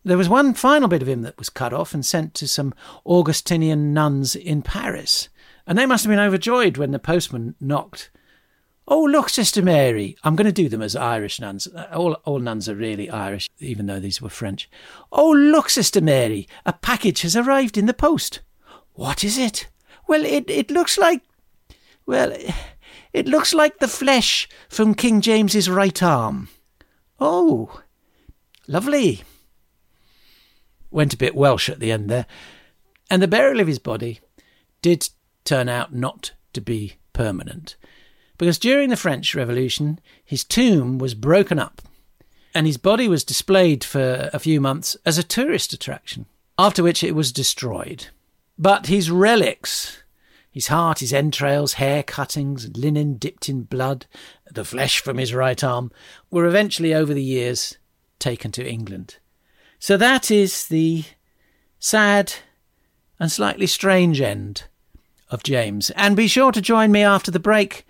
There 0.03 0.17
was 0.17 0.29
one 0.29 0.55
final 0.55 0.87
bit 0.87 1.03
of 1.03 1.07
him 1.07 1.21
that 1.21 1.37
was 1.37 1.49
cut 1.49 1.73
off 1.73 1.93
and 1.93 2.03
sent 2.03 2.33
to 2.35 2.47
some 2.47 2.73
Augustinian 3.05 3.93
nuns 3.93 4.35
in 4.35 4.63
Paris, 4.63 5.29
and 5.67 5.77
they 5.77 5.85
must 5.85 6.03
have 6.03 6.09
been 6.09 6.19
overjoyed 6.19 6.77
when 6.77 6.91
the 6.91 6.99
postman 6.99 7.53
knocked. 7.59 8.09
Oh, 8.87 9.03
look, 9.03 9.29
Sister 9.29 9.63
Mary. 9.63 10.15
I'm 10.23 10.35
going 10.35 10.45
to 10.45 10.51
do 10.51 10.69
them 10.69 10.81
as 10.81 10.95
Irish 10.95 11.39
nuns. 11.39 11.67
Uh, 11.67 11.87
all, 11.93 12.13
all 12.23 12.39
nuns 12.39 12.69
are 12.69 12.75
really 12.75 13.09
Irish, 13.09 13.49
even 13.59 13.87
though 13.87 13.99
these 13.99 14.21
were 14.21 14.29
French. 14.29 14.69
Oh, 15.11 15.31
look, 15.31 15.69
Sister 15.69 16.01
Mary. 16.01 16.47
A 16.65 16.73
package 16.73 17.21
has 17.21 17.35
arrived 17.35 17.77
in 17.77 17.87
the 17.87 17.93
post. 17.93 18.41
What 18.93 19.23
is 19.23 19.37
it? 19.37 19.67
Well, 20.07 20.23
it, 20.23 20.49
it 20.49 20.69
looks 20.69 20.97
like. 20.97 21.21
Well, 22.05 22.31
it 23.11 23.27
looks 23.27 23.53
like 23.53 23.79
the 23.79 23.87
flesh 23.87 24.47
from 24.69 24.93
King 24.93 25.19
James's 25.19 25.69
right 25.69 26.03
arm. 26.03 26.49
Oh, 27.19 27.81
lovely. 28.67 29.23
Went 30.91 31.13
a 31.13 31.17
bit 31.17 31.33
Welsh 31.33 31.69
at 31.69 31.79
the 31.79 31.91
end 31.91 32.09
there. 32.09 32.27
And 33.09 33.21
the 33.21 33.27
burial 33.27 33.59
of 33.59 33.67
his 33.67 33.79
body 33.79 34.19
did 34.81 35.09
turn 35.43 35.69
out 35.69 35.93
not 35.93 36.33
to 36.53 36.61
be 36.61 36.97
permanent, 37.13 37.75
because 38.37 38.59
during 38.59 38.89
the 38.89 38.97
French 38.97 39.33
Revolution, 39.35 39.99
his 40.23 40.43
tomb 40.43 40.97
was 40.97 41.13
broken 41.13 41.59
up 41.59 41.81
and 42.53 42.65
his 42.65 42.77
body 42.77 43.07
was 43.07 43.23
displayed 43.23 43.83
for 43.83 44.29
a 44.31 44.39
few 44.39 44.61
months 44.61 44.95
as 45.05 45.17
a 45.17 45.23
tourist 45.23 45.73
attraction, 45.73 46.25
after 46.57 46.81
which 46.81 47.03
it 47.03 47.13
was 47.13 47.31
destroyed. 47.31 48.07
But 48.57 48.87
his 48.87 49.11
relics 49.11 50.03
his 50.55 50.67
heart, 50.67 50.99
his 50.99 51.11
entrails, 51.11 51.73
hair 51.73 52.01
cuttings, 52.01 52.69
linen 52.77 53.15
dipped 53.15 53.49
in 53.49 53.63
blood, 53.63 54.05
the 54.49 54.63
flesh 54.63 55.01
from 55.01 55.17
his 55.17 55.33
right 55.33 55.61
arm, 55.61 55.91
were 56.31 56.45
eventually 56.45 56.93
over 56.93 57.13
the 57.13 57.21
years 57.21 57.77
taken 58.19 58.53
to 58.53 58.65
England. 58.65 59.17
So 59.79 59.97
that 59.97 60.31
is 60.31 60.67
the 60.69 61.03
sad 61.77 62.35
and 63.19 63.29
slightly 63.29 63.67
strange 63.67 64.21
end 64.21 64.63
of 65.29 65.43
James. 65.43 65.89
And 65.89 66.15
be 66.15 66.29
sure 66.29 66.53
to 66.53 66.61
join 66.61 66.89
me 66.89 67.03
after 67.03 67.31
the 67.31 67.37
break, 67.37 67.85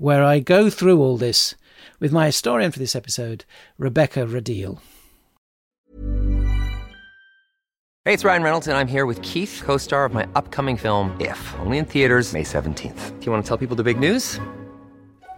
where 0.00 0.24
I 0.24 0.40
go 0.40 0.70
through 0.70 0.98
all 0.98 1.18
this 1.18 1.54
with 2.00 2.10
my 2.10 2.26
historian 2.26 2.72
for 2.72 2.78
this 2.78 2.96
episode, 2.96 3.44
Rebecca 3.76 4.26
Rideal. 4.26 4.80
Hey, 8.06 8.14
it's 8.14 8.24
Ryan 8.24 8.42
Reynolds, 8.42 8.66
and 8.66 8.78
I'm 8.78 8.88
here 8.88 9.04
with 9.04 9.20
Keith, 9.20 9.60
co 9.62 9.76
star 9.76 10.06
of 10.06 10.14
my 10.14 10.26
upcoming 10.34 10.78
film, 10.78 11.14
If, 11.20 11.54
only 11.60 11.76
in 11.76 11.84
theaters, 11.84 12.32
May 12.32 12.42
17th. 12.42 13.20
Do 13.20 13.26
you 13.26 13.30
want 13.30 13.44
to 13.44 13.48
tell 13.48 13.58
people 13.58 13.76
the 13.76 13.84
big 13.84 14.00
news? 14.00 14.40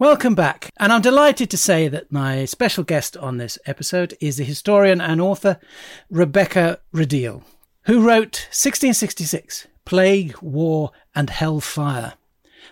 Welcome 0.00 0.34
back, 0.34 0.72
and 0.78 0.94
I'm 0.94 1.02
delighted 1.02 1.50
to 1.50 1.58
say 1.58 1.86
that 1.88 2.10
my 2.10 2.46
special 2.46 2.84
guest 2.84 3.18
on 3.18 3.36
this 3.36 3.58
episode 3.66 4.14
is 4.18 4.38
the 4.38 4.44
historian 4.44 4.98
and 4.98 5.20
author 5.20 5.60
Rebecca 6.08 6.80
Rideal, 6.90 7.44
who 7.82 8.00
wrote 8.00 8.48
1666 8.48 9.66
Plague, 9.84 10.40
War, 10.40 10.92
and 11.14 11.28
Hellfire. 11.28 12.14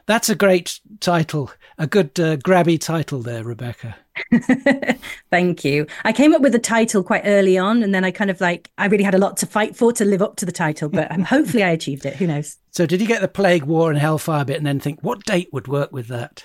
That's 0.07 0.31
a 0.31 0.35
great 0.35 0.81
title, 1.01 1.51
a 1.79 1.87
good 1.87 2.19
uh, 2.19 2.37
grabby 2.37 2.79
title 2.79 3.23
there, 3.23 3.45
Rebecca. 3.45 3.97
Thank 5.31 5.65
you. 5.65 5.87
I 6.05 6.13
came 6.13 6.35
up 6.35 6.43
with 6.43 6.53
the 6.53 6.59
title 6.59 7.03
quite 7.03 7.23
early 7.25 7.57
on, 7.57 7.83
and 7.83 7.95
then 7.95 8.05
I 8.05 8.11
kind 8.11 8.31
of 8.31 8.41
like, 8.41 8.71
I 8.77 8.87
really 8.87 9.05
had 9.05 9.15
a 9.15 9.19
lot 9.19 9.37
to 9.39 9.47
fight 9.47 9.77
for 9.77 9.93
to 9.93 10.05
live 10.05 10.21
up 10.21 10.37
to 10.37 10.47
the 10.47 10.53
title, 10.53 10.89
but 10.89 11.11
um, 11.13 11.23
hopefully 11.23 11.63
I 11.63 11.71
achieved 11.71 12.05
it. 12.05 12.17
Who 12.17 12.27
knows? 12.27 12.57
So, 12.73 12.85
did 12.85 13.01
you 13.01 13.07
get 13.07 13.21
the 13.21 13.29
Plague, 13.29 13.65
War, 13.65 13.91
and 13.91 13.99
Hellfire 13.99 14.45
bit 14.45 14.57
and 14.57 14.67
then 14.67 14.81
think, 14.81 15.01
what 15.03 15.25
date 15.25 15.49
would 15.53 15.69
work 15.69 15.93
with 15.93 16.09
that? 16.09 16.45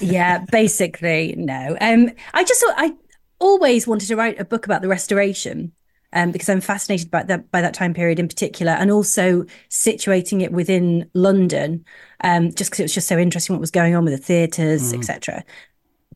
yeah, 0.00 0.44
basically, 0.52 1.34
no. 1.36 1.76
Um, 1.80 2.10
I 2.34 2.44
just 2.44 2.60
thought 2.60 2.74
I 2.76 2.92
always 3.38 3.86
wanted 3.86 4.08
to 4.08 4.16
write 4.16 4.38
a 4.38 4.44
book 4.44 4.66
about 4.66 4.82
the 4.82 4.88
Restoration. 4.88 5.72
Um, 6.14 6.30
because 6.30 6.48
I'm 6.48 6.60
fascinated 6.60 7.10
by 7.10 7.24
that 7.24 7.50
by 7.50 7.60
that 7.60 7.74
time 7.74 7.92
period 7.92 8.18
in 8.18 8.28
particular, 8.28 8.72
and 8.72 8.90
also 8.90 9.44
situating 9.68 10.42
it 10.42 10.52
within 10.52 11.10
London, 11.12 11.84
um, 12.22 12.52
just 12.54 12.70
because 12.70 12.80
it 12.80 12.84
was 12.84 12.94
just 12.94 13.08
so 13.08 13.18
interesting 13.18 13.54
what 13.54 13.60
was 13.60 13.72
going 13.72 13.94
on 13.94 14.04
with 14.04 14.14
the 14.14 14.24
theatres, 14.24 14.92
mm. 14.92 14.98
etc. 14.98 15.44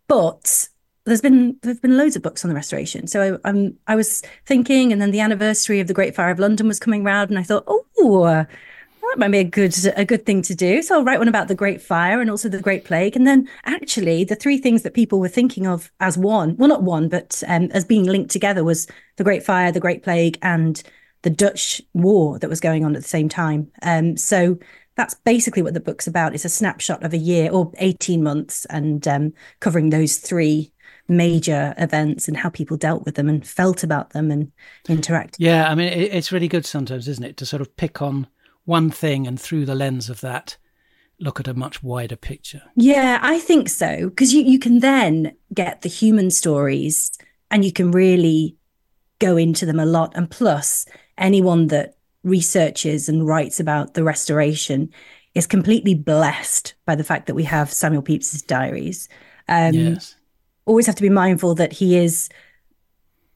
But 0.06 0.68
there's 1.04 1.20
been 1.20 1.56
there've 1.62 1.82
been 1.82 1.96
loads 1.96 2.16
of 2.16 2.22
books 2.22 2.44
on 2.44 2.48
the 2.48 2.54
restoration. 2.54 3.06
So 3.06 3.40
I, 3.44 3.48
am 3.48 3.76
I 3.86 3.96
was 3.96 4.22
thinking, 4.46 4.92
and 4.92 5.02
then 5.02 5.10
the 5.10 5.20
anniversary 5.20 5.80
of 5.80 5.88
the 5.88 5.94
Great 5.94 6.14
Fire 6.14 6.30
of 6.30 6.38
London 6.38 6.68
was 6.68 6.78
coming 6.78 7.02
round, 7.02 7.30
and 7.30 7.38
I 7.38 7.42
thought, 7.42 7.64
oh, 7.66 8.46
that 9.10 9.18
might 9.18 9.30
be 9.30 9.38
a 9.38 9.44
good 9.44 9.74
a 9.96 10.04
good 10.04 10.24
thing 10.26 10.42
to 10.42 10.54
do. 10.54 10.82
So 10.82 10.96
I'll 10.96 11.04
write 11.04 11.18
one 11.18 11.28
about 11.28 11.48
the 11.48 11.54
Great 11.54 11.80
Fire 11.80 12.20
and 12.20 12.30
also 12.30 12.48
the 12.48 12.60
Great 12.60 12.84
Plague, 12.84 13.16
and 13.16 13.26
then 13.26 13.48
actually 13.64 14.24
the 14.24 14.36
three 14.36 14.58
things 14.58 14.82
that 14.82 14.94
people 14.94 15.20
were 15.20 15.28
thinking 15.28 15.66
of 15.66 15.90
as 16.00 16.18
one, 16.18 16.56
well, 16.56 16.68
not 16.68 16.82
one, 16.82 17.08
but 17.08 17.42
um, 17.46 17.70
as 17.72 17.84
being 17.84 18.04
linked 18.04 18.30
together 18.30 18.64
was 18.64 18.86
the 19.16 19.24
Great 19.24 19.44
Fire, 19.44 19.72
the 19.72 19.80
Great 19.80 20.02
Plague, 20.02 20.38
and 20.42 20.82
the 21.22 21.30
Dutch 21.30 21.82
War 21.94 22.38
that 22.38 22.50
was 22.50 22.60
going 22.60 22.84
on 22.84 22.94
at 22.94 23.02
the 23.02 23.08
same 23.08 23.28
time. 23.28 23.70
Um, 23.82 24.16
so 24.16 24.58
that's 24.96 25.14
basically 25.14 25.62
what 25.62 25.74
the 25.74 25.80
book's 25.80 26.06
about. 26.06 26.34
It's 26.34 26.44
a 26.44 26.48
snapshot 26.48 27.02
of 27.02 27.12
a 27.12 27.18
year 27.18 27.50
or 27.50 27.72
eighteen 27.78 28.22
months, 28.22 28.64
and 28.66 29.06
um, 29.08 29.32
covering 29.60 29.90
those 29.90 30.18
three 30.18 30.72
major 31.10 31.74
events 31.78 32.28
and 32.28 32.36
how 32.36 32.50
people 32.50 32.76
dealt 32.76 33.06
with 33.06 33.14
them 33.14 33.30
and 33.30 33.46
felt 33.46 33.82
about 33.82 34.10
them 34.10 34.30
and 34.30 34.52
interacted. 34.88 35.36
Yeah, 35.38 35.70
I 35.70 35.74
mean, 35.74 35.88
it's 35.90 36.32
really 36.32 36.48
good 36.48 36.66
sometimes, 36.66 37.08
isn't 37.08 37.24
it, 37.24 37.38
to 37.38 37.46
sort 37.46 37.62
of 37.62 37.74
pick 37.76 38.02
on 38.02 38.26
one 38.68 38.90
thing 38.90 39.26
and 39.26 39.40
through 39.40 39.64
the 39.64 39.74
lens 39.74 40.10
of 40.10 40.20
that 40.20 40.58
look 41.18 41.40
at 41.40 41.48
a 41.48 41.54
much 41.54 41.82
wider 41.82 42.16
picture. 42.16 42.62
Yeah, 42.76 43.18
I 43.22 43.38
think 43.38 43.68
so. 43.68 44.10
Because 44.10 44.32
you, 44.32 44.42
you 44.42 44.58
can 44.58 44.80
then 44.80 45.34
get 45.52 45.80
the 45.80 45.88
human 45.88 46.30
stories 46.30 47.10
and 47.50 47.64
you 47.64 47.72
can 47.72 47.90
really 47.90 48.56
go 49.18 49.36
into 49.36 49.66
them 49.66 49.80
a 49.80 49.86
lot. 49.86 50.12
And 50.14 50.30
plus, 50.30 50.86
anyone 51.16 51.68
that 51.68 51.96
researches 52.22 53.08
and 53.08 53.26
writes 53.26 53.58
about 53.58 53.94
the 53.94 54.04
restoration 54.04 54.92
is 55.34 55.46
completely 55.46 55.94
blessed 55.94 56.74
by 56.84 56.94
the 56.94 57.04
fact 57.04 57.26
that 57.26 57.34
we 57.34 57.44
have 57.44 57.72
Samuel 57.72 58.02
Pepys's 58.02 58.42
diaries. 58.42 59.08
Um, 59.48 59.72
yes. 59.72 60.14
always 60.66 60.86
have 60.86 60.96
to 60.96 61.02
be 61.02 61.08
mindful 61.08 61.54
that 61.54 61.72
he 61.72 61.96
is 61.96 62.28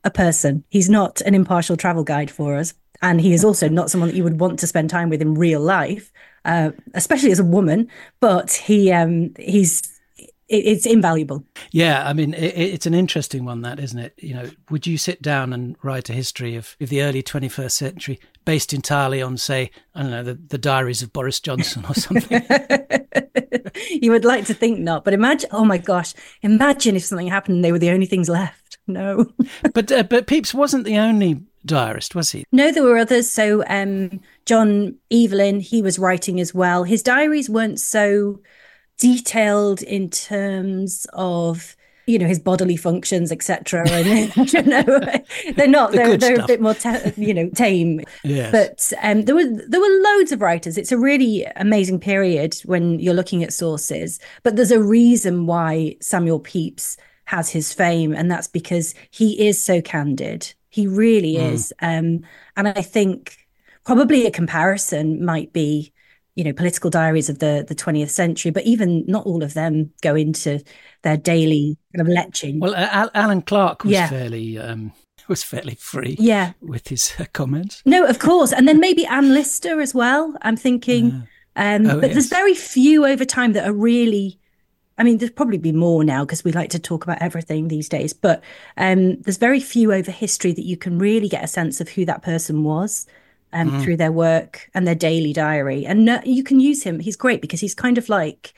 a 0.04 0.10
person. 0.10 0.64
He's 0.68 0.90
not 0.90 1.20
an 1.22 1.34
impartial 1.34 1.76
travel 1.76 2.04
guide 2.04 2.30
for 2.30 2.56
us. 2.56 2.74
And 3.02 3.20
he 3.20 3.32
is 3.32 3.44
also 3.44 3.68
not 3.68 3.90
someone 3.90 4.08
that 4.08 4.16
you 4.16 4.24
would 4.24 4.40
want 4.40 4.58
to 4.60 4.66
spend 4.66 4.88
time 4.88 5.10
with 5.10 5.20
in 5.20 5.34
real 5.34 5.60
life, 5.60 6.12
uh, 6.44 6.70
especially 6.94 7.32
as 7.32 7.40
a 7.40 7.44
woman. 7.44 7.88
But 8.20 8.52
he 8.52 8.92
um, 8.92 9.34
he's 9.38 9.82
it's 10.48 10.84
invaluable. 10.84 11.44
Yeah, 11.70 12.06
I 12.06 12.12
mean, 12.12 12.34
it, 12.34 12.54
it's 12.58 12.86
an 12.86 12.92
interesting 12.92 13.46
one, 13.46 13.62
that 13.62 13.80
isn't 13.80 13.98
it? 13.98 14.12
You 14.18 14.34
know, 14.34 14.50
would 14.68 14.86
you 14.86 14.98
sit 14.98 15.22
down 15.22 15.52
and 15.54 15.76
write 15.82 16.10
a 16.10 16.12
history 16.12 16.56
of, 16.56 16.76
of 16.78 16.90
the 16.90 17.02
early 17.02 17.22
21st 17.22 17.70
century 17.70 18.20
based 18.44 18.74
entirely 18.74 19.22
on, 19.22 19.38
say, 19.38 19.70
I 19.94 20.02
don't 20.02 20.10
know, 20.10 20.22
the, 20.22 20.34
the 20.34 20.58
diaries 20.58 21.00
of 21.00 21.12
Boris 21.12 21.40
Johnson 21.40 21.86
or 21.88 21.94
something? 21.94 22.42
you 23.90 24.10
would 24.10 24.24
like 24.24 24.46
to 24.46 24.54
think 24.54 24.78
not, 24.78 25.04
but 25.04 25.14
imagine, 25.14 25.48
oh 25.52 25.64
my 25.64 25.78
gosh, 25.78 26.14
imagine 26.42 26.96
if 26.96 27.04
something 27.04 27.28
happened 27.28 27.56
and 27.56 27.64
they 27.64 27.72
were 27.72 27.78
the 27.78 27.90
only 27.90 28.06
things 28.06 28.28
left. 28.28 28.78
No. 28.86 29.26
but 29.74 29.90
uh, 29.92 30.02
but 30.02 30.26
Pepys 30.26 30.52
wasn't 30.52 30.84
the 30.84 30.98
only 30.98 31.40
diarist, 31.64 32.14
was 32.14 32.30
he? 32.32 32.44
No, 32.52 32.70
there 32.70 32.82
were 32.82 32.98
others. 32.98 33.30
So 33.30 33.64
um, 33.68 34.20
John 34.46 34.96
Evelyn, 35.10 35.60
he 35.60 35.82
was 35.82 35.98
writing 35.98 36.40
as 36.40 36.54
well. 36.54 36.84
His 36.84 37.02
diaries 37.02 37.48
weren't 37.48 37.80
so 37.80 38.40
detailed 38.98 39.82
in 39.82 40.08
terms 40.10 41.06
of 41.12 41.76
you 42.06 42.18
know 42.18 42.26
his 42.26 42.38
bodily 42.38 42.76
functions 42.76 43.30
etc 43.30 43.88
and 43.88 44.36
you 44.52 44.62
know 44.62 44.82
they're 45.56 45.68
not 45.68 45.92
the 45.92 45.96
they're, 45.96 46.16
they're 46.16 46.40
a 46.40 46.46
bit 46.46 46.60
more 46.60 46.74
you 47.16 47.32
know 47.32 47.48
tame 47.50 48.00
yes. 48.24 48.50
but 48.50 48.92
um, 49.02 49.22
there 49.22 49.34
were 49.34 49.44
there 49.68 49.80
were 49.80 50.02
loads 50.02 50.32
of 50.32 50.40
writers 50.40 50.76
it's 50.76 50.92
a 50.92 50.98
really 50.98 51.44
amazing 51.56 51.98
period 51.98 52.54
when 52.64 52.98
you're 52.98 53.14
looking 53.14 53.42
at 53.42 53.52
sources 53.52 54.18
but 54.42 54.56
there's 54.56 54.70
a 54.70 54.82
reason 54.82 55.46
why 55.46 55.96
samuel 56.00 56.40
pepys 56.40 56.96
has 57.24 57.50
his 57.50 57.72
fame 57.72 58.12
and 58.12 58.30
that's 58.30 58.48
because 58.48 58.94
he 59.10 59.46
is 59.46 59.62
so 59.62 59.80
candid 59.80 60.52
he 60.72 60.86
really 60.86 61.34
mm. 61.34 61.52
is 61.52 61.72
um, 61.80 62.22
and 62.56 62.66
i 62.66 62.82
think 62.82 63.36
probably 63.84 64.26
a 64.26 64.30
comparison 64.30 65.24
might 65.24 65.52
be 65.52 65.92
you 66.34 66.42
know 66.42 66.52
political 66.52 66.90
diaries 66.90 67.28
of 67.28 67.38
the 67.38 67.64
the 67.68 67.74
20th 67.74 68.10
century 68.10 68.50
but 68.50 68.64
even 68.64 69.04
not 69.06 69.24
all 69.26 69.42
of 69.42 69.54
them 69.54 69.92
go 70.00 70.16
into 70.16 70.60
their 71.02 71.16
daily 71.16 71.76
kind 71.94 72.08
of 72.08 72.12
leching 72.12 72.58
well 72.58 72.74
uh, 72.74 73.08
alan 73.14 73.42
clark 73.42 73.84
was 73.84 73.92
yeah. 73.92 74.08
fairly 74.08 74.58
um 74.58 74.92
was 75.28 75.42
fairly 75.44 75.76
free 75.76 76.16
yeah 76.18 76.52
with 76.60 76.88
his 76.88 77.14
uh, 77.18 77.24
comments 77.32 77.82
no 77.86 78.04
of 78.04 78.18
course 78.18 78.52
and 78.52 78.66
then 78.66 78.80
maybe 78.80 79.06
anne 79.06 79.32
lister 79.32 79.80
as 79.80 79.94
well 79.94 80.34
i'm 80.42 80.56
thinking 80.56 81.12
uh, 81.56 81.60
um 81.60 81.86
oh, 81.86 82.00
but 82.00 82.06
yes. 82.06 82.14
there's 82.14 82.28
very 82.28 82.54
few 82.54 83.06
over 83.06 83.24
time 83.24 83.52
that 83.52 83.66
are 83.66 83.72
really 83.72 84.38
I 84.98 85.04
mean, 85.04 85.18
there's 85.18 85.30
probably 85.30 85.58
be 85.58 85.72
more 85.72 86.04
now 86.04 86.24
because 86.24 86.44
we 86.44 86.52
like 86.52 86.70
to 86.70 86.78
talk 86.78 87.04
about 87.04 87.22
everything 87.22 87.68
these 87.68 87.88
days, 87.88 88.12
but 88.12 88.42
um, 88.76 89.20
there's 89.22 89.38
very 89.38 89.60
few 89.60 89.92
over 89.92 90.10
history 90.10 90.52
that 90.52 90.66
you 90.66 90.76
can 90.76 90.98
really 90.98 91.28
get 91.28 91.44
a 91.44 91.48
sense 91.48 91.80
of 91.80 91.88
who 91.88 92.04
that 92.04 92.22
person 92.22 92.62
was 92.62 93.06
um, 93.52 93.70
mm. 93.70 93.82
through 93.82 93.96
their 93.96 94.12
work 94.12 94.70
and 94.74 94.86
their 94.86 94.94
daily 94.94 95.32
diary. 95.32 95.86
And 95.86 96.08
uh, 96.08 96.20
you 96.24 96.44
can 96.44 96.60
use 96.60 96.82
him. 96.82 97.00
He's 97.00 97.16
great 97.16 97.40
because 97.40 97.60
he's 97.60 97.74
kind 97.74 97.98
of 97.98 98.08
like 98.08 98.52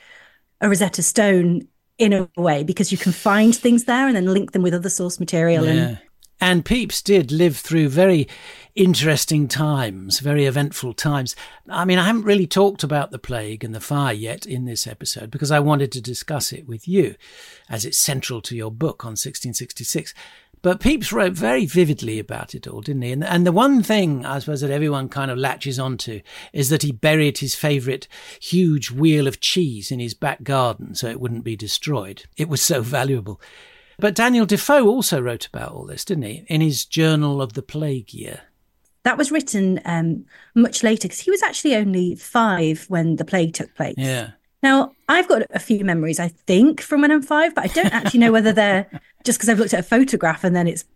a 0.61 0.69
Rosetta 0.69 1.03
Stone 1.03 1.69
in 1.99 2.13
a 2.13 2.29
way 2.37 2.65
because 2.65 2.91
you 2.91 2.99
can 2.99 3.13
find 3.13 3.55
things 3.55 3.85
there 3.85 4.07
and 4.07 4.17
then 4.17 4.27
link 4.27 4.53
them 4.53 4.63
with 4.63 4.75
other 4.75 4.89
source 4.89 5.21
material. 5.21 5.65
Yeah. 5.65 5.73
And 5.73 5.99
and 6.45 6.63
Pepys 6.63 7.01
did 7.01 7.33
live 7.33 7.57
through 7.57 7.89
very 7.89 8.29
interesting 8.75 9.49
times, 9.49 10.21
very 10.21 10.45
eventful 10.45 10.93
times. 10.93 11.35
I 11.71 11.87
mean, 11.87 11.99
I 11.99 12.05
haven't 12.05 12.27
really 12.27 12.47
talked 12.47 12.83
about 12.83 13.11
the 13.11 13.19
plague 13.19 13.65
and 13.65 13.75
the 13.75 13.81
fire 13.81 14.13
yet 14.13 14.45
in 14.45 14.67
this 14.67 14.87
episode 14.87 15.31
because 15.31 15.51
I 15.51 15.59
wanted 15.61 15.91
to 15.93 16.03
discuss 16.03 16.53
it 16.53 16.69
with 16.69 16.87
you 16.87 17.15
as 17.71 17.87
it's 17.87 17.97
central 17.97 18.43
to 18.43 18.55
your 18.55 18.71
book 18.71 19.07
on 19.07 19.13
1666. 19.13 20.13
But 20.61 20.81
Pepys 20.81 21.15
wrote 21.15 21.33
very 21.33 21.65
vividly 21.65 22.19
about 22.19 22.55
it 22.55 22.69
all, 22.69 22.83
didn't 22.83 23.03
he? 23.03 23.13
And, 23.13 23.25
and 23.25 23.47
the 23.47 23.51
one 23.51 23.83
thing 23.83 24.27
I 24.27 24.39
suppose 24.39 24.61
that 24.61 24.71
everyone 24.71 25.09
kind 25.09 25.31
of 25.31 25.39
latches 25.39 25.79
onto 25.79 26.21
is 26.53 26.69
that 26.69 26.83
he 26.83 26.93
buried 26.93 27.39
his 27.39 27.55
favourite 27.55 28.07
huge 28.39 28.91
wheel 28.91 29.27
of 29.27 29.41
cheese 29.41 29.91
in 29.91 29.99
his 29.99 30.13
back 30.13 30.43
garden 30.43 30.95
so 30.95 31.09
it 31.09 31.21
wouldn't 31.21 31.45
be 31.45 31.57
destroyed. 31.57 32.25
It 32.37 32.51
was 32.51 32.61
so 32.61 32.83
valuable. 32.83 33.41
But 33.99 34.15
Daniel 34.15 34.47
Defoe 34.47 34.87
also 34.87 35.21
wrote 35.21 35.47
about 35.47 35.73
all 35.73 35.87
this, 35.87 36.05
didn't 36.05 36.25
he, 36.25 36.45
in 36.49 36.61
his 36.61 36.85
Journal 36.85 37.41
of 37.41 37.53
the 37.53 37.63
Plague 37.63 38.13
Year? 38.13 38.43
That 39.05 39.19
was 39.19 39.31
written 39.31 39.81
um, 39.85 40.25
much 40.55 40.83
later 40.83 41.09
because 41.09 41.21
he 41.21 41.31
was 41.31 41.43
actually 41.43 41.77
only 41.77 42.15
five 42.15 42.87
when 42.89 43.17
the 43.17 43.25
plague 43.25 43.53
took 43.53 43.75
place. 43.75 43.97
Yeah. 43.99 44.31
Now, 44.63 44.93
I've 45.11 45.29
got 45.29 45.43
a 45.51 45.59
few 45.59 45.85
memories, 45.85 46.19
I 46.19 46.29
think, 46.29 46.81
from 46.81 47.03
when 47.03 47.13
I'm 47.13 47.21
five, 47.21 47.55
but 47.55 47.65
I 47.65 47.67
don't 47.69 47.93
actually 47.93 48.21
know 48.21 48.33
whether 48.33 48.51
they're 48.51 48.89
just 49.25 49.39
because 49.39 49.51
I've 49.51 49.59
looked 49.59 49.75
at 49.75 49.81
a 49.81 49.85
photograph 49.85 50.43
and 50.43 50.57
then 50.57 50.67
it's 50.67 50.87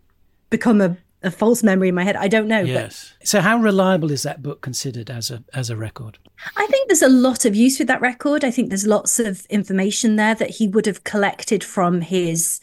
become 0.49 0.81
a, 0.81 0.97
a 1.21 1.29
false 1.29 1.61
memory 1.61 1.89
in 1.89 1.95
my 1.95 2.03
head. 2.03 2.15
I 2.15 2.27
don't 2.27 2.47
know. 2.47 2.61
Yes. 2.61 3.13
But 3.19 3.27
so, 3.27 3.41
how 3.41 3.59
reliable 3.59 4.09
is 4.09 4.23
that 4.23 4.41
book 4.41 4.61
considered 4.61 5.11
as 5.11 5.29
a 5.29 5.43
as 5.53 5.69
a 5.69 5.75
record? 5.75 6.17
I 6.57 6.65
think 6.65 6.87
there's 6.87 7.03
a 7.03 7.09
lot 7.09 7.45
of 7.45 7.55
use 7.55 7.77
with 7.77 7.87
that 7.89 8.01
record. 8.01 8.43
I 8.43 8.49
think 8.49 8.69
there's 8.69 8.87
lots 8.87 9.19
of 9.19 9.45
information 9.51 10.15
there 10.15 10.33
that 10.33 10.49
he 10.49 10.67
would 10.67 10.87
have 10.87 11.03
collected 11.03 11.63
from 11.63 12.01
his 12.01 12.61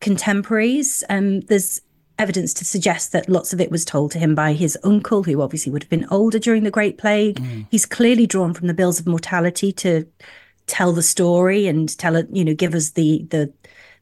contemporaries. 0.00 1.02
Um, 1.08 1.40
there's 1.42 1.80
evidence 2.18 2.54
to 2.54 2.64
suggest 2.64 3.12
that 3.12 3.28
lots 3.28 3.52
of 3.52 3.60
it 3.60 3.70
was 3.70 3.84
told 3.84 4.10
to 4.12 4.18
him 4.18 4.34
by 4.34 4.52
his 4.52 4.78
uncle, 4.82 5.22
who 5.22 5.42
obviously 5.42 5.70
would 5.72 5.82
have 5.82 5.90
been 5.90 6.06
older 6.10 6.38
during 6.38 6.64
the 6.64 6.70
Great 6.70 6.98
Plague. 6.98 7.40
Mm. 7.40 7.66
He's 7.70 7.86
clearly 7.86 8.26
drawn 8.26 8.54
from 8.54 8.66
the 8.66 8.74
bills 8.74 8.98
of 8.98 9.06
mortality 9.06 9.72
to 9.72 10.06
tell 10.66 10.92
the 10.92 11.02
story 11.02 11.66
and 11.66 11.96
tell 11.98 12.16
it, 12.16 12.28
you 12.32 12.44
know, 12.44 12.54
give 12.54 12.74
us 12.74 12.90
the 12.90 13.26
the 13.30 13.52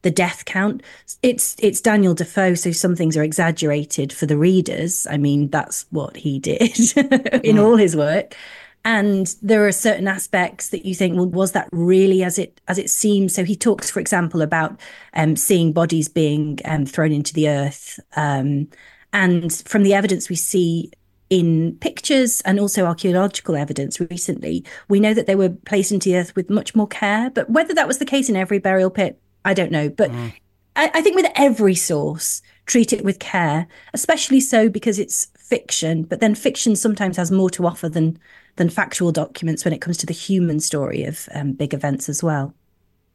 the 0.02 0.10
death 0.10 0.44
count. 0.44 0.82
It's 1.22 1.56
it's 1.58 1.80
Daniel 1.80 2.14
Defoe, 2.14 2.54
so 2.54 2.70
some 2.70 2.94
things 2.94 3.16
are 3.16 3.22
exaggerated 3.22 4.12
for 4.12 4.26
the 4.26 4.36
readers. 4.36 5.06
I 5.10 5.16
mean, 5.16 5.48
that's 5.48 5.86
what 5.90 6.16
he 6.16 6.38
did 6.38 6.60
in 6.96 7.56
mm. 7.56 7.62
all 7.62 7.76
his 7.76 7.96
work. 7.96 8.36
And 8.84 9.34
there 9.40 9.66
are 9.66 9.72
certain 9.72 10.06
aspects 10.06 10.68
that 10.68 10.84
you 10.84 10.94
think, 10.94 11.16
well, 11.16 11.26
was 11.26 11.52
that 11.52 11.68
really 11.72 12.22
as 12.22 12.38
it 12.38 12.60
as 12.68 12.78
it 12.78 12.90
seems? 12.90 13.34
So 13.34 13.44
he 13.44 13.56
talks, 13.56 13.90
for 13.90 14.00
example, 14.00 14.42
about 14.42 14.78
um, 15.14 15.36
seeing 15.36 15.72
bodies 15.72 16.08
being 16.08 16.58
um, 16.66 16.84
thrown 16.84 17.12
into 17.12 17.32
the 17.32 17.48
earth, 17.48 17.98
um, 18.16 18.68
and 19.12 19.52
from 19.66 19.84
the 19.84 19.94
evidence 19.94 20.28
we 20.28 20.36
see 20.36 20.90
in 21.30 21.76
pictures 21.80 22.40
and 22.42 22.60
also 22.60 22.84
archaeological 22.84 23.56
evidence 23.56 23.98
recently, 23.98 24.64
we 24.88 25.00
know 25.00 25.14
that 25.14 25.26
they 25.26 25.34
were 25.34 25.48
placed 25.48 25.90
into 25.90 26.10
the 26.10 26.16
earth 26.16 26.36
with 26.36 26.50
much 26.50 26.74
more 26.74 26.86
care. 26.86 27.30
But 27.30 27.48
whether 27.48 27.74
that 27.74 27.88
was 27.88 27.98
the 27.98 28.04
case 28.04 28.28
in 28.28 28.36
every 28.36 28.58
burial 28.58 28.90
pit, 28.90 29.18
I 29.44 29.54
don't 29.54 29.72
know. 29.72 29.88
But 29.88 30.10
mm. 30.10 30.32
I, 30.76 30.90
I 30.94 31.00
think 31.00 31.16
with 31.16 31.30
every 31.36 31.74
source, 31.74 32.42
treat 32.66 32.92
it 32.92 33.04
with 33.04 33.18
care, 33.18 33.66
especially 33.94 34.40
so 34.40 34.68
because 34.68 34.98
it's 34.98 35.28
fiction. 35.44 36.02
But 36.02 36.20
then 36.20 36.34
fiction 36.34 36.74
sometimes 36.74 37.16
has 37.16 37.30
more 37.30 37.50
to 37.50 37.66
offer 37.66 37.88
than 37.88 38.18
than 38.56 38.70
factual 38.70 39.12
documents 39.12 39.64
when 39.64 39.74
it 39.74 39.80
comes 39.80 39.96
to 39.98 40.06
the 40.06 40.12
human 40.12 40.60
story 40.60 41.04
of 41.04 41.28
um, 41.34 41.52
big 41.52 41.74
events 41.74 42.08
as 42.08 42.22
well. 42.22 42.54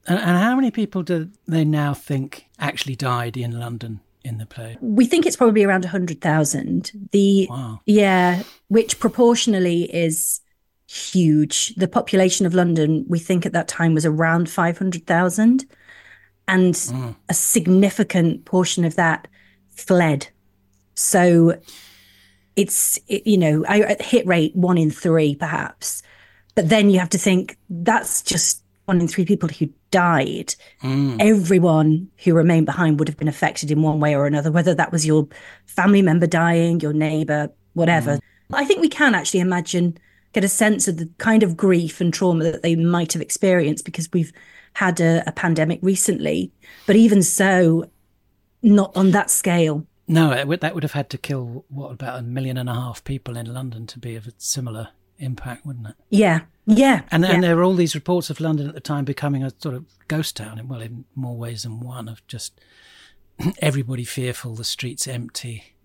And, 0.05 0.19
and 0.19 0.37
how 0.37 0.55
many 0.55 0.69
people 0.69 1.01
do 1.01 1.29
they 1.47 1.63
now 1.63 1.93
think 1.93 2.45
actually 2.59 2.95
died 2.95 3.37
in 3.37 3.57
London 3.57 4.01
in 4.23 4.37
the 4.37 4.45
play? 4.45 4.77
We 4.81 5.05
think 5.05 5.25
it's 5.25 5.37
probably 5.37 5.63
around 5.63 5.85
100,000. 5.85 6.91
The 7.11 7.47
wow. 7.49 7.79
yeah, 7.85 8.43
which 8.67 8.99
proportionally 8.99 9.83
is 9.95 10.41
huge. 10.89 11.73
The 11.75 11.87
population 11.87 12.45
of 12.45 12.53
London, 12.53 13.05
we 13.07 13.19
think 13.19 13.45
at 13.45 13.53
that 13.53 13.67
time 13.67 13.93
was 13.93 14.05
around 14.05 14.49
500,000 14.49 15.65
and 16.47 16.73
mm. 16.73 17.15
a 17.29 17.33
significant 17.33 18.43
portion 18.45 18.83
of 18.83 18.95
that 18.95 19.27
fled. 19.69 20.27
So 20.95 21.57
it's 22.55 22.99
it, 23.07 23.25
you 23.25 23.37
know, 23.37 23.65
I 23.67 23.95
hit 23.99 24.25
rate 24.25 24.55
1 24.55 24.77
in 24.77 24.91
3 24.91 25.35
perhaps. 25.35 26.03
But 26.55 26.69
then 26.69 26.89
you 26.89 26.99
have 26.99 27.09
to 27.09 27.17
think 27.17 27.57
that's 27.69 28.21
just 28.21 28.63
one 28.89 28.99
in 28.99 29.07
three 29.07 29.23
people 29.23 29.47
who 29.47 29.69
died, 29.91 30.55
mm. 30.81 31.15
everyone 31.19 32.09
who 32.23 32.33
remained 32.33 32.65
behind 32.65 32.99
would 32.99 33.07
have 33.07 33.17
been 33.17 33.27
affected 33.27 33.69
in 33.69 33.83
one 33.83 33.99
way 33.99 34.15
or 34.15 34.25
another, 34.25 34.51
whether 34.51 34.73
that 34.73 34.91
was 34.91 35.05
your 35.05 35.27
family 35.67 36.01
member 36.01 36.25
dying, 36.25 36.79
your 36.79 36.91
neighbor, 36.91 37.49
whatever. 37.73 38.15
Mm. 38.15 38.21
I 38.51 38.65
think 38.65 38.81
we 38.81 38.89
can 38.89 39.13
actually 39.13 39.41
imagine, 39.41 39.97
get 40.33 40.43
a 40.43 40.47
sense 40.49 40.87
of 40.87 40.97
the 40.97 41.07
kind 41.19 41.43
of 41.43 41.55
grief 41.55 42.01
and 42.01 42.11
trauma 42.11 42.43
that 42.45 42.63
they 42.63 42.75
might 42.75 43.13
have 43.13 43.21
experienced 43.21 43.85
because 43.85 44.09
we've 44.11 44.33
had 44.73 44.99
a, 44.99 45.23
a 45.27 45.31
pandemic 45.31 45.79
recently. 45.83 46.51
But 46.87 46.95
even 46.95 47.21
so, 47.21 47.89
not 48.63 48.91
on 48.95 49.11
that 49.11 49.29
scale. 49.29 49.85
No, 50.09 50.43
that 50.43 50.73
would 50.73 50.83
have 50.83 50.93
had 50.93 51.09
to 51.11 51.19
kill, 51.19 51.65
what, 51.69 51.91
about 51.91 52.17
a 52.17 52.23
million 52.23 52.57
and 52.57 52.67
a 52.67 52.73
half 52.73 53.03
people 53.03 53.37
in 53.37 53.53
London 53.53 53.85
to 53.87 53.99
be 53.99 54.15
of 54.15 54.25
a 54.25 54.33
similar 54.39 54.89
impact, 55.19 55.67
wouldn't 55.67 55.87
it? 55.87 55.95
Yeah, 56.09 56.41
yeah. 56.65 57.03
And 57.11 57.23
yeah. 57.23 57.31
and 57.31 57.43
there 57.43 57.55
were 57.55 57.63
all 57.63 57.75
these 57.75 57.93
reports 57.93 58.31
of 58.31 58.39
London 58.39 58.67
at 58.67 58.73
the 58.73 58.81
time 58.81 59.05
becoming 59.05 59.43
a 59.43 59.51
sort 59.59 59.75
of 59.75 59.85
ghost 60.07 60.35
town, 60.35 60.57
in 60.57 60.67
well, 60.67 60.81
in 60.81 61.05
more 61.13 61.37
ways 61.37 61.61
than 61.61 61.79
one, 61.79 62.09
of 62.09 62.25
just 62.25 62.59
everybody 63.59 64.03
fearful, 64.03 64.55
the 64.55 64.63
streets 64.63 65.07
empty, 65.07 65.75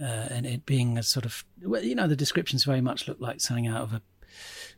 uh, 0.00 0.26
and 0.30 0.46
it 0.46 0.66
being 0.66 0.98
a 0.98 1.02
sort 1.04 1.24
of, 1.24 1.44
well, 1.62 1.82
you 1.82 1.94
know, 1.94 2.08
the 2.08 2.16
descriptions 2.16 2.64
very 2.64 2.80
much 2.80 3.06
look 3.06 3.20
like 3.20 3.40
something 3.40 3.68
out 3.68 3.82
of 3.82 3.92
a 3.92 4.02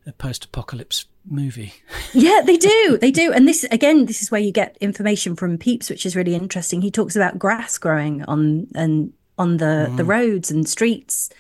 a 0.07 0.13
post-apocalypse 0.13 1.07
movie. 1.29 1.75
yeah, 2.13 2.41
they 2.45 2.57
do. 2.57 2.99
They 3.01 3.11
do. 3.11 3.33
And 3.33 3.49
this 3.49 3.65
again, 3.65 4.07
this 4.07 4.23
is 4.23 4.31
where 4.31 4.41
you 4.41 4.53
get 4.53 4.77
information 4.81 5.37
from 5.37 5.59
Pepys, 5.59 5.91
which 5.91 6.07
is 6.07 6.17
really 6.17 6.35
interesting. 6.35 6.83
He 6.83 6.91
talks 6.91 7.17
about 7.17 7.39
grass 7.39 7.79
growing 7.79 8.23
on 8.25 8.69
and 8.75 9.13
on 9.39 9.57
the 9.57 9.89
mm. 9.91 9.97
the 9.97 10.05
roads 10.05 10.51
and 10.51 10.69
streets, 10.69 11.31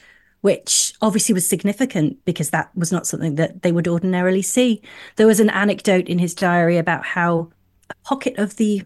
which 0.40 0.94
obviously 1.00 1.32
was 1.32 1.48
significant 1.48 2.24
because 2.24 2.50
that 2.50 2.70
was 2.76 2.90
not 2.90 3.06
something 3.06 3.36
that 3.36 3.62
they 3.62 3.72
would 3.72 3.88
ordinarily 3.88 4.42
see. 4.42 4.82
There 5.16 5.26
was 5.26 5.40
an 5.40 5.50
anecdote 5.50 6.08
in 6.08 6.18
his 6.18 6.34
diary 6.34 6.78
about 6.78 7.04
how 7.04 7.50
a 7.90 7.94
pocket 8.04 8.38
of 8.38 8.56
the 8.56 8.82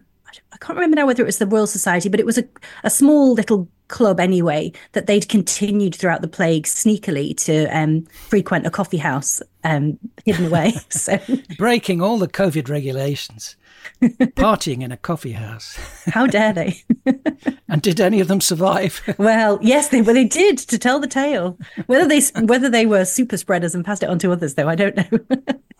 I 0.53 0.59
can't 0.59 0.77
remember 0.77 0.97
now 0.97 1.07
whether 1.07 1.23
it 1.23 1.27
was 1.27 1.39
the 1.39 1.47
Royal 1.47 1.67
Society, 1.67 2.09
but 2.09 2.21
it 2.21 2.27
was 2.27 2.39
a, 2.39 2.45
a 2.85 2.91
small 2.91 3.33
little 3.33 3.69
club 3.89 4.21
anyway 4.21 4.73
that 4.93 5.07
they'd 5.07 5.29
continued 5.29 5.95
throughout 5.95 6.23
the 6.23 6.29
plague 6.29 6.65
sneakily 6.65 7.37
to 7.45 7.67
um, 7.67 8.03
frequent 8.29 8.67
a 8.67 8.71
coffee 8.71 8.97
house 8.97 9.43
um, 9.65 9.99
hidden 10.25 10.47
away. 10.47 10.75
so 10.89 11.19
breaking 11.57 12.01
all 12.01 12.19
the 12.19 12.29
COVID 12.29 12.69
regulations, 12.69 13.57
partying 14.03 14.83
in 14.83 14.93
a 14.93 14.97
coffee 14.97 15.33
house. 15.33 15.77
How 16.07 16.27
dare 16.27 16.53
they? 16.53 16.83
and 17.69 17.83
did 17.83 18.01
any 18.01 18.21
of 18.21 18.29
them 18.29 18.41
survive? 18.41 19.01
well, 19.19 19.59
yes, 19.63 19.89
they 19.89 20.03
well 20.03 20.15
they 20.15 20.25
did 20.25 20.59
to 20.59 20.79
tell 20.79 20.99
the 20.99 21.07
tale. 21.07 21.59
Whether 21.87 22.07
they 22.07 22.21
whether 22.45 22.69
they 22.69 22.87
were 22.87 23.05
super 23.05 23.37
spreaders 23.37 23.75
and 23.75 23.85
passed 23.85 24.03
it 24.03 24.09
on 24.09 24.19
to 24.21 24.33
others, 24.33 24.55
though, 24.55 24.69
I 24.69 24.75
don't 24.75 24.97
know. 24.97 25.19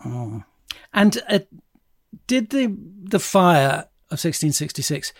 oh. 0.05 0.43
And 0.93 1.21
uh, 1.29 1.39
did 2.27 2.49
the 2.49 2.75
the 3.03 3.19
fire 3.19 3.87
of 4.09 4.23
1666 4.23 5.13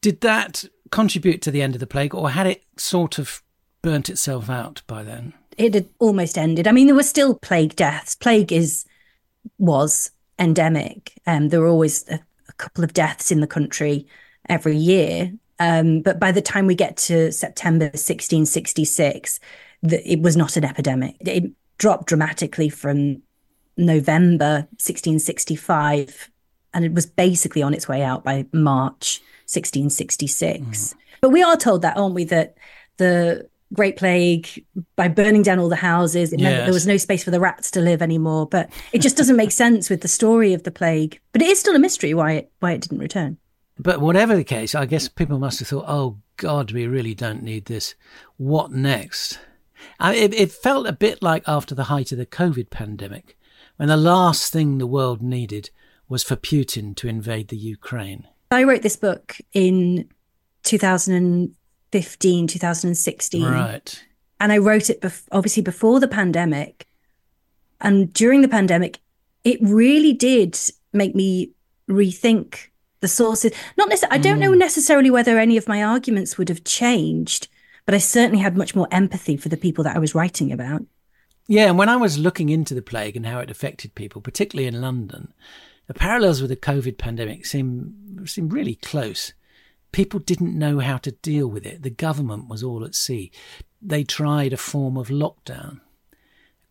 did 0.00 0.20
that 0.22 0.64
contribute 0.90 1.42
to 1.42 1.50
the 1.50 1.62
end 1.62 1.74
of 1.74 1.80
the 1.80 1.86
plague, 1.86 2.14
or 2.14 2.30
had 2.30 2.46
it 2.46 2.64
sort 2.76 3.18
of 3.18 3.42
burnt 3.82 4.08
itself 4.08 4.50
out 4.50 4.82
by 4.86 5.02
then? 5.02 5.34
It 5.56 5.74
had 5.74 5.88
almost 5.98 6.38
ended. 6.38 6.66
I 6.66 6.72
mean, 6.72 6.86
there 6.86 6.96
were 6.96 7.02
still 7.02 7.34
plague 7.34 7.76
deaths. 7.76 8.14
Plague 8.14 8.52
is 8.52 8.84
was 9.58 10.10
endemic. 10.38 11.12
Um, 11.26 11.48
there 11.48 11.60
were 11.60 11.68
always 11.68 12.08
a, 12.08 12.20
a 12.48 12.52
couple 12.54 12.84
of 12.84 12.92
deaths 12.92 13.30
in 13.30 13.40
the 13.40 13.46
country 13.46 14.06
every 14.48 14.76
year. 14.76 15.32
Um, 15.58 16.00
but 16.00 16.18
by 16.18 16.32
the 16.32 16.40
time 16.40 16.66
we 16.66 16.74
get 16.74 16.96
to 16.96 17.30
September 17.30 17.86
1666, 17.86 19.40
the, 19.82 20.10
it 20.10 20.20
was 20.20 20.36
not 20.36 20.56
an 20.56 20.64
epidemic. 20.64 21.16
It 21.20 21.52
dropped 21.78 22.06
dramatically 22.06 22.70
from 22.70 23.22
November 23.76 24.66
1665, 24.78 26.30
and 26.72 26.84
it 26.84 26.92
was 26.92 27.06
basically 27.06 27.62
on 27.62 27.74
its 27.74 27.88
way 27.88 28.02
out 28.02 28.24
by 28.24 28.46
March 28.52 29.20
1666. 29.52 30.60
Mm. 30.60 30.94
But 31.20 31.30
we 31.30 31.42
are 31.42 31.56
told 31.56 31.82
that, 31.82 31.96
aren't 31.96 32.14
we, 32.14 32.24
that 32.24 32.56
the 32.96 33.48
Great 33.72 33.96
Plague, 33.96 34.64
by 34.96 35.08
burning 35.08 35.42
down 35.42 35.58
all 35.58 35.68
the 35.68 35.76
houses, 35.76 36.32
it 36.32 36.40
yes. 36.40 36.44
meant 36.44 36.56
that 36.58 36.64
there 36.64 36.74
was 36.74 36.86
no 36.86 36.96
space 36.96 37.22
for 37.22 37.30
the 37.30 37.40
rats 37.40 37.70
to 37.72 37.80
live 37.80 38.02
anymore. 38.02 38.46
But 38.46 38.70
it 38.92 39.00
just 39.00 39.16
doesn't 39.16 39.36
make 39.36 39.52
sense 39.52 39.88
with 39.88 40.00
the 40.00 40.08
story 40.08 40.54
of 40.54 40.64
the 40.64 40.70
plague. 40.72 41.20
But 41.32 41.42
it 41.42 41.48
is 41.48 41.60
still 41.60 41.76
a 41.76 41.78
mystery 41.78 42.12
why 42.14 42.32
it 42.32 42.52
why 42.58 42.72
it 42.72 42.80
didn't 42.80 42.98
return. 42.98 43.38
But 43.78 44.00
whatever 44.00 44.36
the 44.36 44.44
case, 44.44 44.74
I 44.74 44.86
guess 44.86 45.08
people 45.08 45.38
must 45.38 45.60
have 45.60 45.68
thought, 45.68 45.84
"Oh 45.86 46.18
God, 46.36 46.72
we 46.72 46.86
really 46.86 47.14
don't 47.14 47.42
need 47.42 47.66
this. 47.66 47.94
What 48.36 48.72
next?" 48.72 49.38
I 50.00 50.14
it, 50.14 50.34
it 50.34 50.52
felt 50.52 50.86
a 50.86 50.92
bit 50.92 51.22
like 51.22 51.44
after 51.46 51.74
the 51.74 51.84
height 51.84 52.10
of 52.10 52.18
the 52.18 52.26
COVID 52.26 52.70
pandemic, 52.70 53.38
when 53.76 53.88
the 53.88 53.96
last 53.96 54.52
thing 54.52 54.78
the 54.78 54.86
world 54.86 55.22
needed 55.22 55.70
was 56.08 56.24
for 56.24 56.34
Putin 56.34 56.96
to 56.96 57.08
invade 57.08 57.48
the 57.48 57.56
Ukraine. 57.56 58.26
I 58.50 58.64
wrote 58.64 58.82
this 58.82 58.96
book 58.96 59.36
in 59.52 60.08
2015, 60.64 62.46
2016. 62.46 63.44
Right. 63.44 64.04
And 64.40 64.52
I 64.52 64.58
wrote 64.58 64.90
it 64.90 65.00
bef- 65.00 65.28
obviously 65.32 65.62
before 65.62 66.00
the 66.00 66.08
pandemic. 66.08 66.86
And 67.80 68.12
during 68.12 68.42
the 68.42 68.48
pandemic, 68.48 68.98
it 69.44 69.58
really 69.60 70.12
did 70.12 70.58
make 70.92 71.14
me 71.14 71.52
rethink 71.88 72.68
the 73.00 73.08
sources. 73.08 73.52
Not 73.76 73.88
necessarily, 73.88 74.18
I 74.18 74.22
don't 74.22 74.38
mm. 74.38 74.42
know 74.42 74.54
necessarily 74.54 75.10
whether 75.10 75.38
any 75.38 75.56
of 75.56 75.68
my 75.68 75.82
arguments 75.82 76.36
would 76.36 76.48
have 76.48 76.64
changed, 76.64 77.48
but 77.86 77.94
I 77.94 77.98
certainly 77.98 78.42
had 78.42 78.56
much 78.56 78.74
more 78.74 78.88
empathy 78.90 79.36
for 79.36 79.48
the 79.48 79.56
people 79.56 79.84
that 79.84 79.96
I 79.96 80.00
was 80.00 80.14
writing 80.14 80.52
about. 80.52 80.82
Yeah, 81.46 81.66
and 81.66 81.78
when 81.78 81.88
I 81.88 81.96
was 81.96 82.18
looking 82.18 82.48
into 82.48 82.74
the 82.74 82.82
plague 82.82 83.16
and 83.16 83.26
how 83.26 83.40
it 83.40 83.50
affected 83.50 83.94
people, 83.94 84.20
particularly 84.20 84.68
in 84.68 84.80
London, 84.80 85.32
the 85.86 85.94
parallels 85.94 86.40
with 86.40 86.50
the 86.50 86.56
COVID 86.56 86.98
pandemic 86.98 87.44
seem 87.44 87.94
seem 88.26 88.48
really 88.48 88.74
close. 88.76 89.32
People 89.92 90.20
didn't 90.20 90.58
know 90.58 90.78
how 90.78 90.98
to 90.98 91.10
deal 91.10 91.48
with 91.48 91.66
it. 91.66 91.82
The 91.82 91.90
government 91.90 92.48
was 92.48 92.62
all 92.62 92.84
at 92.84 92.94
sea. 92.94 93.32
They 93.82 94.04
tried 94.04 94.52
a 94.52 94.58
form 94.58 94.96
of 94.96 95.08
lockdown, 95.08 95.80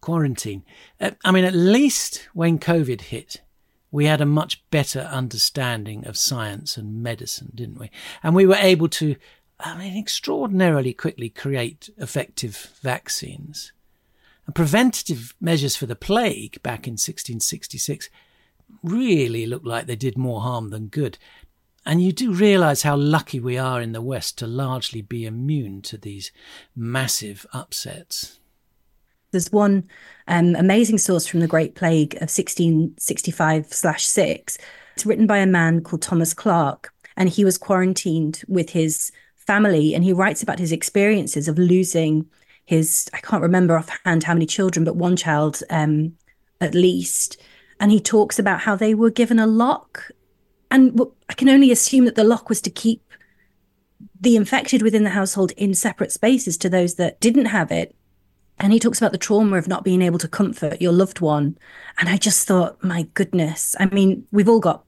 quarantine. 0.02 0.64
Uh, 1.02 1.12
I 1.26 1.32
mean, 1.32 1.44
at 1.44 1.54
least 1.54 2.30
when 2.34 2.60
COVID 2.60 3.02
hit, 3.02 3.42
we 3.92 4.06
had 4.06 4.22
a 4.22 4.26
much 4.26 4.64
better 4.70 5.02
understanding 5.02 6.06
of 6.06 6.18
science 6.18 6.78
and 6.78 7.02
medicine, 7.02 7.52
didn't 7.56 7.80
we? 7.80 7.90
And 8.22 8.36
we 8.36 8.46
were 8.46 8.56
able 8.56 8.88
to, 8.90 9.16
I 9.60 9.78
mean, 9.78 9.98
extraordinarily 9.98 10.94
quickly 10.94 11.30
create 11.30 11.90
effective 11.98 12.72
vaccines. 12.82 13.74
And 14.46 14.56
preventative 14.56 15.36
measures 15.42 15.76
for 15.76 15.88
the 15.88 15.96
plague 15.96 16.62
back 16.64 16.88
in 16.88 16.94
1666 16.94 18.10
really 18.84 19.46
look 19.46 19.64
like 19.66 19.86
they 19.86 19.96
did 19.96 20.18
more 20.18 20.42
harm 20.42 20.70
than 20.70 20.88
good. 20.88 21.18
And 21.86 22.04
you 22.04 22.12
do 22.12 22.34
realize 22.34 22.84
how 22.84 22.96
lucky 22.96 23.40
we 23.40 23.58
are 23.58 23.82
in 23.82 23.94
the 23.94 24.02
West 24.02 24.38
to 24.40 24.48
largely 24.48 25.02
be 25.02 25.26
immune 25.26 25.82
to 25.84 25.98
these 25.98 26.32
massive 26.76 27.46
upsets. 27.54 28.40
There's 29.32 29.52
one 29.52 29.88
um, 30.28 30.56
amazing 30.56 30.98
source 30.98 31.28
from 31.28 31.40
the 31.40 31.48
Great 31.48 31.76
Plague 31.76 32.16
of 32.16 32.30
1665 32.30 33.74
6. 33.74 34.58
It's 34.96 35.06
written 35.06 35.28
by 35.28 35.38
a 35.38 35.46
man 35.46 35.82
called 35.82 36.02
Thomas 36.02 36.34
Clarke, 36.34 36.92
and 37.16 37.30
he 37.30 37.46
was 37.46 37.58
quarantined 37.58 38.42
with 38.48 38.72
his 38.72 39.12
family. 39.36 39.94
And 39.94 40.04
he 40.04 40.14
writes 40.14 40.44
about 40.44 40.60
his 40.60 40.72
experiences 40.72 41.48
of 41.48 41.58
losing 41.58 42.28
his, 42.66 43.10
I 43.14 43.20
can't 43.20 43.42
remember 43.42 43.78
offhand 43.78 44.24
how 44.24 44.34
many 44.34 44.46
children, 44.46 44.84
but 44.84 44.96
one 44.96 45.16
child 45.16 45.62
um, 45.70 46.14
at 46.62 46.76
least 46.76 47.38
and 47.80 47.92
he 47.92 48.00
talks 48.00 48.38
about 48.38 48.62
how 48.62 48.76
they 48.76 48.94
were 48.94 49.10
given 49.10 49.40
a 49.40 49.48
lock. 49.48 50.12
And 50.70 51.00
I 51.30 51.34
can 51.34 51.50
only 51.50 51.72
assume 51.72 52.06
that 52.06 52.16
the 52.16 52.24
lock 52.24 52.50
was 52.50 52.62
to 52.62 52.70
keep 52.70 53.02
the 54.20 54.36
infected 54.36 54.82
within 54.82 55.04
the 55.04 55.10
household 55.12 55.52
in 55.52 55.74
separate 55.74 56.12
spaces 56.12 56.58
to 56.58 56.70
those 56.70 56.96
that 56.96 57.20
didn't 57.20 57.46
have 57.46 57.72
it. 57.72 57.96
And 58.60 58.74
he 58.74 58.80
talks 58.80 58.98
about 58.98 59.14
the 59.14 59.18
trauma 59.18 59.58
of 59.58 59.70
not 59.70 59.86
being 59.86 60.02
able 60.02 60.20
to 60.20 60.28
comfort 60.28 60.82
your 60.82 60.92
loved 60.92 61.22
one. 61.22 61.58
And 61.98 62.10
I 62.10 62.18
just 62.18 62.46
thought, 62.46 62.84
my 62.84 63.04
goodness. 63.14 63.76
I 63.80 63.86
mean, 63.86 64.28
we've 64.32 64.50
all 64.50 64.60
got 64.60 64.84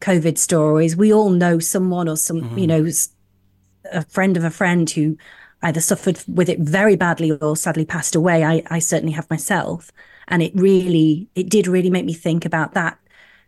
COVID 0.00 0.38
stories. 0.38 0.94
We 0.94 1.12
all 1.12 1.30
know 1.30 1.58
someone 1.58 2.08
or 2.08 2.16
some, 2.16 2.42
mm-hmm. 2.42 2.58
you 2.58 2.66
know, 2.68 2.88
a 3.92 4.04
friend 4.04 4.36
of 4.36 4.44
a 4.44 4.50
friend 4.50 4.88
who 4.88 5.16
either 5.62 5.80
suffered 5.80 6.20
with 6.28 6.48
it 6.48 6.60
very 6.60 6.94
badly 6.94 7.32
or 7.32 7.56
sadly 7.56 7.84
passed 7.84 8.14
away. 8.14 8.44
I, 8.44 8.62
I 8.70 8.78
certainly 8.78 9.14
have 9.14 9.28
myself 9.28 9.90
and 10.28 10.42
it 10.42 10.52
really 10.54 11.28
it 11.34 11.48
did 11.48 11.66
really 11.66 11.90
make 11.90 12.04
me 12.04 12.14
think 12.14 12.44
about 12.44 12.74
that 12.74 12.98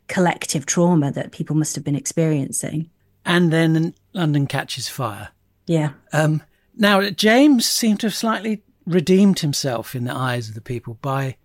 collective 0.09 0.66
trauma 0.66 1.12
that 1.12 1.31
people 1.31 1.55
must 1.55 1.74
have 1.76 1.85
been 1.85 1.95
experiencing. 1.95 2.91
And 3.24 3.53
then 3.53 3.95
london 4.12 4.47
catches 4.47 4.89
fire. 4.89 5.28
Yeah. 5.66 5.91
Um, 6.12 6.43
now 6.76 7.09
james 7.11 7.66
seemed 7.66 8.01
to 8.01 8.07
have 8.07 8.14
slightly 8.14 8.62
redeemed 8.87 9.41
himself 9.41 9.95
in 9.95 10.05
the 10.05 10.14
eyes 10.14 10.49
of 10.49 10.55
the 10.55 10.61
people 10.61 10.95
by 10.95 11.37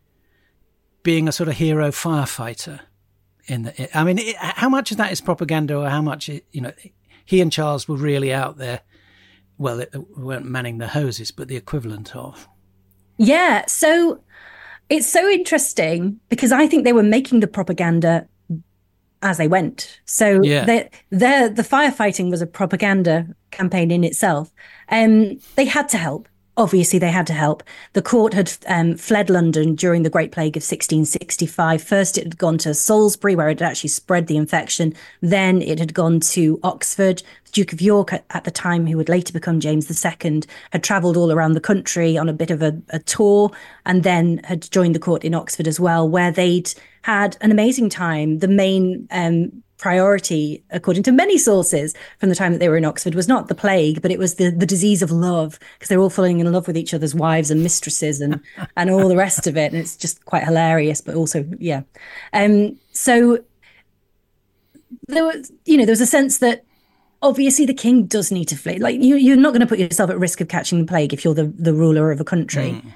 being 1.04 1.28
a 1.28 1.32
sort 1.32 1.48
of 1.48 1.56
hero 1.56 1.90
firefighter 1.90 2.80
in 3.46 3.64
the 3.64 3.98
i 3.98 4.04
mean 4.04 4.18
it, 4.18 4.36
how 4.38 4.70
much 4.70 4.92
of 4.92 4.98
that 4.98 5.12
is 5.12 5.22
propaganda 5.22 5.78
or 5.78 5.88
how 5.90 6.02
much 6.02 6.28
it, 6.30 6.46
you 6.52 6.62
know 6.62 6.72
he 7.24 7.42
and 7.42 7.52
charles 7.52 7.88
were 7.88 7.96
really 7.98 8.34
out 8.34 8.58
there 8.58 8.82
well 9.58 9.78
they 9.78 9.88
weren't 10.16 10.46
manning 10.46 10.80
the 10.80 10.88
hoses 10.88 11.32
but 11.32 11.48
the 11.48 11.56
equivalent 11.56 12.16
of? 12.16 12.48
Yeah 13.18 13.66
so 13.68 14.22
it's 14.90 15.08
so 15.08 15.28
interesting 15.30 16.20
because 16.30 16.52
I 16.52 16.68
think 16.68 16.84
they 16.84 16.94
were 16.94 17.04
making 17.04 17.40
the 17.40 17.48
propaganda 17.48 18.28
as 19.22 19.38
they 19.38 19.48
went. 19.48 20.00
So 20.06 20.42
yeah. 20.44 20.66
the 21.10 21.52
the 21.56 21.64
firefighting 21.64 22.30
was 22.30 22.42
a 22.42 22.48
propaganda 22.48 23.28
campaign 23.52 23.92
in 23.92 24.04
itself. 24.04 24.52
Um, 24.90 25.40
they 25.56 25.66
had 25.66 25.90
to 25.90 25.98
help 25.98 26.30
obviously 26.58 26.99
they 26.99 27.12
had 27.12 27.28
to 27.28 27.34
help. 27.34 27.64
The 27.93 28.01
court 28.01 28.34
had 28.34 28.51
um, 28.68 28.95
fled 28.95 29.30
London 29.30 29.76
during 29.76 30.03
the 30.03 30.10
Great 30.10 30.32
Plague 30.32 30.56
of 30.56 30.62
1665. 30.62 31.82
First, 31.82 32.18
it 32.18 32.24
had 32.24 32.38
gone 32.38 32.58
to 32.60 32.74
Salisbury, 32.74 33.36
where 33.36 33.49
it 33.49 33.60
had 33.60 33.70
actually 33.70 33.89
spread 33.89 34.28
the 34.28 34.38
infection. 34.38 34.93
Then 35.22 35.62
it 35.62 35.80
had 35.80 35.93
gone 35.93 36.20
to 36.22 36.60
Oxford. 36.64 37.24
The 37.45 37.51
Duke 37.51 37.74
of 37.74 37.82
York, 37.82 38.14
at, 38.14 38.43
the 38.43 38.51
time, 38.51 38.88
who 38.88 38.97
would 38.97 39.10
later 39.10 39.34
become 39.34 39.60
James 39.60 39.89
II, 40.06 40.41
had 40.72 40.84
travelled 40.84 41.18
all 41.18 41.32
around 41.32 41.53
the 41.53 41.62
country 41.62 42.18
on 42.18 42.30
a 42.30 42.34
bit 42.34 42.51
of 42.51 42.62
a, 42.62 42.80
a 42.89 42.99
tour 42.99 43.51
and 43.86 44.03
then 44.03 44.39
had 44.43 44.70
joined 44.72 44.95
the 44.95 44.99
court 44.99 45.24
in 45.24 45.36
Oxford 45.36 45.68
as 45.68 45.80
well, 45.80 46.08
where 46.08 46.32
they'd 46.32 46.74
had 47.01 47.38
an 47.41 47.51
amazing 47.51 47.89
time. 47.89 48.39
The 48.39 48.47
main 48.47 49.08
um, 49.12 49.64
priority, 49.78 50.64
according 50.70 51.04
to 51.04 51.12
many 51.12 51.38
sources 51.38 51.94
from 52.20 52.30
the 52.30 52.36
time 52.36 52.52
that 52.54 52.60
they 52.60 52.70
were 52.70 52.78
in 52.78 52.86
Oxford, 52.86 53.16
was 53.16 53.28
not 53.28 53.48
the 53.48 53.56
plague, 53.56 54.02
but 54.02 54.12
it 54.12 54.20
was 54.20 54.36
the, 54.36 54.50
the 54.50 54.66
disease 54.66 55.02
of 55.02 55.12
love 55.12 55.60
because 55.74 55.90
they're 55.90 56.00
all 56.00 56.10
falling 56.10 56.40
in 56.40 56.52
love 56.52 56.68
with 56.68 56.78
each 56.78 56.94
other's 56.94 57.16
wives 57.16 57.52
and 57.52 57.64
mistresses 57.64 58.22
and 58.22 58.42
and 58.78 58.90
all 58.90 59.08
the 59.08 59.18
rest 59.18 59.48
of 59.48 59.58
it. 59.58 59.72
And 59.72 59.82
it's 59.82 59.96
just 59.96 60.24
quite 60.26 60.44
hilarious, 60.44 61.02
but 61.02 61.16
also 61.16 61.46
yeah. 61.60 61.84
Um, 62.34 62.78
so 62.94 63.40
there 65.08 65.26
was, 65.26 65.52
you 65.66 65.78
know, 65.78 65.86
there 65.86 65.94
was 65.94 66.02
a 66.02 66.06
sense 66.06 66.40
that 66.40 66.64
obviously 67.22 67.66
the 67.66 67.74
king 67.74 68.06
does 68.06 68.32
need 68.32 68.46
to 68.46 68.56
flee. 68.56 68.80
Like 68.80 69.02
you, 69.02 69.16
you're 69.16 69.36
not 69.36 69.52
going 69.52 69.62
to 69.62 69.68
put 69.68 69.80
yourself 69.80 70.10
at 70.10 70.20
risk 70.20 70.42
of 70.42 70.48
catching 70.48 70.80
the 70.80 70.86
plague 70.86 71.14
if 71.14 71.26
you're 71.26 71.34
the 71.34 71.54
the 71.58 71.74
ruler 71.74 72.12
of 72.12 72.22
a 72.22 72.26
country. 72.26 72.72
Mm. 72.72 72.94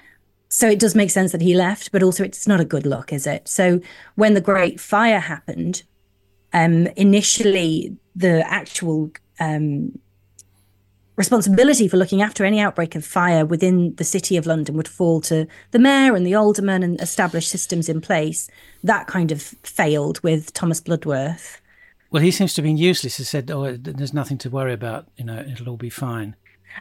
So 0.50 0.68
it 0.68 0.80
does 0.80 0.96
make 0.96 1.12
sense 1.12 1.32
that 1.32 1.42
he 1.42 1.54
left, 1.54 1.92
but 1.92 2.02
also 2.02 2.24
it's 2.24 2.48
not 2.48 2.60
a 2.60 2.66
good 2.66 2.86
look, 2.86 3.14
is 3.14 3.28
it? 3.28 3.48
So 3.48 3.82
when 4.16 4.34
the 4.34 4.42
Great 4.42 4.80
Fire 4.80 5.20
happened, 5.20 5.84
um, 6.54 6.88
initially 6.96 7.96
the 8.16 8.44
actual 8.50 9.12
um, 9.40 9.98
responsibility 11.20 11.88
for 11.88 11.98
looking 11.98 12.22
after 12.22 12.46
any 12.46 12.60
outbreak 12.60 12.96
of 12.96 13.06
fire 13.06 13.46
within 13.46 13.94
the 13.96 14.04
city 14.04 14.38
of 14.38 14.46
London 14.46 14.76
would 14.78 14.88
fall 14.88 15.20
to 15.22 15.46
the 15.72 15.80
mayor 15.80 16.16
and 16.16 16.26
the 16.26 16.34
aldermen 16.34 16.82
and 16.82 17.00
established 17.02 17.50
systems 17.50 17.90
in 17.90 18.00
place. 18.00 18.50
That 18.84 19.08
kind 19.08 19.32
of 19.32 19.42
failed 19.42 20.22
with 20.24 20.54
Thomas 20.54 20.80
Bloodworth. 20.80 21.62
Well, 22.10 22.24
he 22.24 22.32
seems 22.32 22.54
to 22.54 22.62
have 22.62 22.66
been 22.66 22.78
useless. 22.78 23.18
He 23.18 23.24
said, 23.24 23.52
"Oh, 23.52 23.76
there's 23.76 24.14
nothing 24.14 24.38
to 24.40 24.50
worry 24.50 24.74
about. 24.74 25.08
You 25.18 25.26
know, 25.26 25.46
it'll 25.48 25.70
all 25.70 25.78
be 25.78 25.90
fine." 25.90 26.36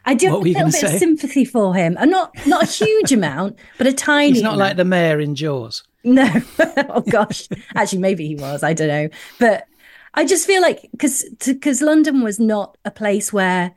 I 0.04 0.14
do 0.14 0.26
have 0.26 0.36
a 0.36 0.38
little 0.38 0.64
bit 0.66 0.74
say? 0.74 0.94
of 0.94 0.98
sympathy 0.98 1.44
for 1.44 1.74
him, 1.74 1.96
and 1.98 2.10
not 2.10 2.32
not 2.46 2.62
a 2.62 2.66
huge 2.66 3.12
amount, 3.20 3.58
but 3.76 3.86
a 3.86 3.92
tiny. 3.92 4.34
He's 4.34 4.42
not 4.42 4.54
amount. 4.54 4.60
like 4.60 4.76
the 4.76 4.84
mayor 4.84 5.20
in 5.20 5.34
Jaws. 5.34 5.82
No, 6.04 6.28
oh 6.58 7.02
gosh, 7.02 7.48
actually, 7.74 7.98
maybe 7.98 8.26
he 8.26 8.36
was. 8.36 8.62
I 8.62 8.72
don't 8.72 8.88
know, 8.88 9.08
but 9.38 9.66
I 10.14 10.24
just 10.24 10.46
feel 10.46 10.62
like 10.62 10.88
because 10.92 11.24
because 11.46 11.82
London 11.82 12.22
was 12.22 12.38
not 12.38 12.76
a 12.84 12.90
place 12.90 13.32
where 13.32 13.74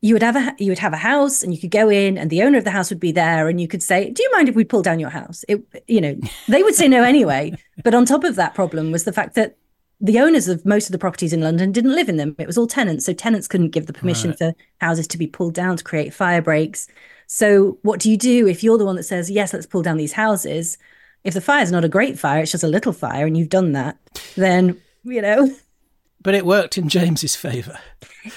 you 0.00 0.14
would 0.14 0.22
have 0.22 0.36
a 0.36 0.54
you 0.58 0.70
would 0.70 0.78
have 0.78 0.92
a 0.92 0.98
house 0.98 1.42
and 1.42 1.54
you 1.54 1.60
could 1.60 1.70
go 1.70 1.88
in 1.88 2.18
and 2.18 2.30
the 2.30 2.42
owner 2.42 2.58
of 2.58 2.64
the 2.64 2.70
house 2.70 2.90
would 2.90 3.00
be 3.00 3.12
there 3.12 3.48
and 3.48 3.60
you 3.60 3.66
could 3.66 3.82
say 3.82 4.10
do 4.10 4.22
you 4.22 4.30
mind 4.32 4.48
if 4.48 4.54
we 4.54 4.62
pull 4.62 4.82
down 4.82 5.00
your 5.00 5.08
house 5.10 5.44
it 5.48 5.64
you 5.88 6.00
know 6.00 6.14
they 6.48 6.62
would 6.62 6.74
say 6.74 6.86
no 6.86 7.02
anyway 7.02 7.50
but 7.82 7.94
on 7.94 8.04
top 8.04 8.22
of 8.22 8.36
that 8.36 8.54
problem 8.54 8.92
was 8.92 9.04
the 9.04 9.12
fact 9.12 9.34
that 9.34 9.56
the 10.00 10.20
owners 10.20 10.48
of 10.48 10.64
most 10.66 10.86
of 10.86 10.92
the 10.92 10.98
properties 10.98 11.32
in 11.32 11.40
London 11.40 11.72
didn't 11.72 11.94
live 11.94 12.08
in 12.08 12.16
them. 12.16 12.34
It 12.38 12.46
was 12.46 12.58
all 12.58 12.66
tenants. 12.66 13.06
So 13.06 13.12
tenants 13.12 13.48
couldn't 13.48 13.70
give 13.70 13.86
the 13.86 13.92
permission 13.92 14.30
right. 14.30 14.38
for 14.38 14.54
houses 14.80 15.08
to 15.08 15.18
be 15.18 15.26
pulled 15.26 15.54
down 15.54 15.76
to 15.76 15.84
create 15.84 16.12
fire 16.12 16.42
breaks. 16.42 16.86
So 17.26 17.78
what 17.82 18.00
do 18.00 18.10
you 18.10 18.16
do 18.16 18.46
if 18.46 18.62
you're 18.62 18.78
the 18.78 18.84
one 18.84 18.96
that 18.96 19.04
says, 19.04 19.30
yes, 19.30 19.52
let's 19.52 19.66
pull 19.66 19.82
down 19.82 19.96
these 19.96 20.12
houses? 20.12 20.76
If 21.26 21.34
the 21.34 21.40
fire 21.40 21.64
is 21.64 21.72
not 21.72 21.84
a 21.84 21.88
great 21.88 22.20
fire, 22.20 22.40
it's 22.40 22.52
just 22.52 22.62
a 22.62 22.68
little 22.68 22.92
fire 22.92 23.26
and 23.26 23.36
you've 23.36 23.48
done 23.48 23.72
that, 23.72 23.98
then, 24.36 24.80
you 25.02 25.20
know. 25.20 25.52
But 26.22 26.36
it 26.36 26.46
worked 26.46 26.78
in 26.78 26.88
James's 26.88 27.34
favour. 27.34 27.80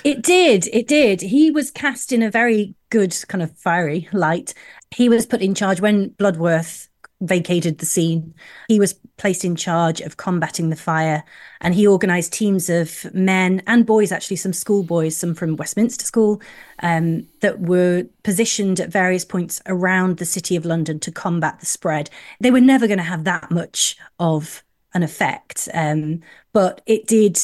It 0.04 0.24
did. 0.24 0.68
It 0.74 0.88
did. 0.88 1.22
He 1.22 1.52
was 1.52 1.70
cast 1.70 2.12
in 2.12 2.24
a 2.24 2.32
very 2.32 2.74
good 2.90 3.16
kind 3.28 3.44
of 3.44 3.56
fiery 3.56 4.10
light. 4.12 4.56
He 4.90 5.08
was 5.08 5.28
put 5.28 5.44
in 5.44 5.54
charge 5.54 5.80
when 5.80 6.10
Bloodworth 6.10 6.89
vacated 7.22 7.80
the 7.80 7.86
scene. 7.86 8.34
He 8.68 8.80
was 8.80 8.94
placed 9.18 9.44
in 9.44 9.56
charge 9.56 10.00
of 10.02 10.18
combating 10.18 10.70
the 10.70 10.76
fire 10.76 11.24
and 11.62 11.74
he 11.74 11.86
organized 11.86 12.32
teams 12.32 12.70
of 12.70 13.06
men 13.14 13.62
and 13.68 13.86
boys, 13.86 14.12
actually, 14.12 14.38
some 14.38 14.54
schoolboys, 14.54 15.18
some 15.18 15.36
from 15.36 15.58
Westminster 15.58 16.06
School, 16.06 16.42
um, 16.82 17.28
that 17.42 17.60
were 17.60 18.06
positioned 18.24 18.80
at 18.80 18.90
various 18.90 19.26
points 19.26 19.62
around 19.66 20.18
the 20.18 20.26
city 20.26 20.56
of 20.56 20.66
London 20.66 21.00
to 21.02 21.12
combat 21.12 21.60
the 21.60 21.66
spread. 21.66 22.10
They 22.40 22.52
were 22.52 22.62
never 22.62 22.88
going 22.88 23.00
to 23.00 23.04
have 23.04 23.26
that 23.26 23.52
much 23.52 23.98
of 24.20 24.64
an 24.94 25.04
effect, 25.04 25.68
um, 25.74 26.22
but 26.54 26.82
it 26.86 27.06
did 27.06 27.38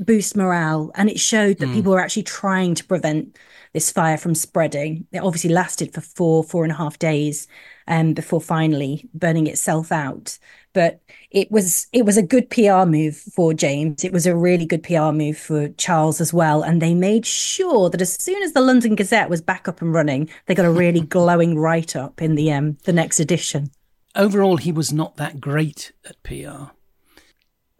boost 0.00 0.36
morale 0.36 0.90
and 0.96 1.08
it 1.08 1.20
showed 1.20 1.58
that 1.58 1.68
mm. 1.68 1.74
people 1.74 1.92
were 1.92 2.00
actually 2.00 2.24
trying 2.24 2.74
to 2.74 2.84
prevent 2.84 3.36
this 3.72 3.90
fire 3.90 4.16
from 4.16 4.34
spreading. 4.34 5.06
It 5.12 5.18
obviously 5.18 5.50
lasted 5.50 5.94
for 5.94 6.00
four, 6.00 6.42
four 6.42 6.64
and 6.64 6.72
a 6.72 6.76
half 6.76 6.98
days 6.98 7.46
um, 7.88 8.14
before 8.14 8.40
finally 8.40 9.08
burning 9.14 9.46
itself 9.46 9.92
out. 9.92 10.38
But 10.72 11.00
it 11.30 11.50
was 11.50 11.86
it 11.92 12.04
was 12.04 12.16
a 12.16 12.22
good 12.22 12.48
PR 12.50 12.84
move 12.86 13.16
for 13.16 13.52
James. 13.52 14.04
It 14.04 14.12
was 14.12 14.26
a 14.26 14.36
really 14.36 14.66
good 14.66 14.82
PR 14.82 15.12
move 15.12 15.36
for 15.36 15.68
Charles 15.70 16.20
as 16.20 16.32
well. 16.32 16.62
And 16.62 16.80
they 16.80 16.94
made 16.94 17.26
sure 17.26 17.90
that 17.90 18.00
as 18.00 18.14
soon 18.14 18.42
as 18.42 18.52
the 18.52 18.60
London 18.60 18.94
Gazette 18.94 19.30
was 19.30 19.42
back 19.42 19.68
up 19.68 19.82
and 19.82 19.92
running, 19.92 20.30
they 20.46 20.54
got 20.54 20.66
a 20.66 20.70
really 20.70 21.00
glowing 21.16 21.58
write 21.58 21.94
up 21.94 22.22
in 22.22 22.34
the 22.34 22.52
um, 22.52 22.78
the 22.84 22.92
next 22.92 23.20
edition. 23.20 23.70
Overall, 24.14 24.58
he 24.58 24.72
was 24.72 24.92
not 24.92 25.16
that 25.16 25.40
great 25.40 25.92
at 26.04 26.22
PR. 26.22 26.72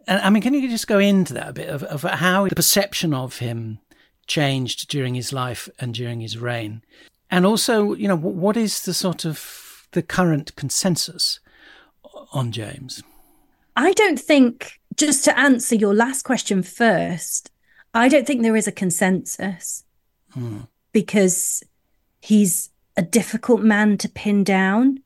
And 0.07 0.21
I 0.21 0.29
mean, 0.29 0.43
can 0.43 0.53
you 0.53 0.67
just 0.69 0.87
go 0.87 0.99
into 0.99 1.33
that 1.33 1.49
a 1.49 1.53
bit 1.53 1.69
of, 1.69 1.83
of 1.83 2.01
how 2.03 2.47
the 2.47 2.55
perception 2.55 3.13
of 3.13 3.37
him 3.37 3.79
changed 4.27 4.89
during 4.89 5.15
his 5.15 5.31
life 5.31 5.69
and 5.79 5.93
during 5.93 6.21
his 6.21 6.37
reign? 6.37 6.81
And 7.31 7.45
also, 7.45 7.93
you 7.93 8.07
know, 8.07 8.15
what 8.15 8.57
is 8.57 8.81
the 8.81 8.93
sort 8.93 9.25
of 9.25 9.62
the 9.93 10.03
current 10.03 10.55
consensus 10.55 11.39
on 12.31 12.51
James? 12.51 13.03
I 13.75 13.93
don't 13.93 14.19
think, 14.19 14.79
just 14.95 15.23
to 15.25 15.37
answer 15.37 15.75
your 15.75 15.93
last 15.93 16.23
question 16.23 16.61
first, 16.61 17.51
I 17.93 18.09
don't 18.09 18.27
think 18.27 18.41
there 18.41 18.55
is 18.55 18.67
a 18.67 18.71
consensus 18.71 19.83
hmm. 20.31 20.61
because 20.91 21.63
he's 22.21 22.69
a 22.97 23.01
difficult 23.01 23.61
man 23.61 23.97
to 23.99 24.09
pin 24.09 24.43
down. 24.43 24.99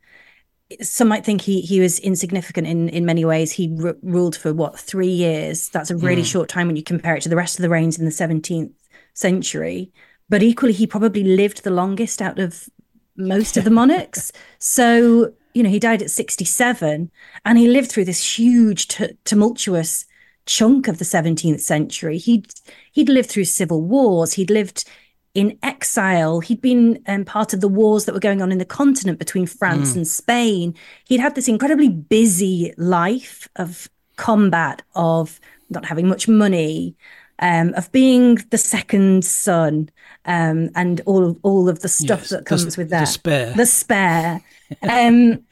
Some 0.81 1.07
might 1.07 1.23
think 1.23 1.41
he 1.41 1.61
he 1.61 1.79
was 1.79 1.99
insignificant 1.99 2.67
in 2.67 2.89
in 2.89 3.05
many 3.05 3.23
ways. 3.23 3.53
He 3.53 3.73
r- 3.81 3.95
ruled 4.01 4.35
for 4.35 4.53
what 4.53 4.77
three 4.77 5.07
years. 5.07 5.69
That's 5.69 5.91
a 5.91 5.95
really 5.95 6.21
hmm. 6.21 6.25
short 6.25 6.49
time 6.49 6.67
when 6.67 6.75
you 6.75 6.83
compare 6.83 7.15
it 7.15 7.21
to 7.21 7.29
the 7.29 7.37
rest 7.37 7.57
of 7.57 7.63
the 7.63 7.69
reigns 7.69 7.97
in 7.97 8.05
the 8.05 8.11
seventeenth 8.11 8.73
century. 9.13 9.91
But 10.29 10.43
equally, 10.43 10.73
he 10.73 10.85
probably 10.85 11.23
lived 11.23 11.63
the 11.63 11.71
longest 11.71 12.21
out 12.21 12.37
of 12.37 12.69
most 13.17 13.57
of 13.57 13.63
the 13.63 13.71
monarchs. 13.71 14.31
So 14.59 15.33
you 15.57 15.63
know, 15.63 15.69
he 15.71 15.79
died 15.79 16.03
at 16.03 16.11
67 16.11 17.09
and 17.43 17.57
he 17.57 17.67
lived 17.67 17.89
through 17.89 18.05
this 18.05 18.37
huge, 18.37 18.89
t- 18.89 19.17
tumultuous 19.25 20.05
chunk 20.45 20.87
of 20.87 20.99
the 20.99 21.03
17th 21.03 21.61
century. 21.61 22.19
He'd, 22.19 22.53
he'd 22.91 23.09
lived 23.09 23.31
through 23.31 23.45
civil 23.45 23.81
wars. 23.81 24.33
He'd 24.33 24.51
lived 24.51 24.85
in 25.33 25.57
exile. 25.63 26.41
He'd 26.41 26.61
been 26.61 27.01
um, 27.07 27.25
part 27.25 27.55
of 27.55 27.61
the 27.61 27.67
wars 27.67 28.05
that 28.05 28.13
were 28.13 28.19
going 28.19 28.43
on 28.43 28.51
in 28.51 28.59
the 28.59 28.65
continent 28.65 29.17
between 29.17 29.47
France 29.47 29.93
mm. 29.93 29.97
and 29.97 30.07
Spain. 30.07 30.75
He'd 31.05 31.19
had 31.19 31.33
this 31.33 31.47
incredibly 31.47 31.89
busy 31.89 32.71
life 32.77 33.49
of 33.55 33.89
combat, 34.15 34.83
of 34.93 35.39
not 35.71 35.85
having 35.85 36.07
much 36.07 36.27
money, 36.27 36.95
um, 37.39 37.73
of 37.75 37.91
being 37.91 38.35
the 38.49 38.57
second 38.57 39.25
son, 39.25 39.89
um, 40.25 40.69
and 40.75 41.01
all 41.05 41.37
all 41.43 41.69
of 41.69 41.79
the 41.81 41.89
stuff 41.89 42.21
yes, 42.21 42.29
that 42.29 42.45
comes 42.45 42.75
the, 42.75 42.81
with 42.81 42.89
that. 42.89 43.01
The 43.01 43.05
spare. 43.05 43.53
The 43.53 43.65
spare 43.65 44.41
um, 44.83 45.43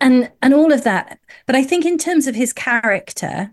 and 0.00 0.30
and 0.42 0.54
all 0.54 0.72
of 0.72 0.84
that. 0.84 1.18
But 1.46 1.56
I 1.56 1.64
think 1.64 1.84
in 1.84 1.98
terms 1.98 2.26
of 2.26 2.34
his 2.34 2.52
character, 2.52 3.52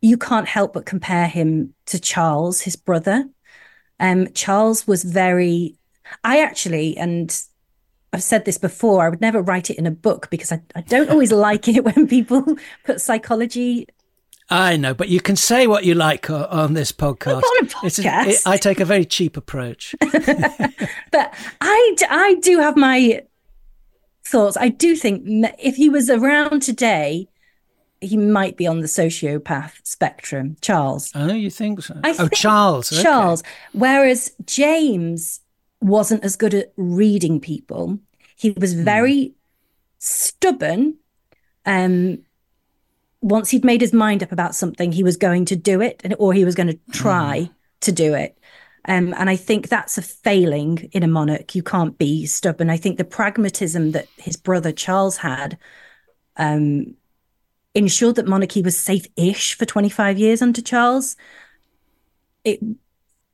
you 0.00 0.16
can't 0.16 0.48
help 0.48 0.72
but 0.74 0.86
compare 0.86 1.26
him 1.26 1.74
to 1.86 1.98
Charles, 1.98 2.62
his 2.62 2.76
brother. 2.76 3.28
Um, 3.98 4.32
Charles 4.32 4.86
was 4.86 5.04
very. 5.04 5.76
I 6.24 6.40
actually, 6.40 6.96
and 6.96 7.40
I've 8.12 8.22
said 8.22 8.44
this 8.44 8.58
before, 8.58 9.04
I 9.04 9.08
would 9.08 9.20
never 9.20 9.40
write 9.42 9.70
it 9.70 9.78
in 9.78 9.86
a 9.86 9.92
book 9.92 10.28
because 10.30 10.50
I, 10.50 10.60
I 10.74 10.80
don't 10.80 11.10
always 11.10 11.30
like 11.30 11.68
it 11.68 11.84
when 11.96 12.08
people 12.08 12.56
put 12.84 13.00
psychology 13.00 13.86
I 14.50 14.76
know, 14.76 14.94
but 14.94 15.08
you 15.08 15.20
can 15.20 15.36
say 15.36 15.68
what 15.68 15.84
you 15.84 15.94
like 15.94 16.28
on 16.28 16.74
this 16.74 16.90
podcast. 16.90 17.42
On 17.42 17.66
podcast. 17.66 18.26
A, 18.26 18.30
it, 18.30 18.42
I 18.46 18.56
take 18.56 18.80
a 18.80 18.84
very 18.84 19.04
cheap 19.04 19.36
approach. 19.36 19.94
but 20.00 21.34
I, 21.60 21.96
I 22.10 22.36
do 22.42 22.58
have 22.58 22.76
my 22.76 23.22
thoughts. 24.26 24.56
I 24.56 24.68
do 24.68 24.96
think 24.96 25.22
if 25.58 25.76
he 25.76 25.88
was 25.88 26.10
around 26.10 26.62
today, 26.62 27.28
he 28.00 28.16
might 28.16 28.56
be 28.56 28.66
on 28.66 28.80
the 28.80 28.86
sociopath 28.86 29.74
spectrum. 29.84 30.56
Charles. 30.60 31.12
Oh, 31.14 31.32
you 31.32 31.50
think 31.50 31.82
so? 31.82 32.00
I 32.02 32.10
oh, 32.10 32.14
think 32.14 32.34
Charles. 32.34 32.92
Okay. 32.92 33.02
Charles. 33.02 33.42
Whereas 33.72 34.32
James 34.46 35.40
wasn't 35.80 36.24
as 36.24 36.36
good 36.36 36.54
at 36.54 36.72
reading 36.76 37.40
people. 37.40 37.98
He 38.36 38.50
was 38.50 38.74
hmm. 38.74 38.84
very 38.84 39.14
mm. 39.14 39.34
stubborn. 39.98 40.96
Um, 41.66 42.24
once 43.20 43.50
he'd 43.50 43.64
made 43.64 43.80
his 43.80 43.92
mind 43.92 44.22
up 44.22 44.32
about 44.32 44.54
something, 44.54 44.92
he 44.92 45.02
was 45.02 45.16
going 45.16 45.44
to 45.46 45.56
do 45.56 45.80
it, 45.80 46.14
or 46.18 46.32
he 46.32 46.44
was 46.44 46.54
going 46.54 46.68
to 46.68 46.78
try 46.92 47.40
mm. 47.40 47.50
to 47.80 47.92
do 47.92 48.14
it. 48.14 48.38
Um, 48.86 49.14
and 49.18 49.28
I 49.28 49.36
think 49.36 49.68
that's 49.68 49.98
a 49.98 50.02
failing 50.02 50.88
in 50.92 51.02
a 51.02 51.08
monarch. 51.08 51.54
You 51.54 51.62
can't 51.62 51.98
be 51.98 52.24
stubborn. 52.26 52.70
I 52.70 52.78
think 52.78 52.96
the 52.96 53.04
pragmatism 53.04 53.92
that 53.92 54.08
his 54.16 54.36
brother 54.36 54.72
Charles 54.72 55.18
had 55.18 55.58
um, 56.36 56.94
ensured 57.74 58.16
that 58.16 58.26
monarchy 58.26 58.62
was 58.62 58.76
safe-ish 58.76 59.54
for 59.54 59.66
25 59.66 60.18
years 60.18 60.40
under 60.40 60.62
Charles. 60.62 61.16
It 62.44 62.60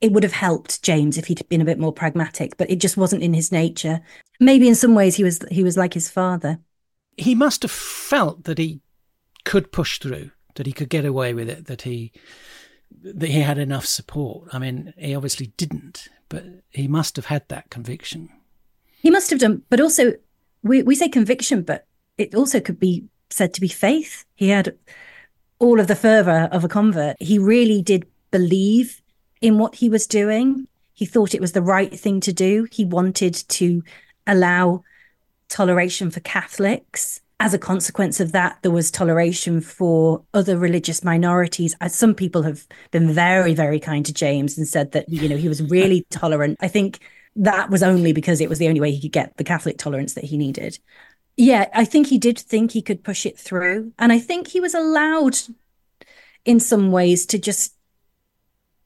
it 0.00 0.12
would 0.12 0.24
have 0.24 0.32
helped 0.32 0.82
James 0.82 1.16
if 1.16 1.26
he'd 1.26 1.48
been 1.48 1.62
a 1.62 1.64
bit 1.64 1.78
more 1.78 1.92
pragmatic, 1.92 2.58
but 2.58 2.70
it 2.70 2.80
just 2.80 2.98
wasn't 2.98 3.22
in 3.22 3.32
his 3.32 3.50
nature. 3.50 4.00
Maybe 4.38 4.68
in 4.68 4.74
some 4.74 4.94
ways 4.94 5.14
he 5.16 5.24
was 5.24 5.40
he 5.50 5.62
was 5.62 5.76
like 5.76 5.94
his 5.94 6.10
father. 6.10 6.58
He 7.16 7.34
must 7.34 7.62
have 7.62 7.70
felt 7.70 8.44
that 8.44 8.58
he 8.58 8.80
could 9.46 9.72
push 9.72 9.98
through 9.98 10.32
that 10.56 10.66
he 10.66 10.72
could 10.72 10.90
get 10.90 11.06
away 11.06 11.32
with 11.32 11.48
it, 11.48 11.66
that 11.66 11.82
he 11.82 12.12
that 13.02 13.28
he 13.28 13.40
had 13.40 13.58
enough 13.58 13.86
support. 13.86 14.48
I 14.52 14.58
mean, 14.58 14.92
he 14.96 15.14
obviously 15.14 15.52
didn't, 15.56 16.08
but 16.28 16.44
he 16.70 16.88
must 16.88 17.16
have 17.16 17.26
had 17.26 17.48
that 17.48 17.70
conviction. 17.70 18.28
He 19.00 19.10
must 19.10 19.30
have 19.30 19.38
done, 19.38 19.62
but 19.70 19.80
also 19.80 20.14
we, 20.62 20.82
we 20.82 20.94
say 20.94 21.08
conviction, 21.08 21.62
but 21.62 21.86
it 22.18 22.34
also 22.34 22.60
could 22.60 22.80
be 22.80 23.04
said 23.30 23.54
to 23.54 23.60
be 23.60 23.68
faith. 23.68 24.24
He 24.34 24.48
had 24.48 24.76
all 25.58 25.80
of 25.80 25.86
the 25.86 25.96
fervor 25.96 26.48
of 26.50 26.64
a 26.64 26.68
convert. 26.68 27.16
He 27.20 27.38
really 27.38 27.82
did 27.82 28.06
believe 28.30 29.00
in 29.40 29.58
what 29.58 29.76
he 29.76 29.88
was 29.88 30.06
doing. 30.06 30.66
He 30.92 31.06
thought 31.06 31.34
it 31.34 31.40
was 31.40 31.52
the 31.52 31.62
right 31.62 31.98
thing 31.98 32.20
to 32.20 32.32
do. 32.32 32.66
He 32.72 32.84
wanted 32.84 33.34
to 33.34 33.82
allow 34.26 34.82
toleration 35.48 36.10
for 36.10 36.20
Catholics. 36.20 37.20
As 37.38 37.52
a 37.52 37.58
consequence 37.58 38.18
of 38.18 38.32
that, 38.32 38.58
there 38.62 38.70
was 38.70 38.90
toleration 38.90 39.60
for 39.60 40.24
other 40.32 40.56
religious 40.56 41.04
minorities. 41.04 41.74
As 41.80 41.94
some 41.94 42.14
people 42.14 42.42
have 42.42 42.66
been 42.90 43.12
very, 43.12 43.54
very 43.54 43.78
kind 43.78 44.06
to 44.06 44.12
James 44.12 44.56
and 44.56 44.66
said 44.66 44.92
that, 44.92 45.08
you 45.08 45.28
know, 45.28 45.36
he 45.36 45.48
was 45.48 45.62
really 45.70 46.06
tolerant. 46.10 46.56
I 46.60 46.68
think 46.68 47.00
that 47.36 47.68
was 47.70 47.82
only 47.82 48.12
because 48.12 48.40
it 48.40 48.48
was 48.48 48.58
the 48.58 48.68
only 48.68 48.80
way 48.80 48.90
he 48.90 49.00
could 49.00 49.12
get 49.12 49.36
the 49.36 49.44
Catholic 49.44 49.76
tolerance 49.76 50.14
that 50.14 50.24
he 50.24 50.38
needed. 50.38 50.78
Yeah, 51.36 51.68
I 51.74 51.84
think 51.84 52.06
he 52.06 52.16
did 52.16 52.38
think 52.38 52.72
he 52.72 52.80
could 52.80 53.04
push 53.04 53.26
it 53.26 53.38
through. 53.38 53.92
And 53.98 54.12
I 54.12 54.18
think 54.18 54.48
he 54.48 54.60
was 54.60 54.74
allowed 54.74 55.36
in 56.46 56.60
some 56.60 56.90
ways 56.90 57.26
to 57.26 57.38
just 57.38 57.76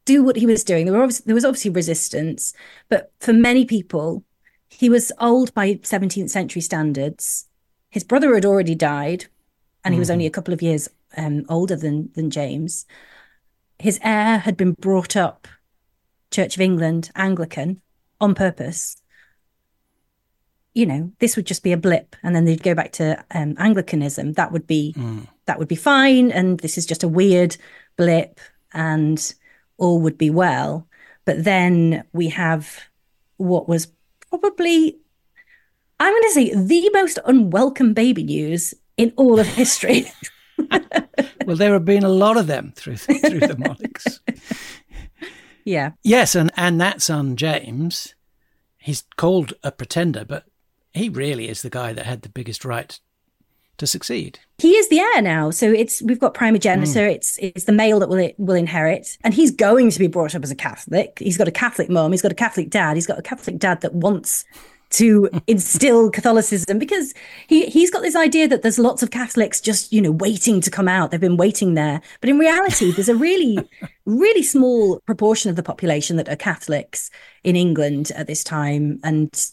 do 0.05 0.25
what 0.25 0.37
he 0.37 0.47
was 0.47 0.65
doing. 0.65 0.87
There, 0.87 0.99
were 0.99 1.09
there 1.25 1.35
was 1.35 1.45
obviously 1.45 1.71
resistance, 1.71 2.53
but 2.89 3.13
for 3.21 3.33
many 3.33 3.65
people, 3.65 4.25
he 4.69 4.89
was 4.89 5.13
old 5.21 5.55
by 5.55 5.75
17th 5.75 6.31
century 6.31 6.63
standards. 6.63 7.47
His 7.91 8.05
brother 8.05 8.35
had 8.35 8.45
already 8.45 8.75
died, 8.75 9.27
and 9.85 9.95
he 9.95 10.01
was 10.01 10.11
only 10.11 10.25
mm-hmm. 10.25 10.31
a 10.31 10.33
couple 10.33 10.55
of 10.55 10.63
years 10.63 10.89
um, 11.17 11.45
older 11.49 11.77
than 11.77 12.11
than 12.15 12.31
James. 12.31 12.87
His 13.79 13.99
heir 14.03 14.39
had 14.39 14.57
been 14.57 14.73
brought 14.73 15.17
up 15.17 15.49
Church 16.31 16.57
of 16.57 16.61
England 16.61 17.11
Anglican 17.17 17.81
on 18.21 18.35
purpose. 18.35 18.97
You 20.75 20.87
know, 20.87 21.13
this 21.19 21.35
would 21.35 21.47
just 21.47 21.65
be 21.65 21.73
a 21.73 21.77
blip, 21.77 22.15
and 22.23 22.35
then 22.35 22.45
they'd 22.45 22.63
go 22.63 22.75
back 22.75 22.93
to 22.93 23.23
um, 23.33 23.57
Anglicanism. 23.59 24.35
That 24.35 24.53
would 24.53 24.67
be 24.67 24.95
mm. 24.97 25.27
that 25.47 25.59
would 25.59 25.69
be 25.69 25.77
fine, 25.77 26.31
and 26.31 26.61
this 26.61 26.79
is 26.79 26.87
just 26.87 27.03
a 27.03 27.09
weird 27.09 27.57
blip, 27.97 28.39
and 28.73 29.35
all 29.79 30.01
would 30.01 30.17
be 30.17 30.31
well. 30.31 30.87
But 31.25 31.45
then 31.45 32.05
we 32.13 32.29
have 32.29 32.81
what 33.37 33.69
was 33.69 33.89
probably, 34.29 34.99
I'm 36.01 36.13
going 36.13 36.23
to 36.23 36.31
say, 36.31 36.55
the 36.55 36.91
most 36.93 37.19
unwelcome 37.27 37.93
baby 37.93 38.25
news 38.25 38.75
in 38.97 39.13
all 39.17 39.39
of 39.39 39.47
history. 39.47 40.11
well, 41.47 41.57
there 41.57 41.73
have 41.73 41.85
been 41.85 42.05
a 42.05 42.09
lot 42.09 42.37
of 42.37 42.47
them 42.47 42.73
through 42.77 42.97
through 42.97 43.41
the 43.41 43.57
monarchs. 43.59 44.21
Yeah. 45.65 45.93
Yes, 46.03 46.35
and 46.35 46.51
and 46.57 46.81
that 46.81 47.03
son 47.03 47.37
James, 47.37 48.15
he's 48.79 49.05
called 49.17 49.55
a 49.63 49.73
pretender, 49.73 50.25
but 50.25 50.45
he 50.93 51.09
really 51.09 51.49
is 51.49 51.63
the 51.63 51.71
guy 51.71 51.93
that 51.93 52.07
had 52.07 52.23
the 52.23 52.29
biggest 52.29 52.65
right 52.65 52.99
to 53.79 53.87
succeed. 53.87 54.39
He 54.59 54.73
is 54.73 54.89
the 54.89 55.01
heir 55.01 55.23
now, 55.23 55.51
so 55.51 55.71
it's 55.71 56.03
we've 56.03 56.19
got 56.19 56.35
primogeniture. 56.35 57.09
Mm. 57.09 57.15
It's 57.15 57.39
it's 57.39 57.65
the 57.65 57.73
male 57.73 58.01
that 58.01 58.09
will 58.09 58.31
will 58.39 58.57
inherit, 58.57 59.17
and 59.23 59.33
he's 59.33 59.51
going 59.51 59.91
to 59.91 59.99
be 59.99 60.07
brought 60.07 60.35
up 60.35 60.43
as 60.43 60.51
a 60.51 60.57
Catholic. 60.57 61.19
He's 61.19 61.39
got 61.39 61.49
a 61.49 61.53
Catholic 61.53 61.89
mom. 61.89 62.13
He's 62.13 62.23
got 62.23 62.33
a 62.33 62.37
Catholic 62.37 62.71
dad. 62.71 62.97
He's 62.97 63.07
got 63.07 63.19
a 63.19 63.23
Catholic 63.23 63.59
dad 63.59 63.81
that 63.81 63.95
wants 63.95 64.45
to 64.91 65.31
instill 65.47 66.11
Catholicism 66.11 66.79
because 66.79 67.15
he 67.47 67.67
he's 67.67 67.91
got 67.91 68.03
this 68.03 68.17
idea 68.17 68.49
that 68.49 68.63
there's 68.63 68.79
lots 68.79 69.03
of 69.03 69.11
Catholics 69.11 69.61
just 69.61 69.93
you 69.93 70.03
know 70.03 70.11
waiting 70.11 70.61
to 70.61 70.71
come 70.71 70.89
out. 70.89 71.11
They've 71.11 71.21
been 71.21 71.37
waiting 71.37 71.75
there, 71.75 72.01
but 72.21 72.29
in 72.29 72.39
reality, 72.39 72.93
there's 72.93 73.09
a 73.09 73.15
really 73.15 73.59
really 74.05 74.43
small 74.43 75.01
proportion 75.01 75.51
of 75.51 75.57
the 75.57 75.63
population 75.63 76.17
that 76.17 76.29
are 76.29 76.37
Catholics 76.37 77.11
in 77.45 77.57
England 77.57 78.11
at 78.17 78.27
this 78.27 78.45
time 78.45 79.01
and 79.05 79.51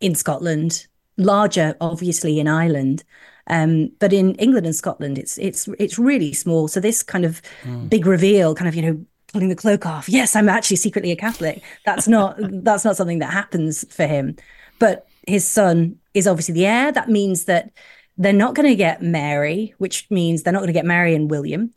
in 0.00 0.14
Scotland. 0.14 0.86
Larger, 1.18 1.76
obviously, 1.80 2.40
in 2.40 2.48
Ireland. 2.48 3.04
Um, 3.48 3.90
but 3.98 4.12
in 4.12 4.34
England 4.36 4.66
and 4.66 4.74
Scotland, 4.74 5.18
it's 5.18 5.38
it's 5.38 5.68
it's 5.78 5.98
really 5.98 6.32
small. 6.32 6.68
So 6.68 6.80
this 6.80 7.02
kind 7.02 7.24
of 7.24 7.42
mm. 7.62 7.88
big 7.88 8.06
reveal, 8.06 8.54
kind 8.54 8.68
of 8.68 8.74
you 8.74 8.82
know 8.82 9.06
pulling 9.32 9.48
the 9.48 9.56
cloak 9.56 9.86
off. 9.86 10.08
Yes, 10.08 10.36
I'm 10.36 10.48
actually 10.48 10.76
secretly 10.76 11.10
a 11.10 11.16
Catholic. 11.16 11.62
That's 11.84 12.08
not 12.08 12.36
that's 12.38 12.84
not 12.84 12.96
something 12.96 13.18
that 13.18 13.32
happens 13.32 13.84
for 13.94 14.06
him. 14.06 14.36
But 14.82 15.06
his 15.28 15.46
son 15.46 16.00
is 16.12 16.26
obviously 16.26 16.54
the 16.54 16.66
heir. 16.66 16.90
That 16.90 17.08
means 17.08 17.44
that 17.44 17.70
they're 18.18 18.32
not 18.32 18.56
going 18.56 18.68
to 18.68 18.74
get 18.74 19.00
Mary, 19.00 19.74
which 19.78 20.10
means 20.10 20.42
they're 20.42 20.52
not 20.52 20.58
going 20.58 20.74
to 20.74 20.80
get 20.80 20.84
Mary 20.84 21.14
and 21.14 21.30
William, 21.30 21.72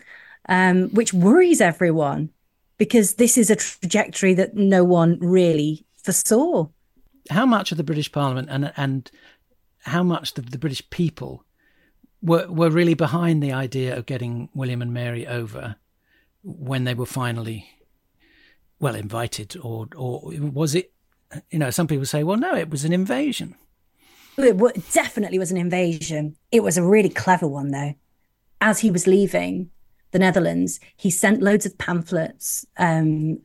um, 0.50 0.90
which 0.90 1.14
worries 1.14 1.62
everyone 1.62 2.32
because 2.80 3.14
this 3.14 3.38
is 3.38 3.52
a 3.52 3.58
trajectory 3.58 4.34
that 4.34 4.56
no 4.56 4.84
one 4.84 5.20
really 5.20 5.86
foresaw. 6.04 6.66
How 7.30 7.46
much 7.46 7.72
of 7.72 7.78
the 7.78 7.84
British 7.84 8.12
Parliament 8.12 8.48
and 8.50 8.74
and 8.76 9.12
how 9.82 10.02
much 10.02 10.34
the, 10.34 10.42
the 10.42 10.58
British 10.58 10.90
people 10.90 11.46
were 12.24 12.48
were 12.48 12.72
really 12.72 12.96
behind 12.96 13.44
the 13.44 13.54
idea 13.54 13.96
of 13.96 14.08
getting 14.08 14.50
William 14.56 14.82
and 14.82 14.92
Mary 14.92 15.28
over 15.28 15.76
when 16.42 16.86
they 16.86 16.96
were 16.96 17.06
finally 17.06 17.70
well 18.80 18.96
invited 18.96 19.56
or 19.62 19.90
or 19.96 20.32
was 20.40 20.74
it 20.74 20.95
you 21.52 21.60
know 21.60 21.70
some 21.70 21.88
people 21.88 22.06
say 22.06 22.24
well 22.24 22.38
no 22.38 22.56
it 22.56 22.70
was 22.70 22.86
an 22.86 22.94
invasion 22.94 23.56
it 24.38 24.92
definitely 24.92 25.40
was 25.40 25.52
an 25.52 25.58
invasion 25.58 26.36
it 26.52 26.64
was 26.64 26.78
a 26.78 26.84
really 26.84 27.10
clever 27.10 27.48
one 27.48 27.72
though 27.72 27.94
as 28.62 28.80
he 28.80 28.92
was 28.92 29.08
leaving 29.08 29.70
the 30.12 30.20
Netherlands 30.20 30.80
he 30.96 31.10
sent 31.10 31.42
loads 31.42 31.66
of 31.66 31.78
pamphlets 31.78 32.66
um, 32.78 33.40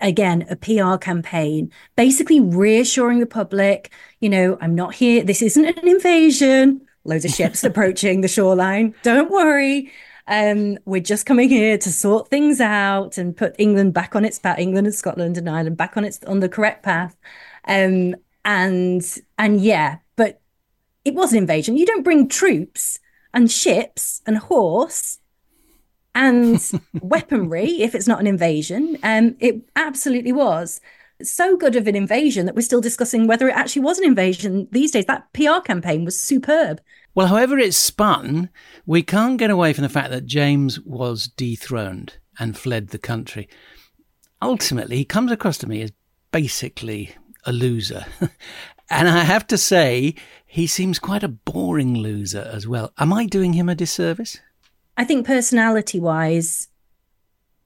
again 0.00 0.46
a 0.50 0.56
PR 0.56 0.96
campaign 0.96 1.70
basically 1.96 2.40
reassuring 2.40 3.20
the 3.20 3.26
public 3.26 3.90
you 4.20 4.28
know 4.28 4.58
I'm 4.60 4.74
not 4.74 4.94
here 4.94 5.22
this 5.22 5.42
isn't 5.42 5.64
an 5.64 5.88
invasion 5.88 6.86
loads 7.08 7.24
of 7.24 7.32
ships 7.32 7.64
approaching 7.70 8.20
the 8.20 8.28
shoreline. 8.28 8.94
Don't 9.02 9.30
worry. 9.30 9.90
Um, 10.28 10.78
we're 10.84 11.00
just 11.00 11.26
coming 11.26 11.48
here 11.48 11.78
to 11.78 11.90
sort 11.90 12.28
things 12.28 12.60
out 12.60 13.18
and 13.18 13.36
put 13.36 13.56
England 13.58 13.94
back 13.94 14.14
on 14.14 14.24
its 14.24 14.38
path, 14.38 14.58
England 14.58 14.86
and 14.86 14.94
Scotland 14.94 15.38
and 15.38 15.48
Ireland 15.48 15.76
back 15.76 15.96
on 15.96 16.04
its 16.04 16.22
on 16.24 16.40
the 16.40 16.48
correct 16.48 16.82
path. 16.82 17.16
Um, 17.66 18.14
and 18.44 19.02
and 19.38 19.60
yeah, 19.60 19.98
but 20.16 20.40
it 21.04 21.14
was 21.14 21.32
an 21.32 21.38
invasion. 21.38 21.76
You 21.76 21.86
don't 21.86 22.02
bring 22.02 22.28
troops 22.28 23.00
and 23.32 23.50
ships 23.50 24.22
and 24.26 24.38
horse 24.38 25.18
and 26.14 26.60
weaponry 27.00 27.82
if 27.82 27.94
it's 27.94 28.08
not 28.08 28.20
an 28.20 28.26
invasion. 28.26 28.98
Um, 29.02 29.36
it 29.40 29.62
absolutely 29.76 30.32
was 30.32 30.80
so 31.22 31.56
good 31.56 31.74
of 31.76 31.86
an 31.86 31.96
invasion 31.96 32.46
that 32.46 32.54
we're 32.54 32.62
still 32.62 32.80
discussing 32.80 33.26
whether 33.26 33.48
it 33.48 33.56
actually 33.56 33.82
was 33.82 33.98
an 33.98 34.04
invasion 34.04 34.68
these 34.70 34.90
days. 34.92 35.06
That 35.06 35.32
PR 35.32 35.60
campaign 35.64 36.04
was 36.04 36.18
superb. 36.18 36.80
Well, 37.18 37.26
however 37.26 37.58
it's 37.58 37.76
spun, 37.76 38.48
we 38.86 39.02
can't 39.02 39.38
get 39.38 39.50
away 39.50 39.72
from 39.72 39.82
the 39.82 39.88
fact 39.88 40.10
that 40.10 40.24
James 40.24 40.78
was 40.78 41.26
dethroned 41.26 42.18
and 42.38 42.56
fled 42.56 42.90
the 42.90 42.98
country. 42.98 43.48
Ultimately, 44.40 44.98
he 44.98 45.04
comes 45.04 45.32
across 45.32 45.58
to 45.58 45.68
me 45.68 45.82
as 45.82 45.90
basically 46.30 47.16
a 47.44 47.50
loser. 47.52 48.06
and 48.88 49.08
I 49.08 49.24
have 49.24 49.48
to 49.48 49.58
say, 49.58 50.14
he 50.46 50.68
seems 50.68 51.00
quite 51.00 51.24
a 51.24 51.28
boring 51.28 51.96
loser 51.96 52.48
as 52.54 52.68
well. 52.68 52.92
Am 52.98 53.12
I 53.12 53.26
doing 53.26 53.54
him 53.54 53.68
a 53.68 53.74
disservice? 53.74 54.38
I 54.96 55.02
think 55.02 55.26
personality 55.26 55.98
wise, 55.98 56.68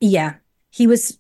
yeah, 0.00 0.36
he 0.70 0.86
was 0.86 1.18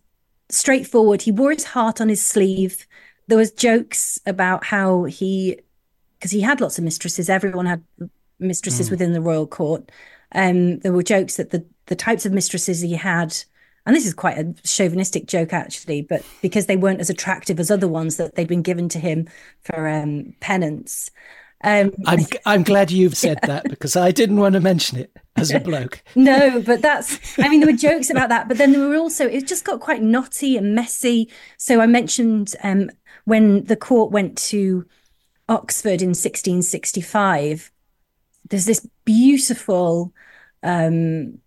straightforward. 0.48 1.20
He 1.20 1.32
wore 1.32 1.52
his 1.52 1.64
heart 1.64 2.00
on 2.00 2.08
his 2.08 2.24
sleeve. 2.24 2.86
There 3.28 3.36
was 3.36 3.52
jokes 3.52 4.18
about 4.24 4.64
how 4.64 5.04
he, 5.04 5.60
because 6.18 6.30
he 6.30 6.40
had 6.40 6.62
lots 6.62 6.78
of 6.78 6.84
mistresses. 6.84 7.28
Everyone 7.28 7.66
had 7.66 7.84
mistresses 8.42 8.88
mm. 8.88 8.90
within 8.92 9.12
the 9.12 9.20
royal 9.20 9.46
court. 9.46 9.90
Um, 10.34 10.78
there 10.80 10.92
were 10.92 11.02
jokes 11.02 11.36
that 11.36 11.50
the 11.50 11.64
the 11.86 11.96
types 11.96 12.24
of 12.24 12.32
mistresses 12.32 12.80
he 12.80 12.94
had, 12.94 13.36
and 13.86 13.94
this 13.94 14.06
is 14.06 14.14
quite 14.14 14.38
a 14.38 14.54
chauvinistic 14.64 15.26
joke 15.26 15.52
actually, 15.52 16.02
but 16.02 16.24
because 16.40 16.66
they 16.66 16.76
weren't 16.76 17.00
as 17.00 17.10
attractive 17.10 17.60
as 17.60 17.70
other 17.70 17.88
ones 17.88 18.16
that 18.16 18.34
they'd 18.34 18.48
been 18.48 18.62
given 18.62 18.88
to 18.90 18.98
him 18.98 19.28
for 19.62 19.88
um, 19.88 20.34
penance. 20.40 21.10
Um, 21.64 21.92
I'm 22.06 22.20
I'm 22.44 22.62
glad 22.62 22.90
you've 22.90 23.16
said 23.16 23.38
yeah. 23.42 23.46
that 23.46 23.64
because 23.68 23.94
I 23.94 24.10
didn't 24.10 24.38
want 24.38 24.54
to 24.54 24.60
mention 24.60 24.98
it 24.98 25.16
as 25.36 25.52
a 25.52 25.60
bloke. 25.70 26.02
no, 26.14 26.60
but 26.60 26.82
that's 26.82 27.38
I 27.38 27.48
mean 27.48 27.60
there 27.60 27.70
were 27.70 27.76
jokes 27.76 28.10
about 28.10 28.28
that, 28.30 28.48
but 28.48 28.58
then 28.58 28.72
there 28.72 28.88
were 28.88 28.96
also 28.96 29.26
it 29.26 29.46
just 29.46 29.64
got 29.64 29.80
quite 29.80 30.02
knotty 30.02 30.56
and 30.56 30.74
messy. 30.74 31.30
So 31.58 31.80
I 31.80 31.86
mentioned 31.86 32.54
um, 32.62 32.90
when 33.24 33.64
the 33.64 33.76
court 33.76 34.10
went 34.10 34.36
to 34.38 34.86
Oxford 35.48 36.02
in 36.02 36.10
1665 36.10 37.71
there's 38.48 38.66
this 38.66 38.86
beautiful 39.04 40.12
um, 40.62 41.38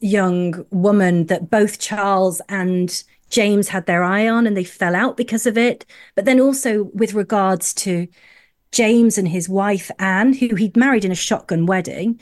young 0.00 0.64
woman 0.70 1.26
that 1.26 1.50
both 1.50 1.78
Charles 1.78 2.40
and 2.48 3.02
James 3.30 3.68
had 3.68 3.86
their 3.86 4.04
eye 4.04 4.28
on 4.28 4.46
and 4.46 4.56
they 4.56 4.64
fell 4.64 4.94
out 4.94 5.16
because 5.16 5.46
of 5.46 5.58
it. 5.58 5.84
But 6.14 6.24
then 6.24 6.40
also 6.40 6.84
with 6.94 7.14
regards 7.14 7.74
to 7.74 8.06
James 8.72 9.18
and 9.18 9.28
his 9.28 9.48
wife 9.48 9.90
Anne, 9.98 10.32
who 10.32 10.54
he'd 10.54 10.76
married 10.76 11.04
in 11.04 11.12
a 11.12 11.16
shotgun 11.16 11.66
wedding, 11.66 12.20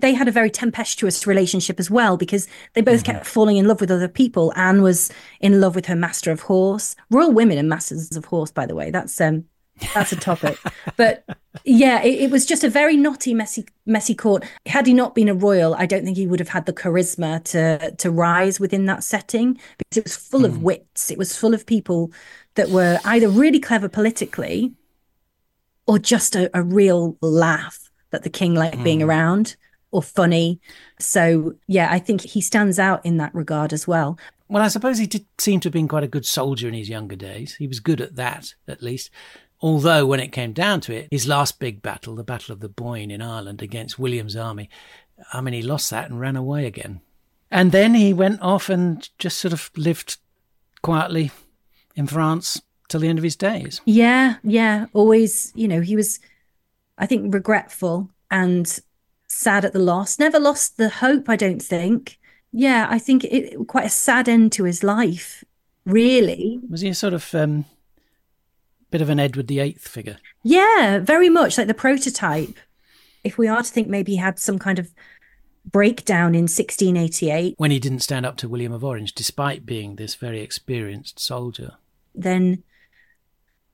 they 0.00 0.12
had 0.12 0.28
a 0.28 0.32
very 0.32 0.50
tempestuous 0.50 1.26
relationship 1.26 1.78
as 1.80 1.90
well 1.90 2.16
because 2.16 2.46
they 2.74 2.80
both 2.80 3.04
mm-hmm. 3.04 3.12
kept 3.12 3.26
falling 3.26 3.56
in 3.56 3.66
love 3.66 3.80
with 3.80 3.90
other 3.90 4.08
people. 4.08 4.52
Anne 4.56 4.82
was 4.82 5.10
in 5.40 5.60
love 5.60 5.74
with 5.74 5.86
her 5.86 5.96
master 5.96 6.30
of 6.30 6.40
horse. 6.40 6.94
Royal 7.10 7.32
women 7.32 7.58
and 7.58 7.68
masters 7.68 8.16
of 8.16 8.24
horse, 8.26 8.50
by 8.50 8.66
the 8.66 8.74
way. 8.74 8.90
That's 8.90 9.20
um 9.20 9.44
that's 9.94 10.12
a 10.12 10.16
topic. 10.16 10.58
but 10.96 11.24
yeah, 11.64 12.02
it, 12.02 12.22
it, 12.22 12.30
was 12.30 12.46
just 12.46 12.64
a 12.64 12.68
very 12.68 12.96
knotty, 12.96 13.34
messy, 13.34 13.66
messy 13.86 14.14
court. 14.14 14.44
Had 14.66 14.86
he 14.86 14.94
not 14.94 15.14
been 15.14 15.28
a 15.28 15.34
royal, 15.34 15.74
I 15.74 15.86
don't 15.86 16.04
think 16.04 16.16
he 16.16 16.26
would 16.26 16.40
have 16.40 16.48
had 16.48 16.66
the 16.66 16.72
charisma 16.72 17.42
to 17.44 17.90
to 17.90 18.10
rise 18.10 18.60
within 18.60 18.86
that 18.86 19.02
setting 19.02 19.58
because 19.78 19.96
it 19.96 20.04
was 20.04 20.16
full 20.16 20.40
mm. 20.40 20.46
of 20.46 20.62
wits. 20.62 21.10
It 21.10 21.18
was 21.18 21.36
full 21.36 21.54
of 21.54 21.66
people 21.66 22.12
that 22.54 22.70
were 22.70 22.98
either 23.04 23.28
really 23.28 23.60
clever 23.60 23.88
politically 23.88 24.72
or 25.86 25.98
just 25.98 26.36
a, 26.36 26.50
a 26.56 26.62
real 26.62 27.16
laugh 27.20 27.90
that 28.10 28.22
the 28.22 28.30
king 28.30 28.54
liked 28.54 28.76
mm. 28.76 28.84
being 28.84 29.02
around 29.02 29.56
or 29.90 30.02
funny. 30.02 30.60
So 30.98 31.54
yeah, 31.66 31.88
I 31.90 31.98
think 31.98 32.20
he 32.22 32.40
stands 32.40 32.78
out 32.78 33.04
in 33.04 33.16
that 33.18 33.34
regard 33.34 33.72
as 33.72 33.86
well. 33.86 34.18
Well, 34.48 34.62
I 34.62 34.68
suppose 34.68 34.98
he 34.98 35.06
did 35.06 35.24
seem 35.38 35.60
to 35.60 35.66
have 35.66 35.72
been 35.72 35.88
quite 35.88 36.04
a 36.04 36.08
good 36.08 36.26
soldier 36.26 36.68
in 36.68 36.74
his 36.74 36.88
younger 36.88 37.16
days. 37.16 37.54
He 37.54 37.66
was 37.66 37.80
good 37.80 38.00
at 38.00 38.16
that, 38.16 38.54
at 38.68 38.82
least. 38.82 39.10
Although, 39.64 40.04
when 40.04 40.20
it 40.20 40.30
came 40.30 40.52
down 40.52 40.82
to 40.82 40.94
it, 40.94 41.08
his 41.10 41.26
last 41.26 41.58
big 41.58 41.80
battle, 41.80 42.14
the 42.14 42.22
Battle 42.22 42.52
of 42.52 42.60
the 42.60 42.68
Boyne 42.68 43.10
in 43.10 43.22
Ireland 43.22 43.62
against 43.62 43.98
William's 43.98 44.36
army, 44.36 44.68
I 45.32 45.40
mean, 45.40 45.54
he 45.54 45.62
lost 45.62 45.88
that 45.88 46.10
and 46.10 46.20
ran 46.20 46.36
away 46.36 46.66
again. 46.66 47.00
And 47.50 47.72
then 47.72 47.94
he 47.94 48.12
went 48.12 48.42
off 48.42 48.68
and 48.68 49.08
just 49.18 49.38
sort 49.38 49.54
of 49.54 49.70
lived 49.74 50.18
quietly 50.82 51.30
in 51.96 52.06
France 52.06 52.60
till 52.88 53.00
the 53.00 53.08
end 53.08 53.18
of 53.18 53.24
his 53.24 53.36
days. 53.36 53.80
Yeah, 53.86 54.34
yeah. 54.44 54.84
Always, 54.92 55.50
you 55.54 55.66
know, 55.66 55.80
he 55.80 55.96
was, 55.96 56.20
I 56.98 57.06
think, 57.06 57.32
regretful 57.32 58.10
and 58.30 58.80
sad 59.28 59.64
at 59.64 59.72
the 59.72 59.78
loss. 59.78 60.18
Never 60.18 60.38
lost 60.38 60.76
the 60.76 60.90
hope, 60.90 61.30
I 61.30 61.36
don't 61.36 61.62
think. 61.62 62.18
Yeah, 62.52 62.86
I 62.90 62.98
think 62.98 63.24
it 63.24 63.56
quite 63.66 63.86
a 63.86 63.88
sad 63.88 64.28
end 64.28 64.52
to 64.52 64.64
his 64.64 64.84
life, 64.84 65.42
really. 65.86 66.60
Was 66.68 66.82
he 66.82 66.90
a 66.90 66.94
sort 66.94 67.14
of 67.14 67.34
um, 67.34 67.64
bit 68.94 69.02
of 69.02 69.10
an 69.10 69.18
Edward 69.18 69.48
VIII 69.48 69.72
figure. 69.80 70.18
Yeah, 70.44 71.00
very 71.00 71.28
much 71.28 71.58
like 71.58 71.66
the 71.66 71.74
prototype. 71.74 72.56
If 73.24 73.36
we 73.36 73.48
are 73.48 73.60
to 73.60 73.68
think 73.68 73.88
maybe 73.88 74.12
he 74.12 74.18
had 74.18 74.38
some 74.38 74.56
kind 74.56 74.78
of 74.78 74.94
breakdown 75.64 76.36
in 76.36 76.42
1688. 76.42 77.56
When 77.56 77.72
he 77.72 77.80
didn't 77.80 78.04
stand 78.04 78.24
up 78.24 78.36
to 78.36 78.48
William 78.48 78.70
of 78.70 78.84
Orange, 78.84 79.12
despite 79.12 79.66
being 79.66 79.96
this 79.96 80.14
very 80.14 80.42
experienced 80.42 81.18
soldier. 81.18 81.72
Then 82.14 82.62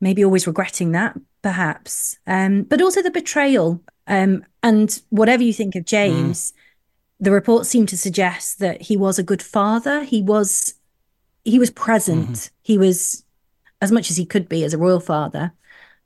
maybe 0.01 0.25
always 0.25 0.47
regretting 0.47 0.93
that, 0.93 1.21
perhaps. 1.43 2.19
Um, 2.27 2.63
but 2.63 2.81
also 2.81 3.03
the 3.03 3.11
betrayal. 3.11 3.83
Um, 4.07 4.47
and 4.63 5.03
whatever 5.11 5.43
you 5.43 5.53
think 5.53 5.75
of 5.75 5.85
James, 5.85 6.53
mm. 6.53 6.55
the 7.27 7.31
reports 7.31 7.69
seem 7.69 7.85
to 7.89 7.99
suggest 7.99 8.59
that 8.61 8.81
he 8.81 8.97
was 8.97 9.19
a 9.19 9.23
good 9.23 9.43
father. 9.43 10.03
He 10.03 10.23
was 10.23 10.77
he 11.45 11.59
was 11.59 11.71
present. 11.71 12.31
Mm-hmm. 12.31 12.55
He 12.63 12.79
was 12.79 13.23
as 13.81 13.93
much 13.93 14.11
as 14.11 14.17
he 14.17 14.27
could 14.27 14.49
be 14.49 14.65
as 14.65 14.75
a 14.75 14.79
royal 14.79 15.01
father, 15.01 15.53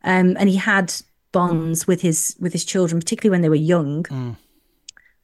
um, 0.03 0.37
and 0.39 0.49
he 0.49 0.57
had 0.57 0.95
bonds 1.33 1.87
with 1.87 2.01
his 2.01 2.37
with 2.39 2.53
his 2.53 2.65
children, 2.65 3.01
particularly 3.01 3.35
when 3.35 3.43
they 3.43 3.49
were 3.49 3.55
young. 3.55 4.05
Mm. 4.05 4.37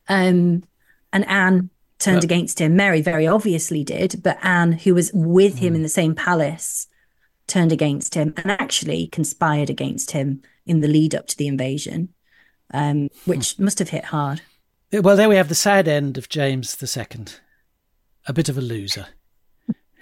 Um, 0.09 0.64
and 1.12 1.26
Anne 1.26 1.70
turned 1.98 2.24
against 2.24 2.61
him. 2.61 2.76
Mary 2.76 3.03
very 3.03 3.26
obviously 3.26 3.84
did, 3.84 4.20
but 4.22 4.38
Anne, 4.42 4.72
who 4.72 4.94
was 4.94 5.12
with 5.12 5.59
him 5.59 5.72
mm. 5.72 5.76
in 5.76 5.82
the 5.82 5.88
same 5.88 6.14
palace, 6.14 6.88
turned 7.46 7.72
against 7.72 8.14
him 8.14 8.34
and 8.38 8.51
actually 8.51 9.07
conspired 9.09 9.70
against 9.70 10.12
him 10.12 10.42
in 10.66 10.80
the 10.80 10.88
lead 10.88 11.14
up 11.14 11.26
to 11.28 11.36
the 11.36 11.46
invasion, 11.46 12.09
um, 12.72 13.09
which 13.24 13.59
must 13.59 13.78
have 13.78 13.90
hit 13.90 14.07
hard. 14.07 14.40
Well, 14.92 15.16
there 15.16 15.28
we 15.28 15.36
have 15.36 15.48
the 15.48 15.55
sad 15.55 15.86
end 15.86 16.18
of 16.18 16.28
James 16.28 16.76
II, 16.82 17.26
a 18.26 18.32
bit 18.32 18.48
of 18.48 18.59
a 18.59 18.61
loser. 18.61 19.07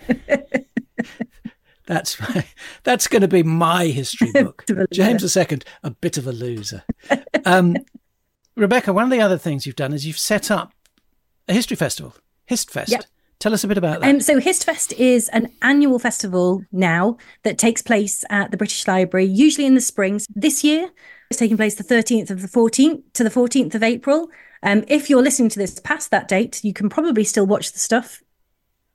That's 1.88 2.20
that's 2.84 3.08
going 3.08 3.22
to 3.22 3.28
be 3.28 3.42
my 3.42 3.86
history 3.86 4.30
book. 4.34 4.64
James 4.92 5.36
II, 5.36 5.60
a 5.82 5.90
bit 5.90 6.18
of 6.18 6.26
a 6.26 6.32
loser. 6.32 6.84
Um, 7.44 7.76
Rebecca, 8.56 8.92
one 8.92 9.04
of 9.04 9.10
the 9.10 9.20
other 9.20 9.38
things 9.38 9.66
you've 9.66 9.76
done 9.76 9.94
is 9.94 10.06
you've 10.06 10.18
set 10.18 10.50
up 10.50 10.72
a 11.48 11.54
history 11.54 11.76
festival, 11.76 12.14
HistFest. 12.50 12.90
Yep. 12.90 13.04
Tell 13.38 13.54
us 13.54 13.64
a 13.64 13.68
bit 13.68 13.78
about 13.78 14.00
that. 14.00 14.10
Um, 14.10 14.20
so 14.20 14.40
HistFest 14.40 14.92
is 14.98 15.28
an 15.28 15.50
annual 15.62 15.98
festival 15.98 16.64
now 16.72 17.16
that 17.44 17.56
takes 17.56 17.80
place 17.82 18.24
at 18.30 18.50
the 18.50 18.56
British 18.56 18.86
Library, 18.86 19.26
usually 19.26 19.64
in 19.64 19.76
the 19.76 19.80
springs. 19.80 20.26
This 20.34 20.64
year, 20.64 20.90
it's 21.30 21.38
taking 21.38 21.56
place 21.56 21.76
the 21.76 21.84
13th 21.84 22.30
of 22.30 22.42
the 22.42 22.48
14th 22.48 23.00
to 23.14 23.24
the 23.24 23.30
14th 23.30 23.76
of 23.76 23.82
April. 23.84 24.28
Um, 24.64 24.84
if 24.88 25.08
you're 25.08 25.22
listening 25.22 25.50
to 25.50 25.58
this 25.58 25.78
past 25.78 26.10
that 26.10 26.26
date, 26.26 26.64
you 26.64 26.72
can 26.72 26.88
probably 26.88 27.22
still 27.22 27.46
watch 27.46 27.72
the 27.72 27.78
stuff 27.78 28.22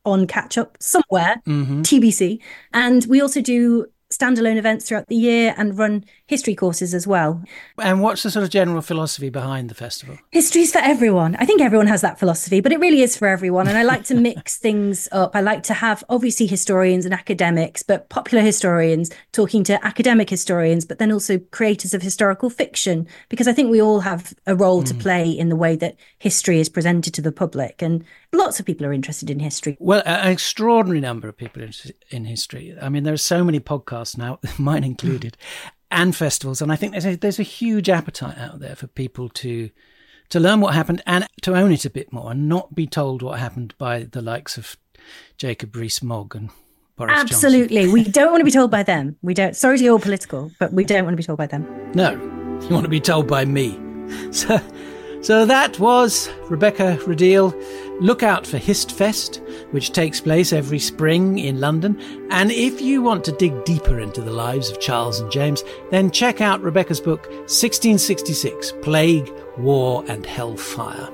on 0.06 0.28
catch 0.28 0.58
up 0.58 0.78
somewhere, 0.80 1.42
mm-hmm. 1.46 1.82
TBC. 1.82 2.40
And 2.74 3.06
we 3.06 3.22
also 3.22 3.42
do 3.42 3.88
standalone 4.12 4.58
events 4.58 4.88
throughout 4.88 5.08
the 5.08 5.16
year 5.16 5.54
and 5.58 5.78
run 5.78 6.06
history 6.28 6.56
courses 6.56 6.94
as 6.94 7.06
well. 7.06 7.44
And 7.78 8.02
what's 8.02 8.24
the 8.24 8.32
sort 8.32 8.44
of 8.44 8.50
general 8.50 8.82
philosophy 8.82 9.30
behind 9.30 9.70
the 9.70 9.76
festival? 9.76 10.18
History's 10.32 10.72
for 10.72 10.80
everyone. 10.80 11.36
I 11.36 11.46
think 11.46 11.62
everyone 11.62 11.88
has 11.88 12.02
that 12.02 12.18
philosophy, 12.18 12.62
but 12.62 12.72
it 12.72 12.80
really 12.80 13.02
is 13.02 13.18
for 13.18 13.28
everyone. 13.28 13.68
And 13.68 13.78
I 13.78 13.84
like 13.84 14.06
to 14.06 14.16
mix 14.16 14.58
things 14.64 15.10
up. 15.12 15.36
I 15.36 15.42
like 15.42 15.64
to 15.64 15.74
have 15.74 16.04
obviously 16.08 16.48
historians 16.48 17.04
and 17.06 17.14
academics, 17.14 17.84
but 17.84 18.10
popular 18.10 18.42
historians 18.42 19.12
talking 19.34 19.64
to 19.66 19.86
academic 19.86 20.30
historians, 20.30 20.86
but 20.86 20.98
then 20.98 21.12
also 21.12 21.40
creators 21.40 21.94
of 21.94 22.02
historical 22.02 22.50
fiction, 22.50 23.06
because 23.28 23.48
I 23.48 23.54
think 23.54 23.70
we 23.70 23.82
all 23.82 24.00
have 24.00 24.34
a 24.48 24.56
role 24.56 24.82
mm. 24.82 24.88
to 24.88 24.94
play 24.94 25.30
in 25.30 25.50
the 25.50 25.58
way 25.58 25.76
that 25.76 25.98
history 26.20 26.60
is 26.60 26.70
presented 26.70 27.14
to 27.16 27.22
the 27.22 27.34
public. 27.34 27.82
And 27.82 28.04
lots 28.32 28.60
of 28.62 28.66
people 28.66 28.86
are 28.86 28.94
interested 28.94 29.30
in 29.30 29.40
history. 29.40 29.76
Well, 29.80 30.02
an 30.06 30.32
extraordinary 30.32 31.02
number 31.02 31.28
of 31.28 31.36
people 31.36 31.68
in 32.10 32.26
history. 32.26 32.76
I 32.82 32.88
mean, 32.88 33.04
there 33.04 33.14
are 33.14 33.18
so 33.18 33.44
many 33.44 33.60
podcasts 33.60 34.18
now, 34.18 34.40
mine 34.58 34.86
included, 34.86 35.38
and 35.94 36.16
festivals, 36.16 36.62
and 36.62 36.72
I 36.72 36.76
think 36.76 36.92
there's 36.92 37.06
a, 37.06 37.16
there's 37.16 37.40
a 37.40 37.44
huge 37.44 37.90
appetite 37.90 38.38
out 38.38 38.60
there 38.60 38.76
for 38.76 38.88
people 38.88 39.30
to 39.30 39.70
to 40.30 40.40
learn 40.40 40.62
what 40.62 40.74
happened 40.74 41.02
and 41.06 41.28
to 41.42 41.56
own 41.56 41.72
it 41.72 41.86
a 41.86 41.90
bit 41.90 42.12
more, 42.12 42.32
and 42.32 42.50
not 42.50 42.74
be 42.74 42.88
told 42.88 43.22
what 43.22 43.40
happened 43.40 43.76
by 43.78 44.04
the 44.04 44.22
likes 44.22 44.58
of 44.58 44.78
Jacob 45.38 45.76
Rees-Mogg 45.76 46.36
and 46.36 46.50
Boris 46.96 47.20
Absolutely, 47.20 47.88
we 47.88 48.04
don't 48.04 48.32
want 48.32 48.42
to 48.42 48.46
be 48.46 48.52
told 48.52 48.72
by 48.72 48.84
them. 48.84 49.16
We 49.22 49.34
don't. 49.34 49.56
Sorry 49.56 49.78
to 49.78 49.84
be 49.84 49.90
all 49.90 50.00
political, 50.00 50.52
but 50.60 50.74
we 50.74 50.84
don't 50.84 51.06
want 51.06 51.14
to 51.14 51.18
be 51.18 51.24
told 51.24 51.38
by 51.38 51.48
them. 51.48 51.92
No, 51.94 52.12
you 52.12 52.70
want 52.70 52.84
to 52.84 52.90
be 52.90 53.00
told 53.00 53.28
by 53.28 53.46
me. 53.46 53.80
So, 54.32 54.60
so 55.22 55.46
that 55.46 55.80
was 55.80 56.30
Rebecca 56.50 57.00
Rideal. 57.08 57.52
Look 58.04 58.22
out 58.22 58.46
for 58.46 58.58
HistFest, 58.58 59.72
which 59.72 59.94
takes 59.94 60.20
place 60.20 60.52
every 60.52 60.78
spring 60.78 61.40
in 61.40 61.62
London. 61.62 61.98
And 62.32 62.52
if 62.52 62.82
you 62.82 63.02
want 63.02 63.24
to 63.24 63.32
dig 63.32 63.64
deeper 63.64 64.02
into 64.02 64.20
the 64.20 64.30
lives 64.30 64.70
of 64.70 64.82
Charles 64.82 65.22
and 65.22 65.32
James, 65.32 65.64
then 65.90 66.12
check 66.12 66.42
out 66.42 66.62
Rebecca's 66.62 67.00
book, 67.00 67.28
1666 67.48 68.74
Plague, 68.82 69.32
War, 69.58 70.04
and 70.10 70.26
Hellfire. 70.26 71.10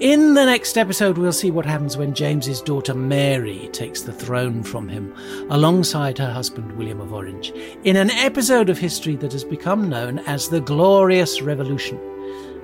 In 0.00 0.34
the 0.34 0.44
next 0.44 0.76
episode, 0.76 1.16
we'll 1.16 1.32
see 1.32 1.52
what 1.52 1.64
happens 1.64 1.96
when 1.96 2.12
James's 2.12 2.60
daughter 2.60 2.92
Mary 2.92 3.68
takes 3.70 4.02
the 4.02 4.12
throne 4.12 4.64
from 4.64 4.88
him, 4.88 5.14
alongside 5.48 6.18
her 6.18 6.32
husband 6.32 6.72
William 6.72 7.00
of 7.00 7.12
Orange, 7.12 7.52
in 7.84 7.94
an 7.94 8.10
episode 8.10 8.68
of 8.68 8.78
history 8.78 9.14
that 9.14 9.30
has 9.30 9.44
become 9.44 9.88
known 9.88 10.18
as 10.20 10.48
the 10.48 10.60
Glorious 10.60 11.40
Revolution. 11.40 12.00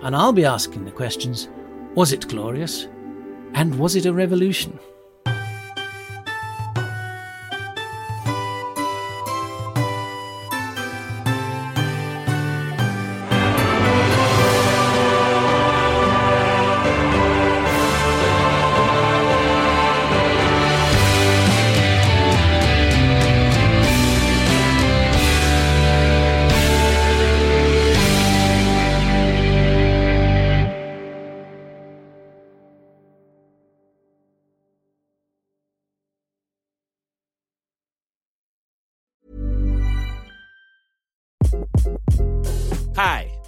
And 0.03 0.17
I'll 0.17 0.33
be 0.33 0.45
asking 0.45 0.85
the 0.85 0.91
questions 0.91 1.49
was 1.95 2.13
it 2.13 2.27
glorious? 2.29 2.89
And 3.55 3.79
was 3.79 3.97
it 3.97 4.07
a 4.07 4.13
revolution? 4.13 4.79